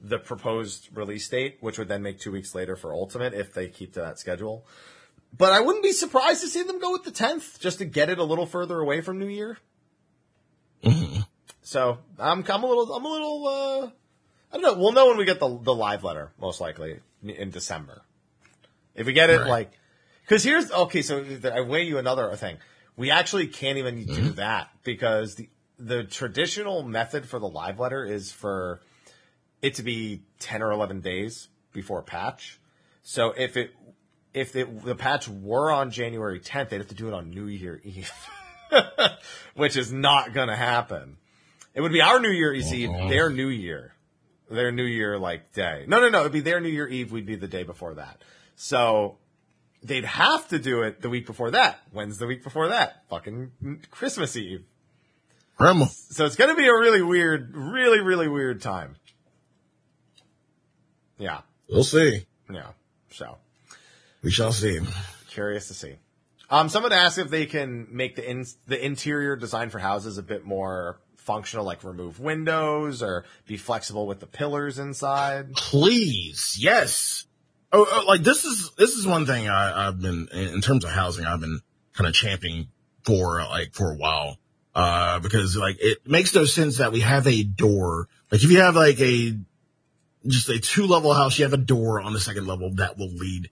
[0.02, 3.68] the proposed release date, which would then make 2 weeks later for Ultimate if they
[3.68, 4.66] keep to that schedule.
[5.36, 8.10] But I wouldn't be surprised to see them go with the 10th just to get
[8.10, 9.58] it a little further away from New Year.
[11.62, 14.74] So I'm, I'm a little, I'm a little, uh, I don't know.
[14.74, 18.02] We'll know when we get the the live letter, most likely in December.
[18.94, 19.48] If we get it, Right.
[19.48, 19.72] like,
[20.22, 21.02] because here's okay.
[21.02, 21.24] So
[21.54, 22.58] I weigh you another thing.
[22.96, 25.48] We actually can't even do that because the
[25.78, 28.82] the traditional method for the live letter is for
[29.62, 32.60] it to be ten or eleven days before patch.
[33.02, 33.72] So if it
[34.34, 37.46] if it, the patch were on January 10th, they'd have to do it on New
[37.46, 38.10] Year Eve,
[39.54, 41.18] which is not going to happen.
[41.74, 43.08] It would be our New Year's Eve, uh-huh.
[43.08, 43.94] their New Year,
[44.50, 45.84] their New Year like day.
[45.86, 46.20] No, no, no.
[46.20, 47.12] It'd be their New Year Eve.
[47.12, 48.22] We'd be the day before that.
[48.56, 49.18] So
[49.82, 51.80] they'd have to do it the week before that.
[51.92, 53.04] When's the week before that?
[53.08, 54.64] Fucking Christmas Eve.
[55.56, 55.86] Grandma.
[55.86, 58.96] So it's going to be a really weird, really, really weird time.
[61.22, 61.42] Yeah.
[61.68, 62.26] We'll see.
[62.52, 62.70] Yeah.
[63.10, 63.38] So
[64.22, 64.80] We shall see.
[65.28, 65.94] curious to see.
[66.50, 70.22] Um, someone asked if they can make the in, the interior design for houses a
[70.22, 75.52] bit more functional, like remove windows or be flexible with the pillars inside.
[75.54, 77.26] Please, yes.
[77.72, 80.90] Oh, oh, like this is this is one thing I, I've been in terms of
[80.90, 81.24] housing.
[81.24, 81.60] I've been
[81.94, 82.66] kind of championing
[83.04, 84.36] for like for a while,
[84.74, 88.08] uh, because like it makes no sense that we have a door.
[88.30, 89.38] Like if you have like a
[90.26, 93.10] just a two level house, you have a door on the second level that will
[93.10, 93.50] lead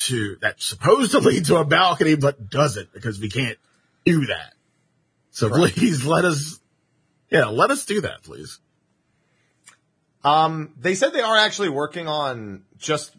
[0.00, 3.58] to that's supposed to lead to a balcony, but doesn't because we can't
[4.04, 4.54] do that.
[5.30, 5.72] So Right.
[5.72, 6.60] please let us,
[7.30, 8.58] yeah, let us do that, please.
[10.24, 13.12] Um, they said they are actually working on just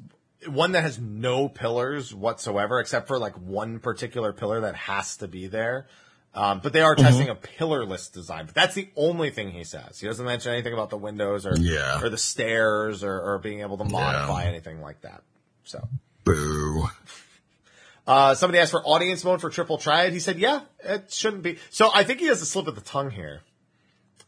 [0.48, 5.28] one that has no pillars whatsoever, except for like one particular pillar that has to
[5.28, 5.88] be there.
[6.36, 8.48] Um, but they are testing a pillarless design.
[8.48, 10.00] But that's the only thing he says.
[10.00, 12.02] He doesn't mention anything about the windows or Yeah.
[12.02, 15.22] or the stairs or, or being able to modify anything like that.
[15.64, 15.88] So,
[16.24, 16.88] Boo.
[18.08, 20.12] uh, somebody asked for audience mode for Triple Triad.
[20.12, 22.82] He said, "Yeah, it shouldn't be." So I think he has a slip of the
[22.82, 23.42] tongue here.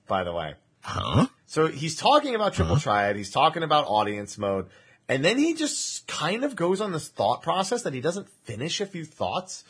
[0.08, 1.26] By the way, Huh?
[1.48, 3.16] so he's talking about triple triad.
[3.16, 4.68] He's talking about audience mode.
[5.10, 8.80] And then he just kind of goes on this thought process that he doesn't finish
[8.82, 9.64] a few thoughts.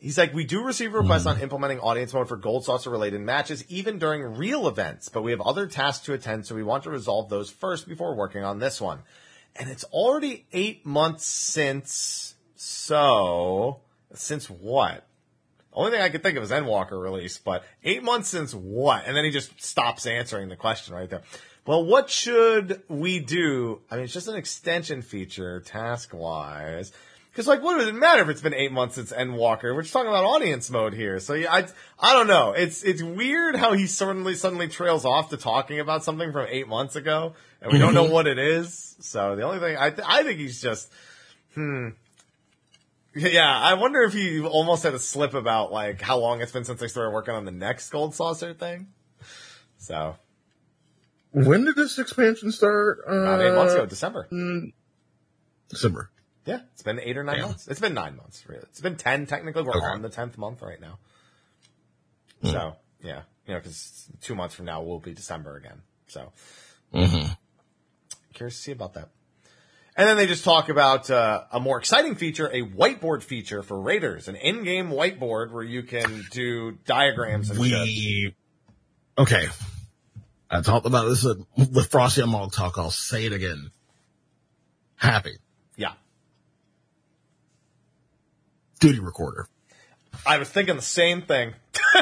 [0.00, 1.42] He's like, we do receive requests on hmm.
[1.42, 5.42] implementing audience mode for gold saucer related matches, even during real events, but we have
[5.42, 8.80] other tasks to attend, so we want to resolve those first before working on this
[8.80, 9.00] one.
[9.56, 13.80] And it's already eight months since, so,
[14.14, 15.06] since what?
[15.72, 19.04] Only thing I could think of is Endwalker release, but eight months since what?
[19.06, 21.22] And then he just stops answering the question right there.
[21.66, 23.82] Well, what should we do?
[23.90, 26.90] I mean, it's just an extension feature, task wise.
[27.30, 29.74] Because, like, what does it matter if it's been eight months since Endwalker?
[29.74, 31.20] We're just talking about audience mode here.
[31.20, 31.66] So, yeah, I,
[31.98, 32.52] I don't know.
[32.52, 36.66] It's, it's weird how he suddenly, suddenly trails off to talking about something from eight
[36.66, 38.96] months ago, and we don't know what it is.
[39.00, 40.92] So, the only thing, I, th- I think he's just,
[41.54, 41.90] hmm.
[43.14, 46.64] yeah, I wonder if he almost had a slip about like how long it's been
[46.64, 48.88] since they started working on the next gold saucer thing.
[49.78, 50.16] So
[51.32, 53.00] When did this expansion start?
[53.08, 54.28] Uh, about eight months ago, December.
[55.68, 56.10] December.
[56.50, 57.46] Yeah, it's been eight or nine Yeah.
[57.46, 57.68] months.
[57.68, 58.64] It's been nine months, really.
[58.64, 59.62] It's been ten technically.
[59.62, 59.86] We're Okay.
[59.86, 60.98] on the tenth month right now.
[62.42, 65.82] So yeah, you know, because two months from now will be December again.
[66.08, 66.32] So
[66.92, 67.32] Mm-hmm.
[68.34, 69.10] curious to see about that.
[69.96, 73.78] And then they just talk about uh, a more exciting feature, a whiteboard feature for
[73.80, 77.70] Raiders, an in-game whiteboard where you can do diagrams and shit.
[77.72, 78.34] We
[79.18, 79.46] okay.
[80.50, 82.76] I talked about this the Frosty and Mog talk.
[82.78, 83.70] I'll say it again.
[84.96, 85.36] Happy
[85.76, 85.92] Yeah.
[88.80, 89.46] Duty recorder.
[90.26, 91.54] I was thinking the same thing.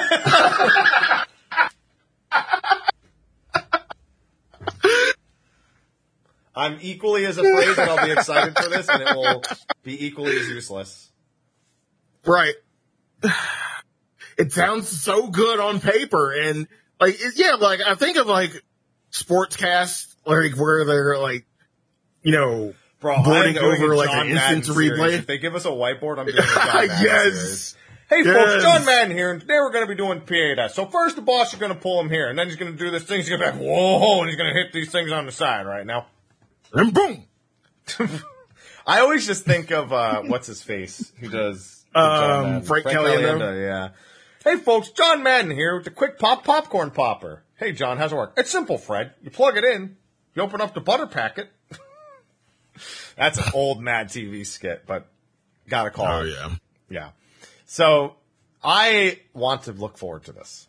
[6.55, 9.43] I'm equally as afraid that I'll be excited for this, and it will
[9.85, 11.11] be equally as useless.
[12.27, 12.55] Right.
[14.37, 16.67] It sounds so good on paper, and
[17.01, 18.51] like it- yeah, like I think of like
[19.13, 21.47] sportscasts like where they're like,
[22.23, 24.93] you know, Bro, boarding over like John an Madden instant series.
[24.99, 25.13] replay.
[25.19, 27.33] If they give us a whiteboard, I'm doing a John Madden Yes.
[27.35, 27.75] series.
[28.11, 28.35] Hey Yes.
[28.53, 30.71] folks, John Madden here, and today we're going to be doing P8S.
[30.73, 32.79] So first the boss is going to pull him here, and then he's going to
[32.79, 33.19] do this thing.
[33.19, 35.33] He's going to be like, whoa, and he's going to hit these things on the
[35.33, 36.07] side right now.
[36.73, 37.25] And boom.
[38.87, 42.63] I always just think of uh, what's his face who does the John Um, Madden.
[42.63, 43.61] Frank Caliendo?
[43.63, 43.89] Yeah.
[44.43, 47.43] Hey folks, John Madden here with the quick pop popcorn popper.
[47.57, 48.33] Hey John, how's it work?
[48.39, 49.13] It's simple, Fred.
[49.23, 49.97] You plug it in,
[50.35, 51.51] you open up the butter packet.
[53.19, 55.07] That's an old Mad TV skit, but
[55.69, 56.31] gotta call Oh it.
[56.31, 56.51] yeah.
[56.89, 57.11] Yeah.
[57.67, 58.15] So
[58.63, 60.67] I want to look forward to this.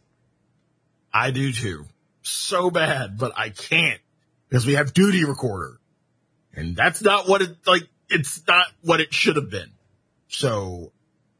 [1.13, 1.85] I do too.
[2.21, 4.01] So bad, but I can't
[4.49, 5.79] because we have duty recorder.
[6.53, 9.69] And that's not what it, like, it's not what it should have been.
[10.27, 10.91] So,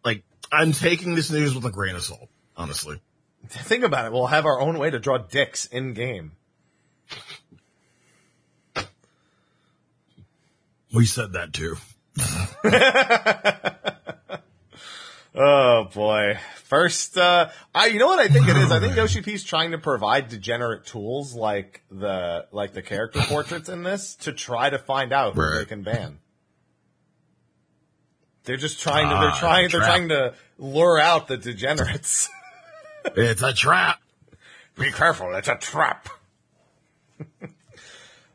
[0.05, 3.01] like, I'm taking this news with a grain of salt, honestly.
[3.47, 4.11] Think about it.
[4.11, 6.33] We'll have our own way to draw dicks in game.
[10.93, 11.77] We said that too.
[15.35, 16.37] Oh boy.
[16.65, 18.71] First, uh, I, you know what I think it is?
[18.71, 23.69] I think Yoshi P's trying to provide degenerate tools like the, like the character portraits
[23.69, 26.19] in this to try to find out who they can ban.
[28.43, 32.29] They're just trying to, Ah, they're it's trying, they're trying to lure out the degenerates.
[33.15, 34.01] It's a trap.
[34.77, 36.09] Be careful, it's a trap.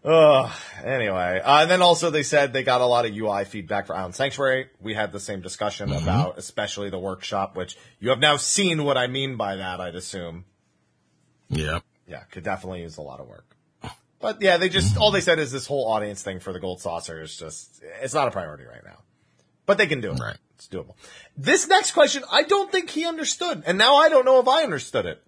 [0.04, 0.52] Ugh.
[0.84, 3.96] Anyway, uh, and then also they said they got a lot of UI feedback for
[3.96, 4.68] Island Sanctuary.
[4.80, 8.98] We had the same discussion about, especially the workshop, which you have now seen what
[8.98, 9.80] I mean by that.
[9.80, 10.44] I'd assume.
[11.48, 11.80] Yeah.
[12.06, 13.56] Yeah, could definitely use a lot of work.
[14.20, 16.80] But yeah, they just all they said is this whole audience thing for the gold
[16.80, 18.98] saucer is just it's not a priority right now.
[19.66, 20.18] But they can do it.
[20.18, 20.36] Right.
[20.56, 20.94] It's doable.
[21.36, 24.62] This next question, I don't think he understood, and now I don't know if I
[24.62, 25.22] understood it.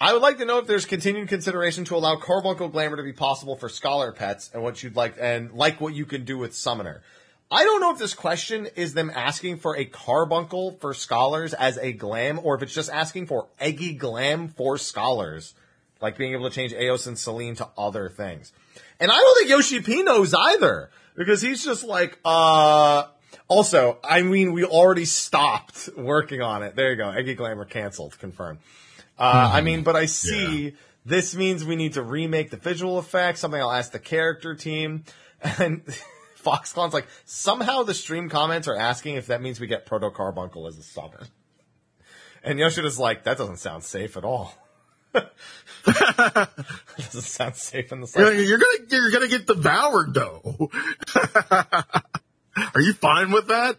[0.00, 3.12] I would like to know if there's continued consideration to allow Carbuncle Glamour to be
[3.12, 6.54] possible for Scholar pets and what you'd like and like what you can do with
[6.54, 7.02] Summoner.
[7.50, 11.78] I don't know if this question is them asking for a Carbuncle for Scholars as
[11.78, 15.54] a glam or if it's just asking for Eggy Glam for Scholars.
[16.00, 18.52] Like being able to change Eos and Selene to other things.
[19.00, 23.06] And I don't think Yoshi P knows either because he's just like, uh,
[23.48, 26.76] also, I mean, we already stopped working on it.
[26.76, 27.10] There you go.
[27.10, 28.60] Eggy Glamour canceled, confirmed.
[29.18, 30.70] Uh, I mean, but I see Yeah.
[31.04, 35.04] this means we need to remake the visual effects, something I'll ask the character team.
[35.58, 35.82] And
[36.34, 40.66] Foxclon's like, somehow the stream comments are asking if that means we get Proto Carbuncle
[40.66, 41.26] as a summon.
[42.42, 44.52] And Yoshida's like, that doesn't sound safe at all.
[45.84, 48.48] doesn't sound safe in the You're, slightest.
[48.48, 50.70] you're gonna you're gonna get devoured though.
[52.74, 53.78] Are you fine with that?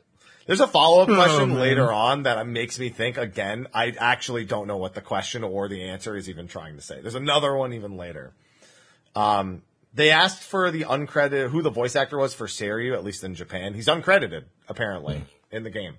[0.50, 1.60] There's a follow up question man.
[1.60, 3.68] later on that makes me think again.
[3.72, 7.00] I actually don't know what the question or the answer is even trying to say.
[7.02, 8.34] There's another one even later.
[9.16, 9.62] Um,
[9.94, 13.36] they asked for the uncredited who the voice actor was for Seiryu, at least in
[13.36, 13.76] Japan.
[13.76, 15.22] He's uncredited apparently
[15.52, 15.98] in the game,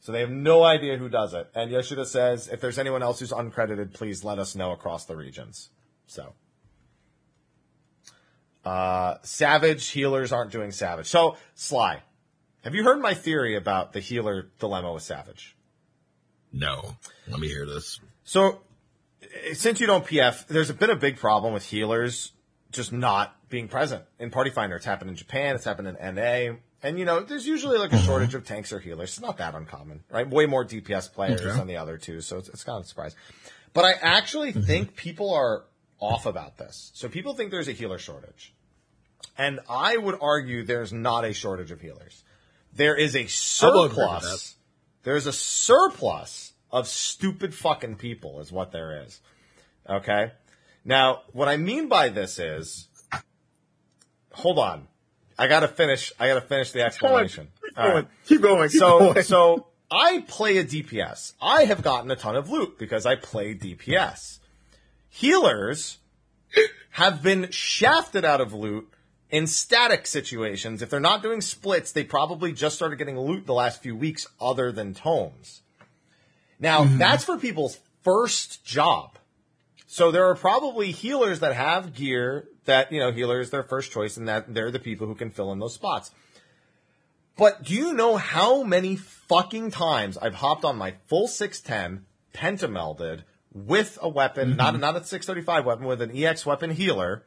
[0.00, 1.48] so they have no idea who does it.
[1.54, 5.16] And Yoshida says, if there's anyone else who's uncredited, please let us know across the
[5.16, 5.70] regions.
[6.06, 6.34] So.
[8.66, 11.06] Uh, Savage healers aren't doing Savage.
[11.06, 12.02] So, Sly,
[12.64, 15.56] have you heard my theory about the healer dilemma with Savage?
[16.52, 16.96] No.
[17.28, 18.00] Let me hear this.
[18.24, 18.60] So,
[19.52, 22.32] since you don't PF, there's been a big problem with healers
[22.70, 24.76] just not being present in Party Finder.
[24.76, 27.96] It's happened in Japan, it's happened in NA, and you know, there's usually like a
[27.96, 28.06] mm-hmm.
[28.06, 29.10] shortage of tanks or healers.
[29.10, 30.28] It's not that uncommon, right?
[30.28, 31.56] Way more DPS players Okay.
[31.56, 33.16] than the other two, so it's, it's kind of a surprise.
[33.72, 34.62] But I actually mm-hmm.
[34.62, 35.64] think people are
[36.00, 36.90] off about this.
[36.94, 38.54] So people think there's a healer shortage.
[39.36, 42.22] And I would argue there's not a shortage of healers.
[42.74, 43.26] There is a
[43.66, 44.54] will agree with surplus.
[45.02, 49.20] There's a surplus of stupid fucking people is what there is.
[49.88, 50.32] Okay?
[50.84, 52.88] Now, what I mean by this is,
[54.32, 54.86] hold on.
[55.38, 57.48] I gotta finish, I gotta finish the explanation.
[57.64, 57.92] Keep going.
[57.94, 58.06] right.
[58.26, 58.68] Keep going.
[58.70, 59.22] Keep So, going.
[59.22, 61.32] so I play a DPS.
[61.40, 64.38] I have gotten a ton of loot because I play DPS.
[65.08, 65.98] Healers
[66.90, 68.88] have been shafted out of loot
[69.30, 70.82] in static situations.
[70.82, 74.26] If they're not doing splits, they probably just started getting loot the last few weeks
[74.40, 75.62] other than tomes.
[76.58, 76.98] Now, mm-hmm.
[76.98, 79.18] that's for people's first job.
[79.86, 83.90] So there are probably healers that have gear that, you know, healer is their first
[83.90, 86.10] choice and that they're the people who can fill in those spots.
[87.36, 93.24] But do you know how many fucking times I've hopped on my full 610 pentamelded
[93.54, 94.80] with a weapon, not mm-hmm.
[94.80, 97.24] not a 635 weapon, with an EX weapon healer,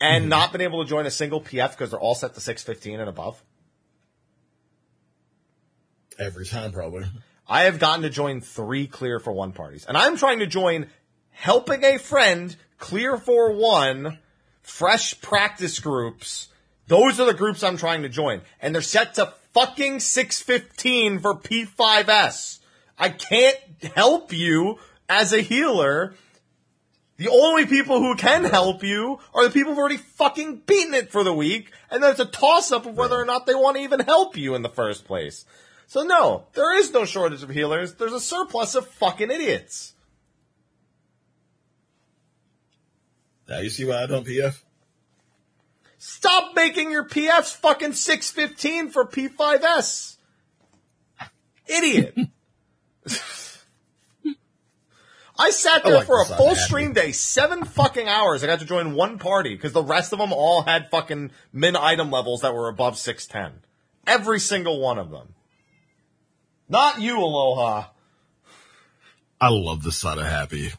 [0.00, 0.30] and mm-hmm.
[0.30, 3.08] not been able to join a single PF because they're all set to 615 and
[3.08, 3.42] above?
[6.18, 7.04] Every time, probably.
[7.48, 9.84] I have gotten to join three clear for one parties.
[9.86, 10.86] And I'm trying to join
[11.30, 14.18] helping a friend clear for one
[14.62, 16.48] fresh practice groups.
[16.86, 18.42] Those are the groups I'm trying to join.
[18.60, 22.58] And they're set to fucking 615 for P5S.
[22.98, 23.56] I can't
[23.96, 24.78] help you
[25.08, 26.14] as a healer.
[27.20, 31.12] The only people who can help you are the people who've already fucking beaten it
[31.12, 31.70] for the week.
[31.90, 34.38] And then it's a toss up of whether or not they want to even help
[34.38, 35.44] you in the first place.
[35.86, 37.92] So no, there is no shortage of healers.
[37.92, 39.92] There's a surplus of fucking idiots.
[43.46, 44.58] Now you see why I don't PF?
[45.98, 50.16] Stop making your PFs fucking 615 for P5S.
[51.66, 52.16] Idiot.
[55.40, 58.44] I sat there like for a full stream day, seven fucking hours.
[58.44, 61.76] I got to join one party because the rest of them all had fucking min
[61.76, 63.62] item levels that were above 610.
[64.06, 65.34] Every single one of them.
[66.68, 67.86] Not you, Aloha.
[69.40, 70.72] I love the side of happy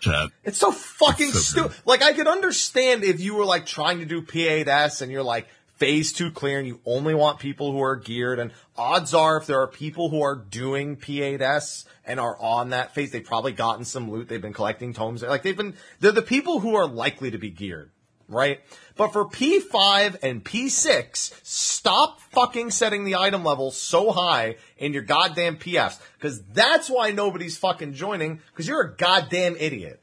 [0.00, 0.30] chat.
[0.44, 1.76] It's so fucking so stupid.
[1.86, 5.48] Like I could understand if you were like trying to do P8S and you're like
[5.76, 9.46] phase two clear and you only want people who are geared and odds are if
[9.46, 13.84] there are people who are doing P8S and are on that phase, they've probably gotten
[13.84, 14.28] some loot.
[14.28, 15.22] They've been collecting tomes.
[15.22, 17.90] Like they've been, they're the people who are likely to be geared.
[18.28, 18.60] Right?
[18.96, 25.02] But for P5 and P6, stop fucking setting the item level so high in your
[25.02, 25.98] goddamn PFs.
[26.18, 30.01] Cause that's why nobody's fucking joining, cause you're a goddamn idiot.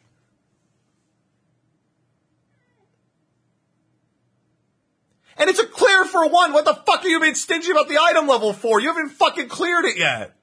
[5.40, 6.52] And it's a clear for one.
[6.52, 8.82] What the fuck are you being stingy about the item level for?
[8.82, 10.36] You haven't fucking cleared it yet.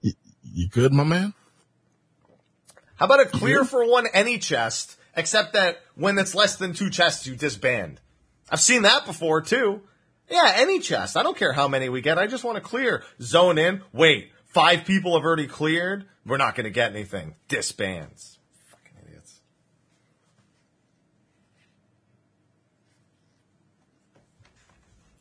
[0.00, 1.34] You, good, my man?
[2.94, 6.88] How about a clear for one any chest, except that when it's less than two
[6.88, 8.00] chests, you disband?
[8.48, 9.82] I've seen that before too.
[10.30, 11.16] Yeah, any chest.
[11.16, 12.18] I don't care how many we get.
[12.18, 13.02] I just want to clear.
[13.20, 13.82] Zone in.
[13.92, 16.06] Wait, five people have already cleared.
[16.24, 17.34] We're not going to get anything.
[17.48, 18.33] Disbands.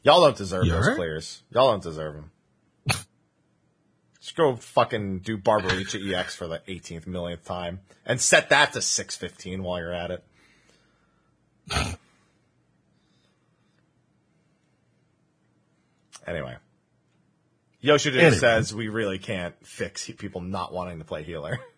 [0.04, 0.98] Y'all don't deserve You those alright?
[0.98, 1.44] clears.
[1.52, 2.32] Y'all don't deserve them.
[4.20, 8.82] Just go fucking do Barbariccia EX for the 18th millionth time and set that to
[8.82, 10.24] 615 while you're at it.
[16.28, 16.56] anyway.
[17.82, 18.38] Yoshida Anyway.
[18.38, 21.60] says we really can't fix people not wanting to play healer.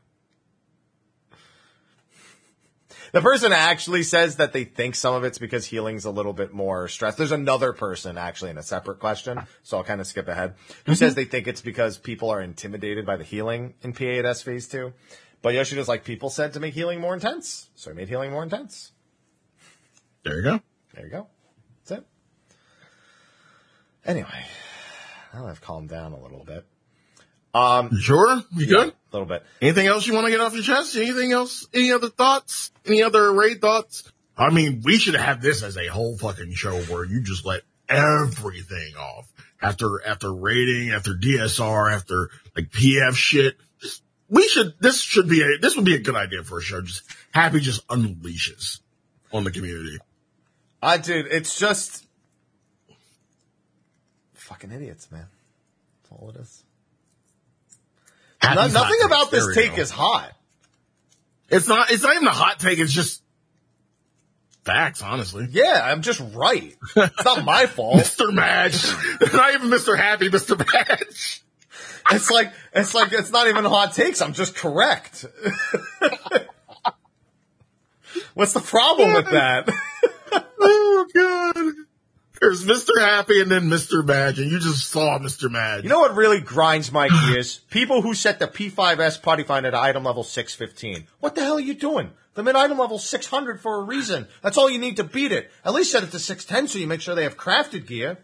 [3.16, 6.54] The person actually says that they think some of it's because healing's a little bit
[6.54, 7.16] more stress.
[7.16, 10.92] There's another person actually in a separate question, so I'll kind of skip ahead, who
[10.92, 10.94] mm-hmm.
[10.96, 14.92] says they think it's because people are intimidated by the healing in P8S phase two.
[15.42, 18.44] But Yoshida's like, people said to make healing more intense, so he made healing more
[18.44, 18.92] intense.
[20.24, 20.62] There you go.
[20.94, 21.28] There you go.
[21.86, 22.08] That's it.
[24.04, 24.46] Anyway,
[25.34, 26.66] now I've calmed down a little bit.
[27.56, 28.44] You sure?
[28.56, 28.90] You good?
[28.90, 29.44] A little bit.
[29.62, 30.96] Anything else you want to get off your chest?
[30.96, 31.68] Anything else?
[31.74, 32.72] Any other thoughts?
[32.86, 34.12] Any other raid thoughts?
[34.38, 37.62] I mean, we should have this as a whole fucking show where you just let
[37.88, 43.56] everything off after, after rating, after DSR, after like PF shit.
[43.80, 46.62] Just, we should, this should be a, this would be a good idea for a
[46.62, 46.82] show.
[46.82, 48.82] Just happy just unleashes
[49.32, 49.98] on the community.
[50.84, 52.06] I dude, it's just
[54.34, 55.28] fucking idiots, man.
[56.04, 56.65] That's all it is.
[58.54, 60.32] No- nothing about this take is hot.
[61.50, 62.80] It's not, it's not even a hot take.
[62.80, 63.22] It's just
[64.64, 65.48] facts, honestly.
[65.52, 66.76] Yeah, I'm just right.
[66.96, 67.98] It's not my fault.
[67.98, 68.34] Mr.
[68.34, 68.84] Madge.
[69.34, 69.98] not even Mr.
[69.98, 70.58] Happy, Mr.
[70.58, 71.42] Madge.
[72.12, 74.22] It's like it's like it's not even hot takes.
[74.22, 75.26] I'm just correct.
[78.36, 79.70] What's the problem with that?
[80.68, 81.65] Oh god.
[82.40, 83.00] There's Mr.
[83.00, 84.06] Happy and then Mr.
[84.06, 85.50] Madge, and you just saw Mr.
[85.50, 85.84] Madge.
[85.84, 87.60] You know what really grinds my gears?
[87.70, 91.08] People who set the P5S party find at item level 615.
[91.20, 92.12] What the hell are you doing?
[92.34, 94.28] Them at item level 600 for a reason.
[94.42, 95.50] That's all you need to beat it.
[95.64, 98.18] At least set it to 610 so you make sure they have crafted gear.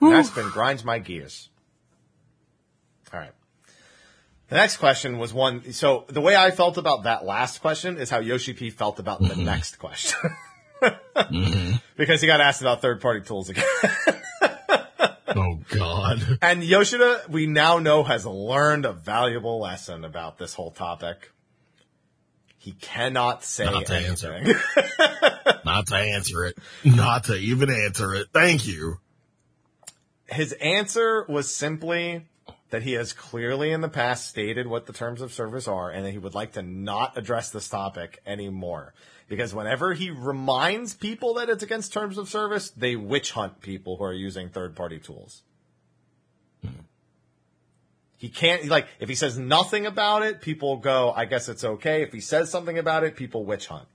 [0.00, 1.48] That's been grinds my gears.
[3.12, 3.32] All right.
[4.48, 5.72] The next question was one.
[5.72, 9.20] So the way I felt about that last question is how Yoshi P felt about
[9.20, 9.44] the mm-hmm.
[9.44, 10.30] next question.
[10.82, 11.76] Mm-hmm.
[11.96, 13.64] Because he got asked about third party tools again.
[15.28, 16.38] oh god.
[16.42, 21.32] and Yoshida, we now know, has learned a valuable lesson about this whole topic.
[22.58, 24.30] He cannot say Not to answer.
[24.34, 24.56] anything.
[25.64, 26.58] Not to answer it.
[26.84, 28.26] Not to even answer it.
[28.34, 28.98] Thank you.
[30.26, 32.26] His answer was simply
[32.76, 36.04] that he has clearly in the past stated what the terms of service are and
[36.04, 38.92] that he would like to not address this topic anymore.
[39.28, 43.96] Because whenever he reminds people that it's against terms of service, they witch hunt people
[43.96, 45.40] who are using third party tools.
[46.62, 46.80] Mm-hmm.
[48.18, 52.02] He can't, like, if he says nothing about it, people go, I guess it's okay.
[52.02, 53.88] If he says something about it, people witch hunt.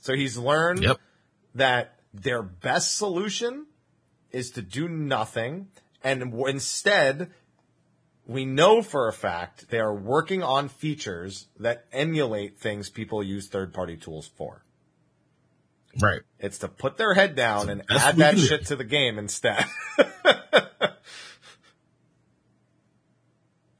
[0.00, 0.98] So he's learned Yep.
[1.54, 3.66] that their best solution
[4.32, 5.68] is to do nothing.
[6.02, 7.30] And instead,
[8.32, 13.48] we know for a fact they are working on features that emulate things people use
[13.48, 14.64] third party tools for.
[16.00, 16.22] Right.
[16.38, 18.40] It's to put their head down and add that do.
[18.40, 19.64] shit to the game instead.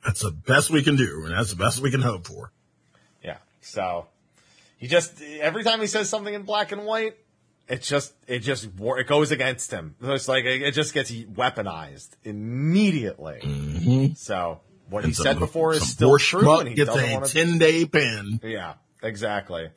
[0.05, 2.51] That's the best we can do, and that's the best we can hope for.
[3.23, 3.37] yeah.
[3.61, 4.09] So
[4.77, 7.17] he just, every time he says something in black and white,
[7.73, 9.95] it just, it just, war- it goes against him.
[10.03, 13.41] It's like, it it just gets weaponized immediately.
[13.43, 14.15] Mm-hmm.
[14.15, 17.27] So what he And some- said before is still true and he gets a to
[17.27, 18.41] 10 day pin.
[18.43, 19.71] Yeah, exactly.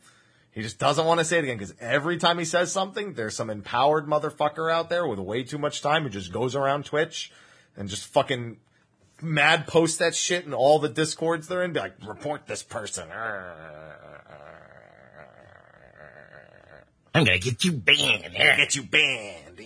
[0.51, 3.35] He just doesn't want to say it again because every time he says something, there's
[3.35, 7.31] some empowered motherfucker out there with way too much time who just goes around Twitch
[7.75, 8.57] and just fucking
[9.21, 11.73] mad post that shit in all the discords they're in.
[11.73, 13.09] Be like, report this person.
[17.15, 18.25] I'm gonna get you banned.
[18.37, 19.59] I'll get you banned.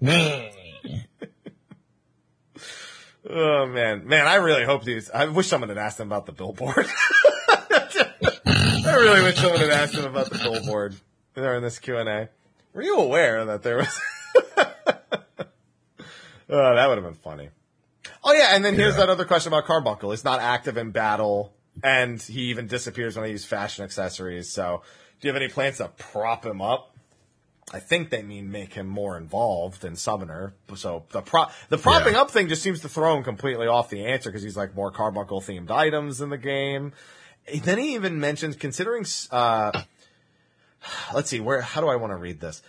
[0.00, 0.50] Man.
[3.34, 5.08] Oh man, man, I really hope these.
[5.08, 6.74] I wish someone had asked him about the billboard.
[7.64, 10.96] I really wish someone had asked him about the billboard
[11.36, 12.28] in this Q and A.
[12.74, 14.00] Were you aware that there was?
[16.48, 17.50] oh, that would have been funny.
[18.24, 19.02] Oh yeah, and then here's Yeah.
[19.06, 20.10] that other question about Carbuncle.
[20.10, 24.50] He's not active in battle, and he even disappears when I use fashion accessories.
[24.52, 24.82] So,
[25.22, 26.94] do you have any plans to prop him up?
[27.72, 30.52] I think they mean make him more involved in Summoner.
[30.74, 32.22] So the pro the propping Yeah.
[32.22, 34.90] up thing just seems to throw him completely off the answer because he's like more
[34.90, 36.92] carbuncle themed items in the game.
[37.62, 39.06] Then he even mentions considering.
[39.30, 39.70] Uh,
[41.14, 41.60] let's see where.
[41.62, 42.60] How do I want to read this?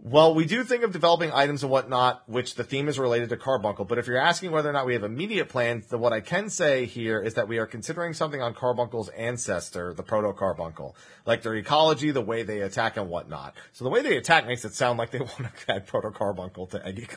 [0.00, 3.36] Well, we do think of developing items and whatnot, which the theme is related to
[3.36, 3.84] Carbuncle.
[3.84, 6.50] But if you're asking whether or not we have immediate plans, then what I can
[6.50, 10.94] say here is that we are considering something on Carbuncle's ancestor, the Proto Carbuncle,
[11.26, 13.56] like their ecology, the way they attack and whatnot.
[13.72, 16.68] So the way they attack makes it sound like they want to add Proto Carbuncle
[16.68, 17.08] to Eggy.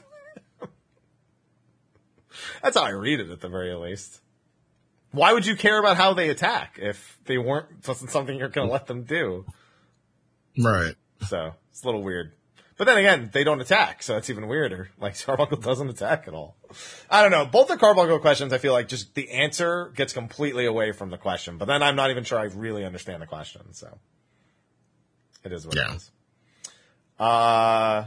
[2.64, 4.22] That's how I read it, at the very least.
[5.12, 8.68] Why would you care about how they attack if they weren't wasn't something you're going
[8.68, 9.46] to let them do?
[10.58, 10.96] Right.
[11.28, 12.32] So it's a little weird.
[12.82, 14.90] But then again, they don't attack, so it's even weirder.
[15.00, 16.56] Like Carbuncle doesn't attack at all.
[17.12, 17.46] I don't know.
[17.46, 21.18] Both the Carbuncle questions, I feel like just the answer gets completely away from the
[21.20, 21.60] question.
[21.60, 23.62] But then I'm not even sure I really understand the question.
[23.74, 24.00] So
[25.44, 25.92] it is what Yeah.
[25.92, 26.12] it is.
[27.20, 28.06] Uh,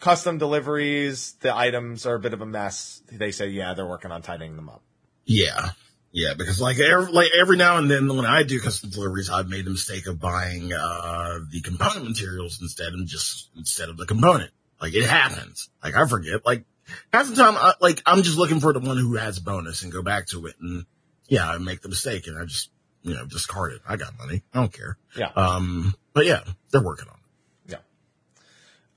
[0.00, 3.02] custom deliveries, the items are a bit of a mess.
[3.12, 4.82] They say, yeah, they're working on tidying them up.
[5.24, 5.70] Yeah.
[6.16, 9.50] Yeah, because like every, like every now and then when I do custom deliveries, I've
[9.50, 14.06] made the mistake of buying, uh, the component materials instead of just, instead of the
[14.06, 14.50] component.
[14.80, 15.68] Like it happens.
[15.84, 16.64] Like I forget, like
[17.12, 19.92] half the time, I, like I'm just looking for the one who has bonus and
[19.92, 20.54] go back to it.
[20.58, 20.86] And
[21.28, 22.70] yeah, I make the mistake and I just,
[23.02, 23.82] you know, discard it.
[23.86, 24.42] I got money.
[24.54, 24.96] I don't care.
[25.18, 25.32] Yeah.
[25.36, 27.78] Um, but yeah, they're working on it.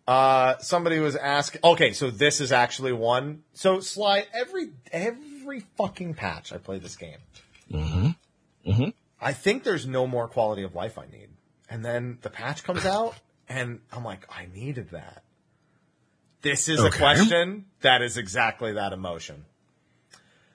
[0.07, 0.13] Yeah.
[0.13, 1.59] Uh, somebody was asking.
[1.65, 3.43] Okay, so this is actually one.
[3.51, 5.38] So Sly, every every
[5.77, 7.17] fucking patch I play this game,
[7.71, 8.89] Mm-hmm.
[9.21, 11.29] I think there's no more quality of life I need,
[11.69, 13.15] and then the patch comes out,
[13.47, 15.23] and I'm like, I needed that.
[16.41, 19.45] This is a question that is exactly that emotion.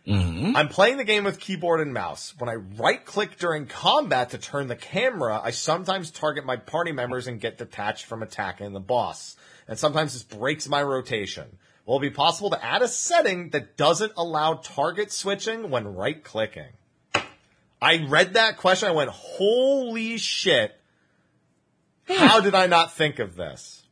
[0.06, 0.54] Mm-hmm.
[0.56, 2.34] I'm playing the game with keyboard and mouse.
[2.38, 6.92] When I right click during combat to turn the camera, I sometimes target my party
[6.92, 9.36] members and get detached from attacking the boss.
[9.66, 11.58] And sometimes this breaks my rotation.
[11.86, 16.22] Will it be possible to add a setting that doesn't allow target switching when right
[16.22, 16.72] clicking?
[17.80, 18.88] I read that question.
[18.88, 20.74] I went, holy shit.
[22.08, 23.82] How did I not think of this?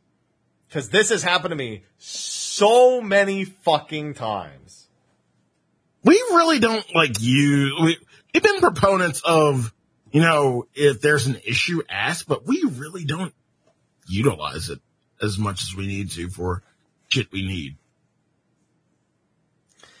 [0.67, 4.87] Because this has happened to me so many fucking times.
[6.03, 7.97] we really don't like use, we,
[8.33, 9.71] we've been proponents of,
[10.11, 13.33] you know, if there's an issue, ask, but we really don't
[14.07, 14.79] utilize it
[15.21, 16.63] as much as we need to for
[17.09, 17.77] shit we need.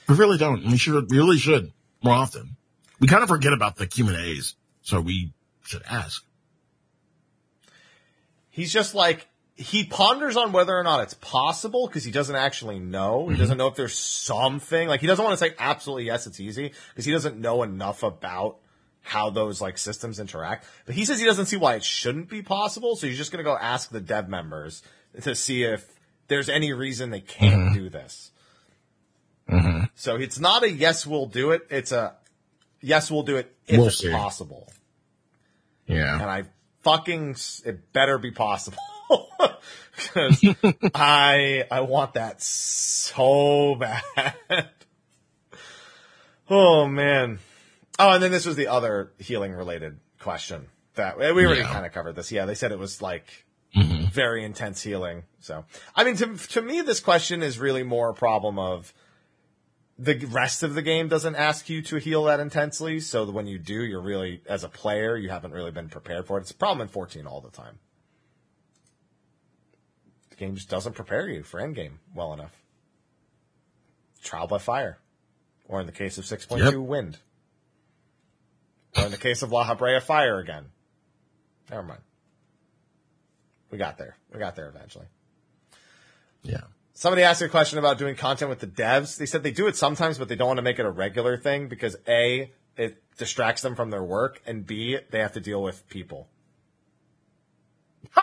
[0.07, 0.65] We really don't.
[0.65, 1.71] We should, we really should
[2.03, 2.57] more often.
[2.99, 6.23] We kind of forget about the Q and A's, so we should ask.
[8.53, 12.79] he's just like he ponders on whether or not it's possible because he doesn't actually
[12.79, 13.27] know.
[13.27, 13.41] He mm-hmm.
[13.41, 16.71] doesn't know if there's something like he doesn't want to say absolutely yes, it's easy
[16.89, 18.57] because he doesn't know enough about
[19.01, 20.65] how those like systems interact.
[20.85, 23.43] But he says he doesn't see why it shouldn't be possible, so he's just gonna
[23.43, 24.81] go ask the dev members
[25.21, 25.87] to see if
[26.27, 27.73] there's any reason they can't mm-hmm.
[27.75, 28.31] do this.
[29.95, 31.67] So it's not a yes, we'll do it.
[31.69, 32.15] It's a
[32.81, 34.11] yes, we'll do it if We'll it's see.
[34.11, 34.71] possible
[35.87, 36.13] Yeah.
[36.21, 36.43] and I
[36.83, 38.77] fucking it better be possible
[39.95, 40.43] because
[40.95, 44.03] I I want that so bad.
[46.49, 47.39] oh man.
[47.99, 51.71] Oh, and then this was the other healing related question that we already Yeah.
[51.71, 52.31] kind of covered this.
[52.31, 53.25] Yeah, they said it was like
[53.75, 54.11] Mhm.
[54.11, 55.23] very intense healing.
[55.39, 55.65] So,
[55.95, 58.93] I mean, to to me, this question is really more a problem of
[59.97, 62.99] the rest of the game doesn't ask you to heal that intensely.
[62.99, 66.37] So when you do, you're really, as a player, you haven't really been prepared for
[66.37, 66.41] it.
[66.41, 67.79] It's a problem in 14 all the time.
[70.31, 72.55] The game just doesn't prepare you for endgame well enough.
[74.23, 74.97] Trial by fire.
[75.65, 76.75] Or in the case of 6.2, Yep.
[76.75, 77.19] wind.
[78.97, 80.65] Or in the case of Lahabrea, fire again.
[81.69, 82.01] Never mind.
[83.69, 84.17] We got there.
[84.31, 85.07] We got there eventually.
[86.43, 86.61] Yeah.
[86.95, 89.17] Somebody asked a question about doing content with the devs.
[89.17, 91.37] They said they do it sometimes, but they don't want to make it a regular
[91.37, 95.63] thing because A, it distracts them from their work, and B, they have to deal
[95.63, 96.27] with people.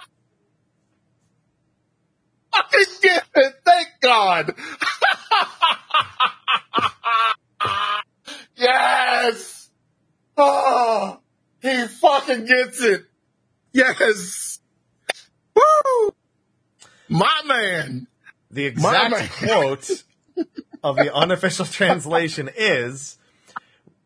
[2.52, 3.54] Fucking get it.
[3.64, 4.54] Thank God.
[8.56, 9.70] yes.
[10.36, 11.18] Oh,
[11.60, 13.04] he fucking gets it.
[13.72, 14.60] Yes.
[15.54, 16.14] Woo.
[17.08, 18.06] My man.
[18.50, 20.04] The My exact quote
[20.82, 23.18] of the unofficial translation is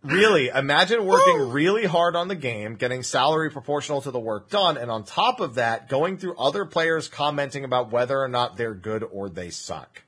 [0.02, 4.76] really imagine working really hard on the game, getting salary proportional to the work done,
[4.76, 8.74] and on top of that, going through other players commenting about whether or not they're
[8.74, 10.02] good or they suck.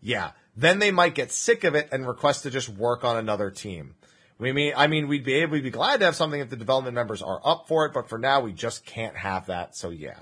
[0.00, 0.32] Yeah.
[0.56, 3.96] Then they might get sick of it and request to just work on another team.
[4.38, 6.56] We mean, I mean, we'd be able, we'd be glad to have something if the
[6.56, 9.76] development members are up for it, but for now, we just can't have that.
[9.76, 10.20] So yeah.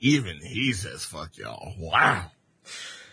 [0.00, 1.74] Even he says fuck y'all.
[1.78, 2.30] Wow.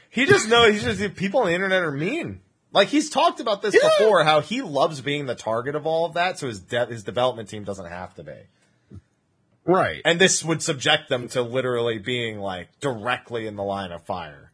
[0.10, 2.42] He just knows he's just people on the internet are mean.
[2.72, 3.90] Like he's talked about this Yeah.
[4.00, 7.04] before, how he loves being the target of all of that, so his de- his
[7.04, 9.00] development team doesn't have to be.
[9.66, 10.02] Right.
[10.06, 14.52] And this would subject them to literally being like directly in the line of fire.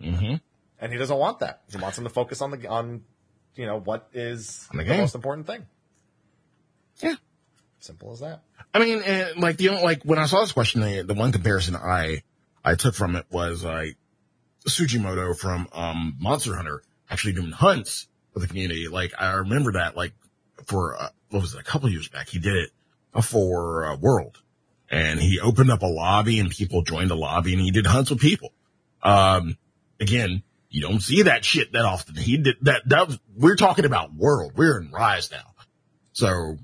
[0.00, 0.36] Mm-hmm.
[0.80, 1.62] And he doesn't want that.
[1.70, 3.02] He wants them to focus on the on,
[3.54, 5.66] you know, what is the the, most important thing.
[7.00, 7.16] Yeah.
[7.82, 8.42] Simple as that.
[8.72, 11.32] I mean, and like the only, like when I saw this question, the, the one
[11.32, 12.22] comparison I
[12.64, 13.96] I took from it was like
[14.68, 18.86] Tsujimoto from um Monster Hunter actually doing hunts for the community.
[18.86, 20.12] Like I remember that like
[20.64, 22.70] for uh, what was it a couple years back he did it
[23.24, 24.40] for uh, World,
[24.88, 28.10] and he opened up a lobby and people joined the lobby and he did hunts
[28.10, 28.52] with people.
[29.02, 29.58] Um,
[29.98, 32.14] again, you don't see that shit that often.
[32.14, 32.82] He did that.
[32.86, 34.52] That was, we're talking about World.
[34.54, 35.50] We're in Rise now,
[36.12, 36.58] so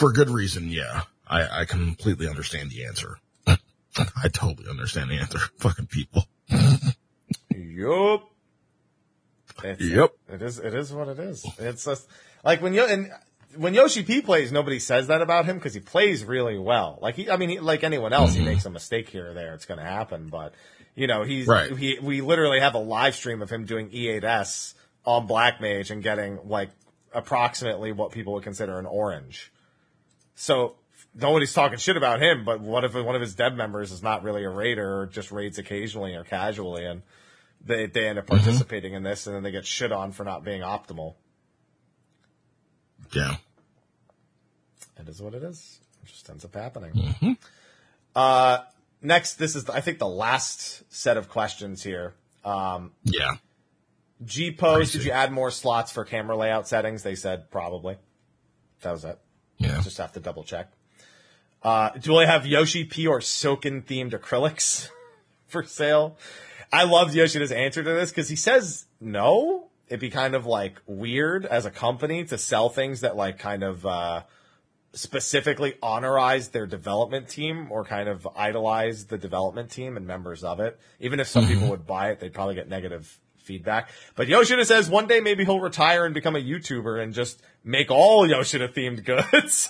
[0.00, 1.02] for good reason, yeah.
[1.28, 3.18] I, I completely understand the answer.
[3.46, 5.38] I totally understand the answer.
[5.58, 6.24] Fucking people.
[7.54, 8.30] Yup.
[9.62, 10.12] Yep.
[10.32, 10.58] It is.
[10.58, 11.46] It is what it is.
[11.58, 12.08] It's just
[12.42, 13.12] like when you and
[13.56, 16.98] when Yoshi P plays, nobody says that about him because he plays really well.
[17.02, 18.48] Like he, I mean, he, like anyone else, he mm-hmm.
[18.48, 19.52] makes a mistake here or there.
[19.52, 20.54] It's going to happen, but
[20.94, 21.76] you know, he's Right.
[21.76, 21.98] he.
[22.00, 24.74] We literally have a live stream of him doing E8S
[25.04, 26.70] on Black Mage and getting like
[27.12, 29.52] approximately what people would consider an orange.
[30.40, 30.76] So
[31.14, 34.22] nobody's talking shit about him, but what if one of his dev members is not
[34.22, 37.02] really a raider or just raids occasionally or casually and
[37.62, 40.42] they, they end up participating in this and then they get shit on for not
[40.42, 41.16] being optimal.
[43.12, 43.36] Yeah.
[44.98, 45.78] It is what it is.
[46.02, 47.36] It just ends up happening.
[48.16, 48.60] Uh,
[49.02, 52.14] next, this is, I think, the last set of questions here.
[52.46, 53.36] Um, Yeah.
[54.24, 57.02] G Pose, did you add more slots for camera layout settings?
[57.02, 57.98] They said probably.
[58.80, 59.18] That was it.
[59.60, 59.80] Yeah.
[59.82, 60.72] Just have to double check.
[61.62, 64.88] Uh, do I have Yoshi P or Soken themed acrylics
[65.46, 66.16] for sale?
[66.72, 69.68] I loved Yoshida's answer to this because he says no.
[69.88, 73.62] It'd be kind of like weird as a company to sell things that like kind
[73.62, 74.22] of, uh,
[74.92, 80.58] specifically honorize their development team or kind of idolize the development team and members of
[80.58, 80.80] it.
[80.98, 83.18] Even if some people would buy it, they'd probably get negative
[83.50, 83.90] feedback.
[84.14, 87.90] But Yoshida says one day maybe he'll retire and become a YouTuber and just make
[87.90, 89.68] all Yoshida themed goods.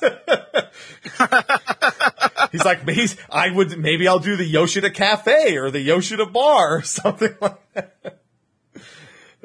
[2.52, 6.76] he's like, he's, I would, maybe I'll do the Yoshida Cafe or the Yoshida Bar
[6.76, 8.18] or something like that.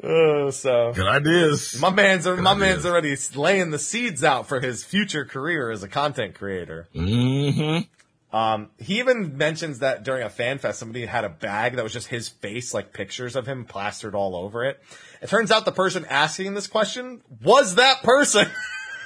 [0.04, 1.80] Uh, so Good ideas.
[1.80, 2.54] my man's my idea.
[2.54, 6.88] man's already laying the seeds out for his future career as a content creator.
[6.94, 7.88] Mm-hmm.
[8.36, 11.94] Um, he even mentions that during a fan fest, somebody had a bag that was
[11.94, 14.78] just his face, like pictures of him plastered all over it.
[15.22, 18.46] It turns out the person asking this question was that person.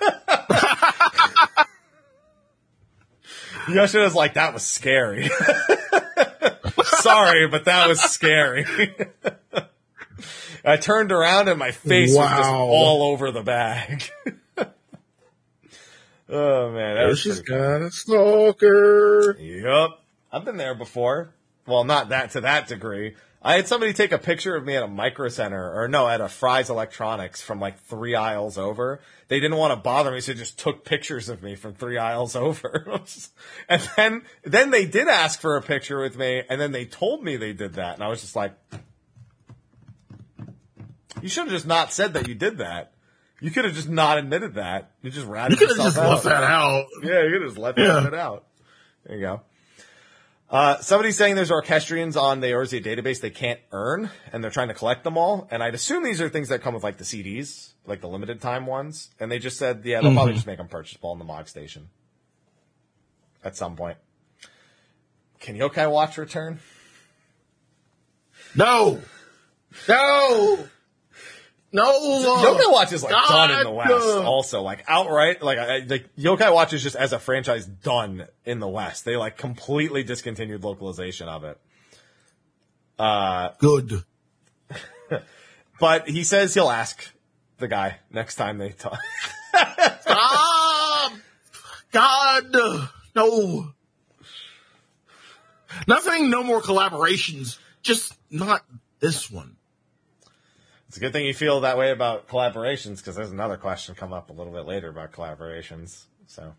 [3.68, 5.24] Yoshida's like, that was scary.
[6.84, 8.66] Sorry, but that was scary.
[10.64, 14.10] I turned around and my face was just all over the bag.
[16.30, 17.58] Oh man, that She's cool.
[17.58, 19.36] got a stalker.
[19.38, 19.90] Yep.
[20.32, 21.34] I've been there before.
[21.66, 23.14] Well, not that to that degree.
[23.42, 26.20] I had somebody take a picture of me at a micro center, or no, at
[26.20, 29.00] a Fry's Electronics from like three aisles over.
[29.28, 31.96] They didn't want to bother me, so they just took pictures of me from three
[31.96, 33.00] aisles over.
[33.68, 37.24] and then, then they did ask for a picture with me, and then they told
[37.24, 38.52] me they did that, and I was just like,
[41.22, 42.92] you should have just not said that you did that.
[43.40, 44.90] You could have just not admitted that.
[45.02, 46.86] You just ratted You could have just left that out.
[47.02, 48.00] Yeah, you could have just let Yeah.
[48.00, 48.44] that out.
[49.06, 49.40] There you go.
[50.50, 54.66] Uh, somebody's saying there's orchestrions on the Eorzea database they can't earn, and they're trying
[54.68, 55.46] to collect them all.
[55.50, 58.40] And I'd assume these are things that come with like the CDs, like the limited
[58.40, 59.10] time ones.
[59.20, 61.88] And they just said, yeah, they'll probably just make them purchasable in the Mog Station
[63.44, 63.96] at some point.
[65.38, 66.58] Can Yokai Watch return?
[68.54, 69.00] No.
[69.88, 70.66] No.
[71.72, 71.92] No.
[71.92, 73.90] Yokai Watch is like God, done in the West.
[73.90, 74.22] no.
[74.24, 78.58] Also, like outright, like I, like Yokai Watch is just as a franchise done in
[78.58, 79.04] the West.
[79.04, 81.60] They like completely discontinued localization of it.
[82.98, 84.04] Uh, good.
[85.80, 87.10] But he says he'll ask
[87.58, 88.98] the guy next time they talk.
[90.02, 91.12] Stop!
[91.90, 92.54] God,
[93.16, 93.72] no.
[95.88, 98.62] Not saying no more collaborations, just not
[99.00, 99.56] this one.
[100.90, 104.12] It's a good thing you feel that way about collaborations because there's another question come
[104.12, 106.06] up a little bit later about collaborations.
[106.26, 106.52] So,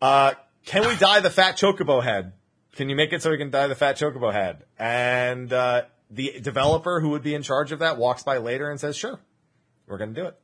[0.00, 2.34] uh, can we dye the fat chocobo head?
[2.76, 4.62] Can you make it so we can dye the fat chocobo head?
[4.78, 8.78] And uh, the developer who would be in charge of that walks by later and
[8.78, 9.18] says, "Sure,
[9.88, 10.38] we're going to do it."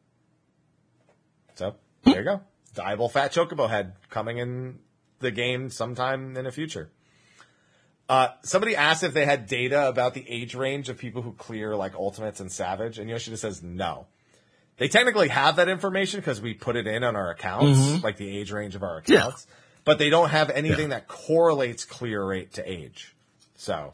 [1.55, 2.41] So there you go,
[2.75, 4.81] dyeable fat chocobo head coming in
[5.21, 6.91] the game sometime in the future.
[8.09, 11.77] Uh, somebody asked if they had data about the age range of people who clear
[11.77, 14.07] like Ultimates and Savage, and Yoshida says no.
[14.79, 18.39] They technically have that information because we put it in on our accounts, like the
[18.39, 19.19] age range of our Yeah.
[19.19, 19.47] accounts,
[19.85, 23.15] but they don't have anything that correlates clear rate to age.
[23.57, 23.93] So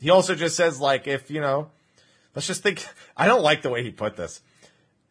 [0.00, 1.70] he also just says like if you know,
[2.34, 2.84] let's just think.
[3.16, 4.40] I don't like the way he put this.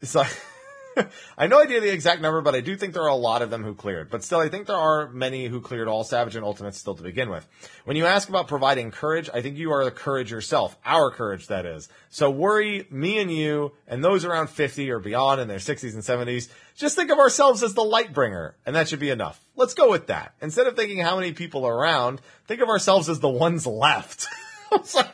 [0.01, 0.35] It's like.
[1.37, 3.41] I have no idea the exact number, but I do think there are a lot
[3.41, 4.09] of them who cleared.
[4.09, 7.03] But still, I think there are many who cleared all Savage and Ultimates still to
[7.03, 7.47] begin with.
[7.85, 10.77] When you ask about providing courage, I think you are the courage yourself.
[10.85, 11.89] Our courage, that is.
[12.09, 16.03] So worry, me and you, and those around 50 or beyond in their 60s and
[16.03, 19.43] 70s, just think of ourselves as the light bringer, and that should be enough.
[19.55, 20.33] Let's go with that.
[20.41, 24.27] Instead of thinking how many people are around, think of ourselves as the ones left.
[24.95, 25.09] like,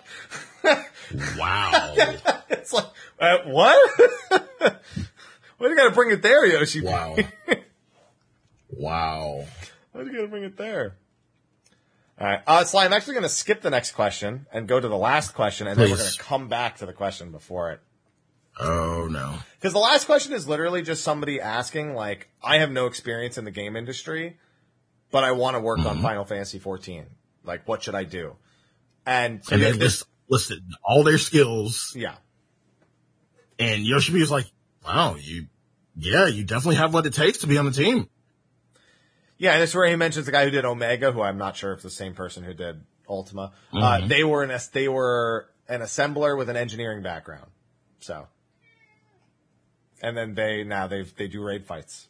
[1.38, 1.94] Wow.
[2.50, 2.86] it's like,
[3.20, 4.82] uh, what?
[5.57, 6.82] Why do you gotta bring it there, Yoshi?
[6.82, 7.15] wow.
[8.69, 9.45] Wow.
[9.91, 10.98] Why do you gotta bring it there?
[12.19, 14.88] All right, uh, Sly, I'm actually going to skip the next question and go to
[14.88, 17.82] the last question, and then we're going to come back to the question before it.
[18.57, 19.36] Oh no.
[19.60, 23.44] Because the last question is literally just somebody asking, like, I have no experience in
[23.44, 24.38] the game industry,
[25.11, 25.88] but I want to work Mm-hmm.
[25.90, 27.06] on Final Fantasy 14.
[27.44, 28.38] Like, what should I do?
[29.06, 32.15] And, so And they just listed all their skills, yeah,
[33.60, 34.45] and Yoshimi was like,
[34.86, 35.48] "Wow, you,
[35.95, 38.10] yeah, you definitely have what it takes to be on the team."
[39.38, 41.74] Yeah, and it's where he mentions the guy who did Omega, who I'm not sure
[41.74, 43.52] if the same person who did Ultima.
[43.74, 47.48] Uh, they were an they were an assembler with an engineering background,
[47.99, 48.28] so.
[50.02, 52.07] And then they now they they do raid fights.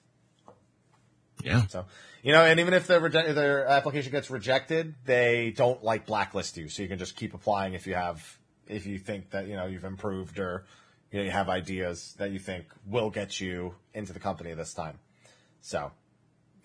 [1.44, 1.68] Yeah.
[1.68, 1.86] So
[2.24, 6.70] you know, and even if their their application gets rejected, they don't like blacklist you,
[6.70, 9.68] so you can just keep applying if you have if you think that you know
[9.68, 10.66] you've improved or
[11.16, 14.74] you know you have ideas that you think will get you into the company this
[14.74, 15.00] time.
[15.62, 15.94] So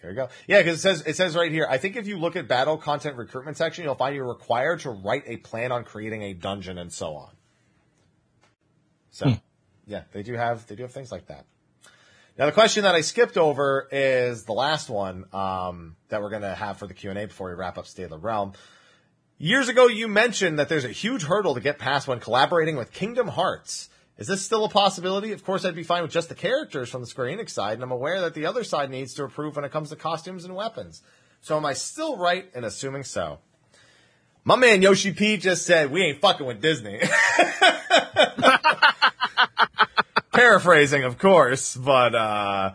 [0.00, 0.28] here you go.
[0.48, 1.68] Yeah, because it says it says right here.
[1.70, 4.90] I think if you look at battle content recruitment section, you'll find you're required to
[4.90, 7.30] write a plan on creating a dungeon and so on.
[9.12, 9.36] So,
[9.86, 11.44] yeah, they do have they do have things like that.
[12.36, 16.42] Now the question that I skipped over is the last one um, that we're going
[16.42, 18.54] to have for the Q and A before we wrap up State of the Realm.
[19.38, 22.90] Years ago, you mentioned that there's a huge hurdle to get past when collaborating with
[22.90, 23.90] Kingdom Hearts.
[24.20, 25.32] Is this still a possibility?
[25.32, 27.82] Of course, I'd be fine with just the characters from the Square Enix side, and
[27.82, 30.54] I'm aware that the other side needs to approve when it comes to costumes and
[30.54, 31.00] weapons.
[31.40, 33.38] So am I still right in assuming so?
[34.44, 37.00] My man Yoshi P just said, we ain't fucking with Disney.
[40.32, 42.72] Paraphrasing, of course, but, uh,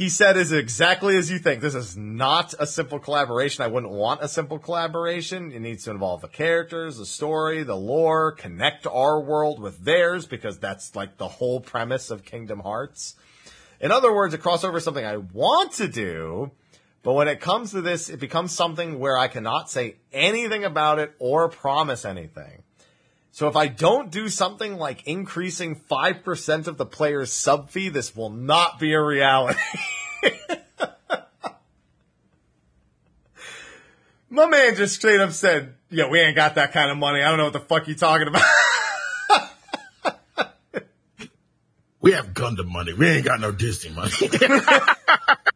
[0.00, 1.60] he said is exactly as you think.
[1.60, 3.62] This is not a simple collaboration.
[3.62, 5.52] I wouldn't want a simple collaboration.
[5.52, 10.24] It needs to involve the characters, the story, the lore, connect our world with theirs
[10.24, 13.14] because that's like the whole premise of Kingdom Hearts.
[13.78, 16.50] In other words, a crossover is something I want to do,
[17.02, 20.98] but when it comes to this, it becomes something where I cannot say anything about
[20.98, 22.62] it or promise anything.
[23.32, 28.14] So if I don't do something like increasing 5% of the player's sub fee, this
[28.16, 29.58] will not be a reality.
[34.28, 37.20] My man just straight up said, yeah, we ain't got that kind of money.
[37.20, 38.42] I don't know what the fuck you talking about.
[42.02, 42.94] We have Gundam money.
[42.94, 44.10] We ain't got no Disney money.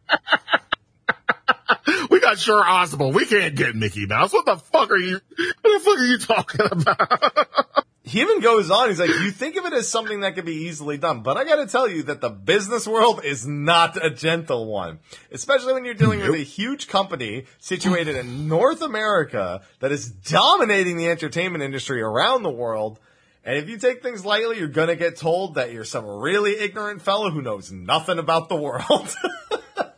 [2.35, 3.15] got Sure Osmo.
[3.15, 4.33] We can't get Mickey Mouse.
[4.33, 5.21] What the fuck are you?
[5.61, 7.85] What the fuck are you talking about?
[8.03, 8.89] he even goes on.
[8.89, 11.45] He's like, you think of it as something that could be easily done, but I
[11.45, 14.99] got to tell you that the business world is not a gentle one,
[15.31, 20.97] especially when you're dealing with a huge company situated in North America that is dominating
[20.97, 22.99] the entertainment industry around the world.
[23.45, 26.59] And if you take things lightly, you're going to get told that you're some really
[26.59, 29.15] ignorant fellow who knows nothing about the world.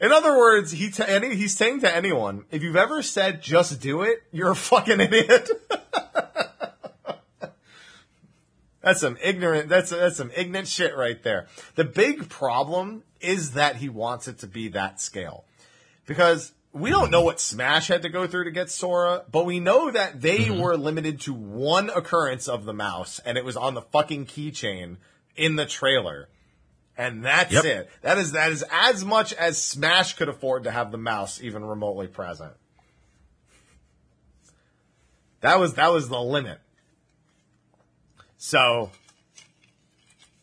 [0.00, 3.80] In other words, he t- any, he's saying to anyone, if you've ever said just
[3.80, 5.48] do it, you're a fucking idiot.
[8.82, 11.46] that's some ignorant, that's, that's some ignorant shit right there.
[11.76, 15.44] The big problem is that he wants it to be that scale.
[16.06, 19.60] Because we don't know what Smash had to go through to get Sora, but we
[19.60, 20.60] know that they mm-hmm.
[20.60, 24.98] were limited to one occurrence of the mouse, and it was on the fucking keychain
[25.36, 26.28] in the trailer.
[26.98, 27.64] And that's Yep.
[27.64, 27.90] it.
[28.02, 31.64] That is that is as much as Smash could afford to have the mouse even
[31.64, 32.54] remotely present.
[35.40, 36.58] That was that was the limit.
[38.38, 38.90] So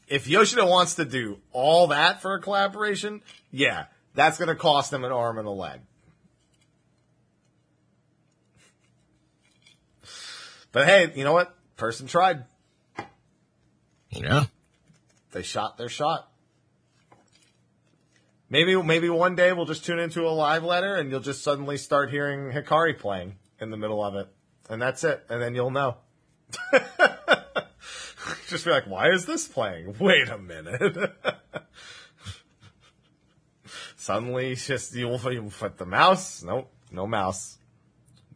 [0.07, 4.93] if Yoshida wants to do all that for a collaboration, yeah, that's going to cost
[4.93, 5.79] him an arm and a leg.
[10.71, 11.55] But hey, you know what?
[11.77, 12.45] Person tried.
[14.11, 14.45] Yeah.
[15.31, 16.29] They shot their shot.
[18.53, 21.75] Maybe maybe one day we'll just tune into a live letter and you'll just suddenly
[21.75, 24.27] start hearing Hikari playing in the middle of it.
[24.69, 25.25] And that's it.
[25.27, 25.97] And then you'll know.
[28.47, 29.95] just be like, why is this playing?
[29.97, 31.15] Wait a minute.
[33.97, 36.43] suddenly it's just you'll, put the mouse.
[36.43, 37.57] Nope, no mouse.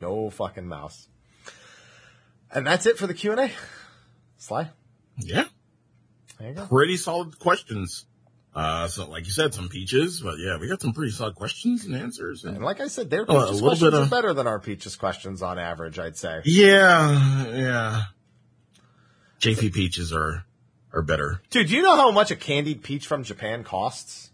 [0.01, 1.09] No fucking mouse.
[2.51, 3.51] And that's it for the Q&A.
[4.39, 4.71] Sly,
[5.19, 5.43] Yeah.
[6.39, 6.65] there you go.
[6.65, 8.06] Pretty solid questions.
[8.57, 11.85] Uh, so like you said, some peaches, but yeah, we got some pretty solid questions
[11.85, 12.43] and answers.
[12.43, 14.47] And And like I said, their Oh, a Peaches little questions bit are better than
[14.47, 16.41] our Peaches questions on average, I'd say.
[16.43, 18.01] yeah, yeah.
[19.39, 20.43] JP peaches are,
[20.91, 21.39] are better.
[21.51, 24.31] Dude, do you know how much a candied peach from Japan costs?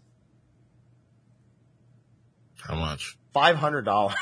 [2.62, 3.18] How much?
[3.34, 4.14] Five hundred dollars.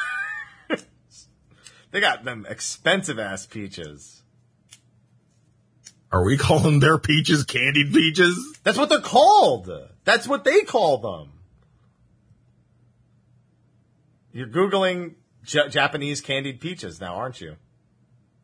[1.92, 4.22] they got them expensive ass peaches.
[6.10, 8.58] Are we calling their peaches candied peaches?
[8.64, 9.70] That's what they're called.
[10.04, 11.32] That's what they call them.
[14.32, 15.14] You're googling
[15.44, 17.56] J- Japanese candied peaches now, aren't you?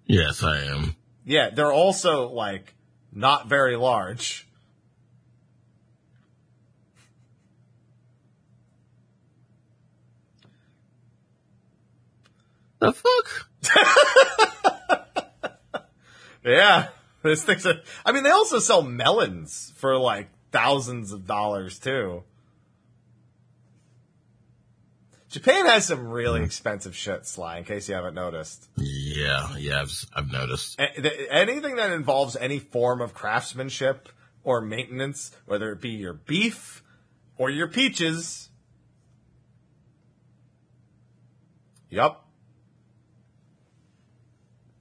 [0.07, 0.97] Yes, I am.
[1.25, 2.75] Yeah, they're also like
[3.13, 4.47] not very large.
[12.81, 13.49] The fuck?
[16.45, 16.89] Yeah,
[17.23, 17.83] this thing's a.
[18.07, 22.25] I mean, they also sell melons for like thousands of dollars too.
[25.29, 26.47] Japan has some really mm-hmm.
[26.47, 27.59] expensive shit, Sly.
[27.59, 30.81] In case you haven't noticed, Yeah, yeah, I've, I've noticed.
[30.81, 34.09] A- th- anything that involves any form of craftsmanship
[34.43, 36.83] or maintenance, whether it be your beef
[37.37, 38.49] or your peaches.
[41.91, 42.25] Yup.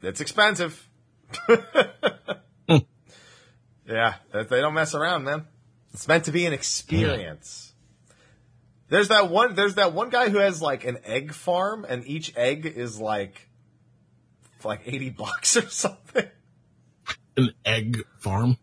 [0.01, 0.87] It's expensive.
[2.69, 2.79] Hmm.
[3.87, 5.45] yeah, they they don't mess around, man.
[5.93, 7.73] It's meant to be an experience.
[8.89, 9.55] There's that one.
[9.55, 13.49] There's that one guy who has like an egg farm, and each egg is like,
[14.63, 16.27] like eighty bucks or something.
[17.35, 18.57] An egg farm?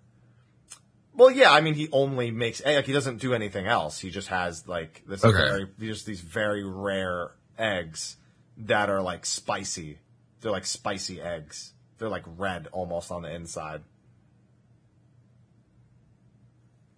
[1.16, 2.76] Well, yeah, I mean, he only makes egg.
[2.76, 4.00] Like, he doesn't do anything else.
[4.00, 5.36] He just has like this Okay.
[5.36, 8.16] very, just these very rare eggs
[8.56, 9.98] that are like spicy.
[10.40, 11.72] They're like spicy eggs.
[11.98, 13.82] They're like red almost on the inside.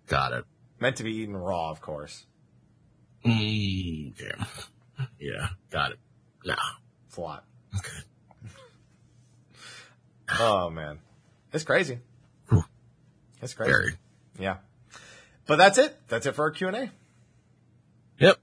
[0.06, 0.44] Got it.
[0.80, 2.26] Meant to be eaten raw, of course.
[3.24, 4.32] Mm, okay.
[5.18, 5.98] Yeah, got it.
[6.44, 6.54] Nah.
[7.08, 7.44] It's a lot.
[7.76, 7.98] Okay.
[10.40, 10.98] Oh man,
[11.52, 11.98] it's crazy.
[12.48, 12.64] Whew.
[13.42, 13.70] It's crazy.
[13.70, 13.92] Very.
[14.38, 14.56] Yeah.
[15.46, 15.96] But that's it.
[16.08, 16.90] That's it for our Q and A.
[18.18, 18.36] Yep.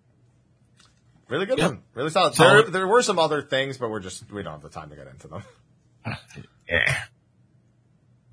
[1.29, 1.71] Really good Yep.
[1.71, 1.83] one.
[1.93, 2.35] Really solid.
[2.35, 2.65] Solid.
[2.65, 4.95] There, there were some other things, but we're just we don't have the time to
[4.95, 5.43] get into them.
[6.69, 6.97] Yeah.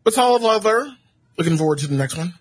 [0.05, 0.97] But solid leather.
[1.36, 2.35] Looking forward to the next one.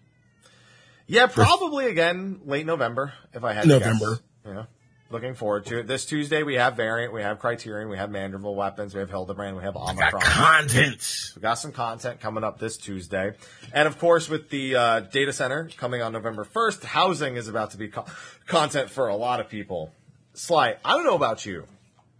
[1.09, 4.19] Yeah, probably again late November if I had to November.
[4.45, 4.65] Yeah.
[5.11, 5.87] Looking forward to it.
[5.87, 9.57] This Tuesday we have Variant, we have Criterion, we have Manderville Weapons, we have Hildibrand,
[9.57, 10.21] we have Got Omicron.
[10.21, 11.03] content.
[11.35, 13.33] We got some content coming up this Tuesday.
[13.73, 17.71] And of course, with the uh, data center coming on November 1st, housing is about
[17.71, 18.05] to be co-
[18.45, 19.91] content for a lot of people.
[20.35, 21.65] Sly, I don't know about you,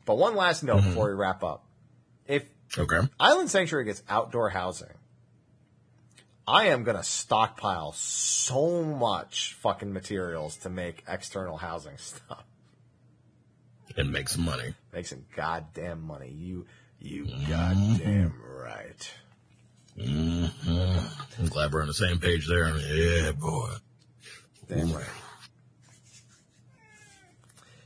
[0.08, 0.90] but one last note Mm-hmm.
[0.90, 1.64] before we wrap up.
[2.28, 2.44] If
[2.76, 3.02] Okay.
[3.20, 4.90] Island Sanctuary gets outdoor housing,
[6.50, 12.44] I am going to stockpile so much fucking materials to make external housing stuff.
[13.96, 14.74] And make some money.
[14.92, 16.32] Make some goddamn money.
[16.36, 16.66] You,
[17.00, 17.52] you mm-hmm.
[17.52, 19.12] goddamn right.
[19.96, 21.42] Mm-hmm.
[21.42, 22.76] I'm glad we're on the same page there.
[22.78, 23.70] Yeah, boy.
[24.68, 25.06] Damn right.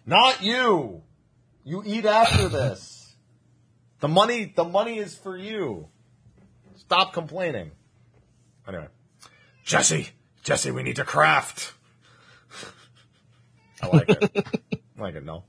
[0.05, 1.01] Not you.
[1.65, 3.13] You eat after this.
[3.99, 5.89] The money, the money is for you.
[6.77, 7.71] Stop complaining.
[8.67, 8.87] Anyway,
[9.63, 10.09] Jesse,
[10.43, 11.73] Jesse, we need to craft.
[13.81, 14.47] I like it.
[14.97, 15.25] I like it.
[15.25, 15.43] No.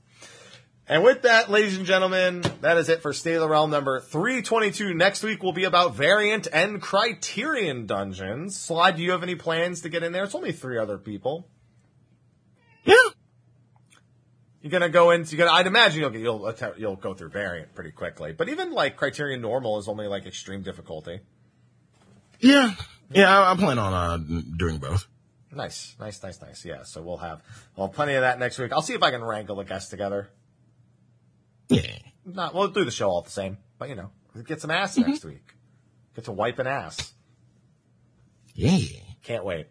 [0.87, 3.99] And with that, ladies and gentlemen, that is it for State of the Realm number
[4.01, 4.93] 322.
[4.93, 8.59] Next week will be about Variant and Criterion dungeons.
[8.59, 10.23] Sly, do you have any plans to get in there?
[10.23, 11.47] It's only three other people.
[12.83, 12.95] Yeah.
[14.61, 15.35] You're gonna go into.
[15.35, 15.57] You're gonna.
[15.57, 18.33] I'd imagine you'll get, you'll you'll go through variant pretty quickly.
[18.33, 21.19] But even like Criterion normal is only like extreme difficulty.
[22.39, 22.73] Yeah.
[23.11, 25.07] Yeah, I, I plan on uh, doing both.
[25.51, 26.65] Nice, nice, nice, nice.
[26.65, 26.83] Yeah.
[26.83, 27.41] So we'll have
[27.77, 28.73] we'll plenty of that next week.
[28.73, 30.29] I'll see if I can wrangle a guest together.
[31.69, 31.97] Yeah.
[32.25, 34.11] Not we'll do the show all the same, but you know,
[34.45, 35.53] get some ass next week.
[36.15, 37.13] Get to wipe an ass.
[38.53, 38.99] Yeah.
[39.23, 39.67] Can't wait.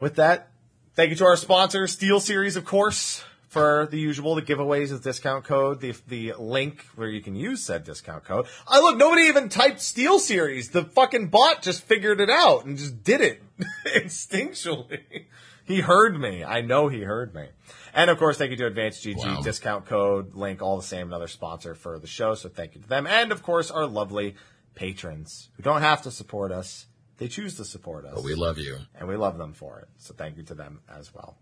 [0.00, 0.50] With that,
[0.94, 3.24] thank you to our sponsor, SteelSeries, of course,
[3.56, 7.62] for the usual, the giveaways the discount code, the the link where you can use
[7.62, 8.46] said discount code.
[8.66, 10.70] I look, nobody even typed SteelSeries.
[10.72, 13.42] The fucking bot just figured it out and just did it
[13.86, 15.26] instinctually.
[15.64, 16.44] he heard me.
[16.44, 17.48] I know he heard me.
[17.94, 19.40] And of course, thank you to Advanced GG Wow.
[19.42, 22.34] discount code link, all the same, another sponsor for the show.
[22.34, 23.06] So thank you to them.
[23.06, 24.34] And of course, our lovely
[24.74, 26.86] patrons who don't have to support us.
[27.18, 28.12] They choose to support us.
[28.14, 28.76] But we love you.
[28.94, 29.88] and we love them for it.
[29.96, 31.38] So thank you to them as well.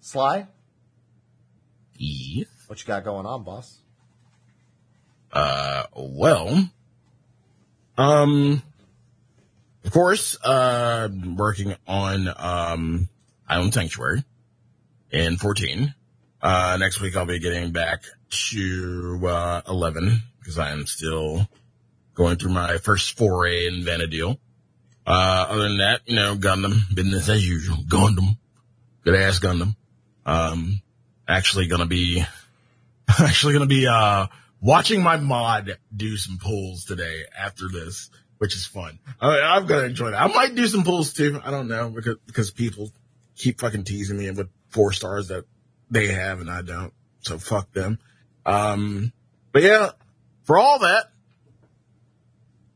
[0.00, 0.46] Sly.
[2.66, 3.78] What you got going on, boss?
[5.32, 6.68] Uh, well,
[7.98, 8.62] um,
[9.84, 13.08] of course, uh, working on, um,
[13.48, 14.24] Island Sanctuary
[15.10, 15.94] in 14.
[16.42, 21.48] Uh, next week I'll be getting back to, uh, 11 because I am still
[22.14, 24.38] going through my first foray in Vana'diel.
[25.06, 27.76] Uh, other than that, you know, Gundam, business as usual.
[27.86, 28.36] Gundam.
[29.04, 29.76] Good ass Gundam.
[30.24, 30.80] Um,
[31.28, 32.24] actually gonna be,
[33.24, 34.26] actually gonna be, uh,
[34.60, 38.98] watching my mod do some pulls today after this, which is fun.
[39.20, 40.20] I, I'm gonna enjoy that.
[40.20, 41.40] I might do some pulls too.
[41.44, 42.90] I don't know because, because people
[43.36, 45.44] keep fucking teasing me with four stars that
[45.90, 46.92] they have and I don't.
[47.20, 47.98] So fuck them.
[48.44, 49.12] Um,
[49.52, 49.90] but yeah,
[50.44, 51.10] for all that,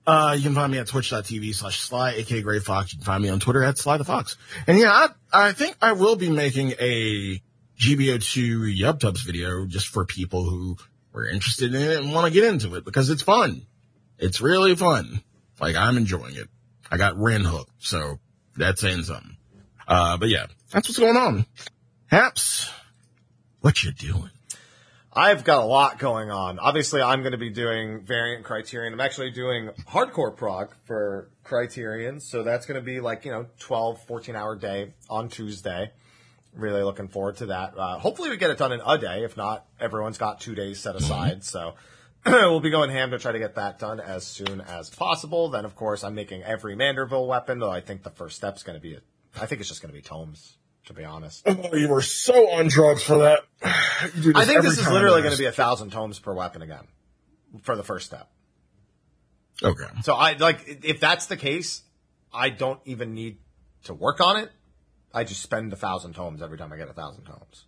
[0.07, 2.93] uh, you can find me at twitch.tv slash sly, aka Gray Fox.
[2.93, 4.37] You can find me on Twitter at Sly the Fox.
[4.67, 7.41] And yeah, I, I think I will be making a
[7.81, 10.77] GBO2 YubTubs video just for people who
[11.15, 13.67] were interested in it and want to get into it because it's fun.
[14.19, 15.23] It's really fun.
[15.59, 16.49] Like I'm enjoying it.
[16.91, 18.19] I got Ren hooked, so
[18.55, 19.37] that's saying something.
[19.89, 21.47] Uh, but yeah, that's what's going on.
[22.07, 22.71] Haps,
[23.61, 24.31] what you doing?
[25.13, 26.59] I've got a lot going on.
[26.59, 28.93] Obviously, I'm going to be doing variant Criterion.
[28.93, 32.21] I'm actually doing hardcore prog for Criterion.
[32.21, 35.91] So that's going to be like, you know, 12, 14 hour day on Tuesday.
[36.55, 37.79] Really looking forward to that.
[37.79, 39.25] Uh, hopefully we get it done in a day.
[39.25, 41.45] If not, everyone's got two days set aside.
[41.45, 41.75] So
[42.27, 45.49] we'll be going ham to try to get that done as soon as possible.
[45.49, 48.79] Then, of course, I'm making every Manderville weapon, though I think the first step's going
[48.79, 48.99] to be,
[49.41, 50.57] I think it's just going to be tomes,
[50.87, 51.43] to be honest.
[51.47, 53.41] Oh, you were so on drugs for that.
[53.63, 56.87] I think this is literally going to be a thousand tomes per weapon again
[57.63, 58.29] for the first step.
[59.63, 59.85] Okay.
[60.03, 61.83] So I like if that's the case,
[62.33, 63.39] I don't even need
[63.85, 64.51] to work on it.
[65.13, 67.65] I just spend a thousand tomes every time I get a thousand tomes,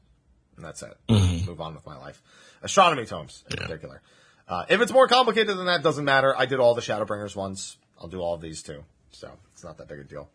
[0.57, 0.97] and that's it.
[1.09, 2.23] Move on with my life.
[2.63, 4.01] Astronomy tomes in particular.
[4.49, 6.35] Uh, if it's more complicated than that, doesn't matter.
[6.37, 7.77] I did all the Shadowbringers ones.
[8.01, 10.29] I'll do all of these too, so it's not that big a deal.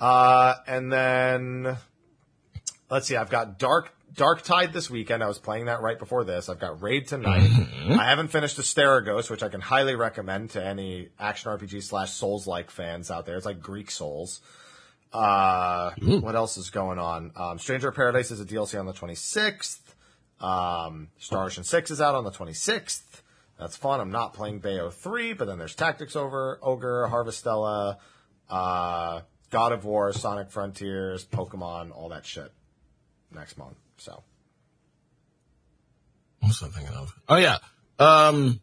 [0.00, 1.76] Uh, and then
[2.90, 3.16] let's see.
[3.16, 5.22] I've got Dark Dark Tide this weekend.
[5.22, 6.48] I was playing that right before this.
[6.48, 7.50] I've got Raid tonight.
[7.90, 12.46] I haven't finished Asterigos, which I can highly recommend to any action RPG slash Souls
[12.46, 13.36] like fans out there.
[13.36, 14.40] It's like Greek Souls.
[15.12, 17.32] Uh, what else is going on?
[17.36, 19.80] Um, Stranger of Paradise is a DLC on the 26th.
[20.40, 23.22] Um, Star Ocean 6 is out on the 26th.
[23.58, 24.00] That's fun.
[24.00, 27.96] I'm not playing Bayo 3, but then there's Tactics over Ogre, Harvestella,
[28.48, 29.20] uh,
[29.50, 32.52] God of War, Sonic Frontiers, Pokemon, all that shit
[33.34, 33.76] next month.
[33.96, 34.22] So
[36.40, 37.12] What's I thinking of?
[37.28, 37.58] Oh yeah.
[37.98, 38.60] Um,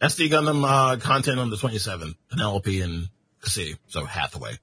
[0.00, 2.14] SD Gundam, uh, content on the 27th.
[2.30, 3.08] Penelope and
[3.42, 3.76] Cassidy.
[3.88, 4.58] So Hathaway.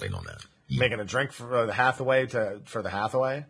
[0.00, 0.44] Waiting on that.
[0.70, 3.44] making a drink for the Hathaway to for the Hathaway.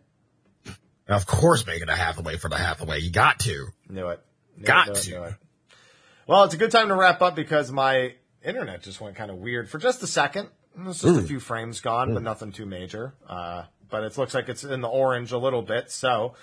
[1.09, 2.99] Now, of course, making a Hathaway for the Hathaway.
[2.99, 3.67] You got to.
[3.89, 4.21] Knew it.
[4.57, 5.11] Knew Got it, it, to.
[5.11, 5.33] knew it.
[6.27, 8.13] Well, it's a good time to wrap up because my
[8.43, 10.49] internet just went kind of weird for just a second.
[10.75, 11.27] There's just a mm.
[11.27, 12.25] few frames gone, but mm.
[12.25, 13.13] nothing too major.
[13.27, 15.91] Uh, but it looks like it's in the orange a little bit.
[15.91, 16.35] So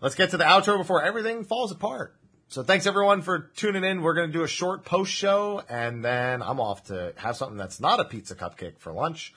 [0.00, 2.16] let's get to the outro before everything falls apart.
[2.48, 4.02] So thanks everyone for tuning in.
[4.02, 7.56] We're going to do a short post show and then I'm off to have something
[7.56, 9.34] that's not a pizza cupcake for lunch,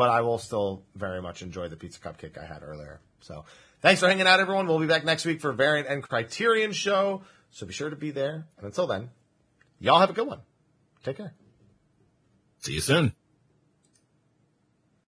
[0.00, 3.00] but I will still very much enjoy the pizza cupcake I had earlier.
[3.20, 3.44] So
[3.82, 4.66] thanks for hanging out, everyone.
[4.66, 7.20] We'll be back next week for Variant and Criterion show.
[7.50, 8.46] So be sure to be there.
[8.56, 9.10] And until then,
[9.78, 10.40] y'all have a good one.
[11.04, 11.34] Take care.
[12.60, 13.12] See you soon.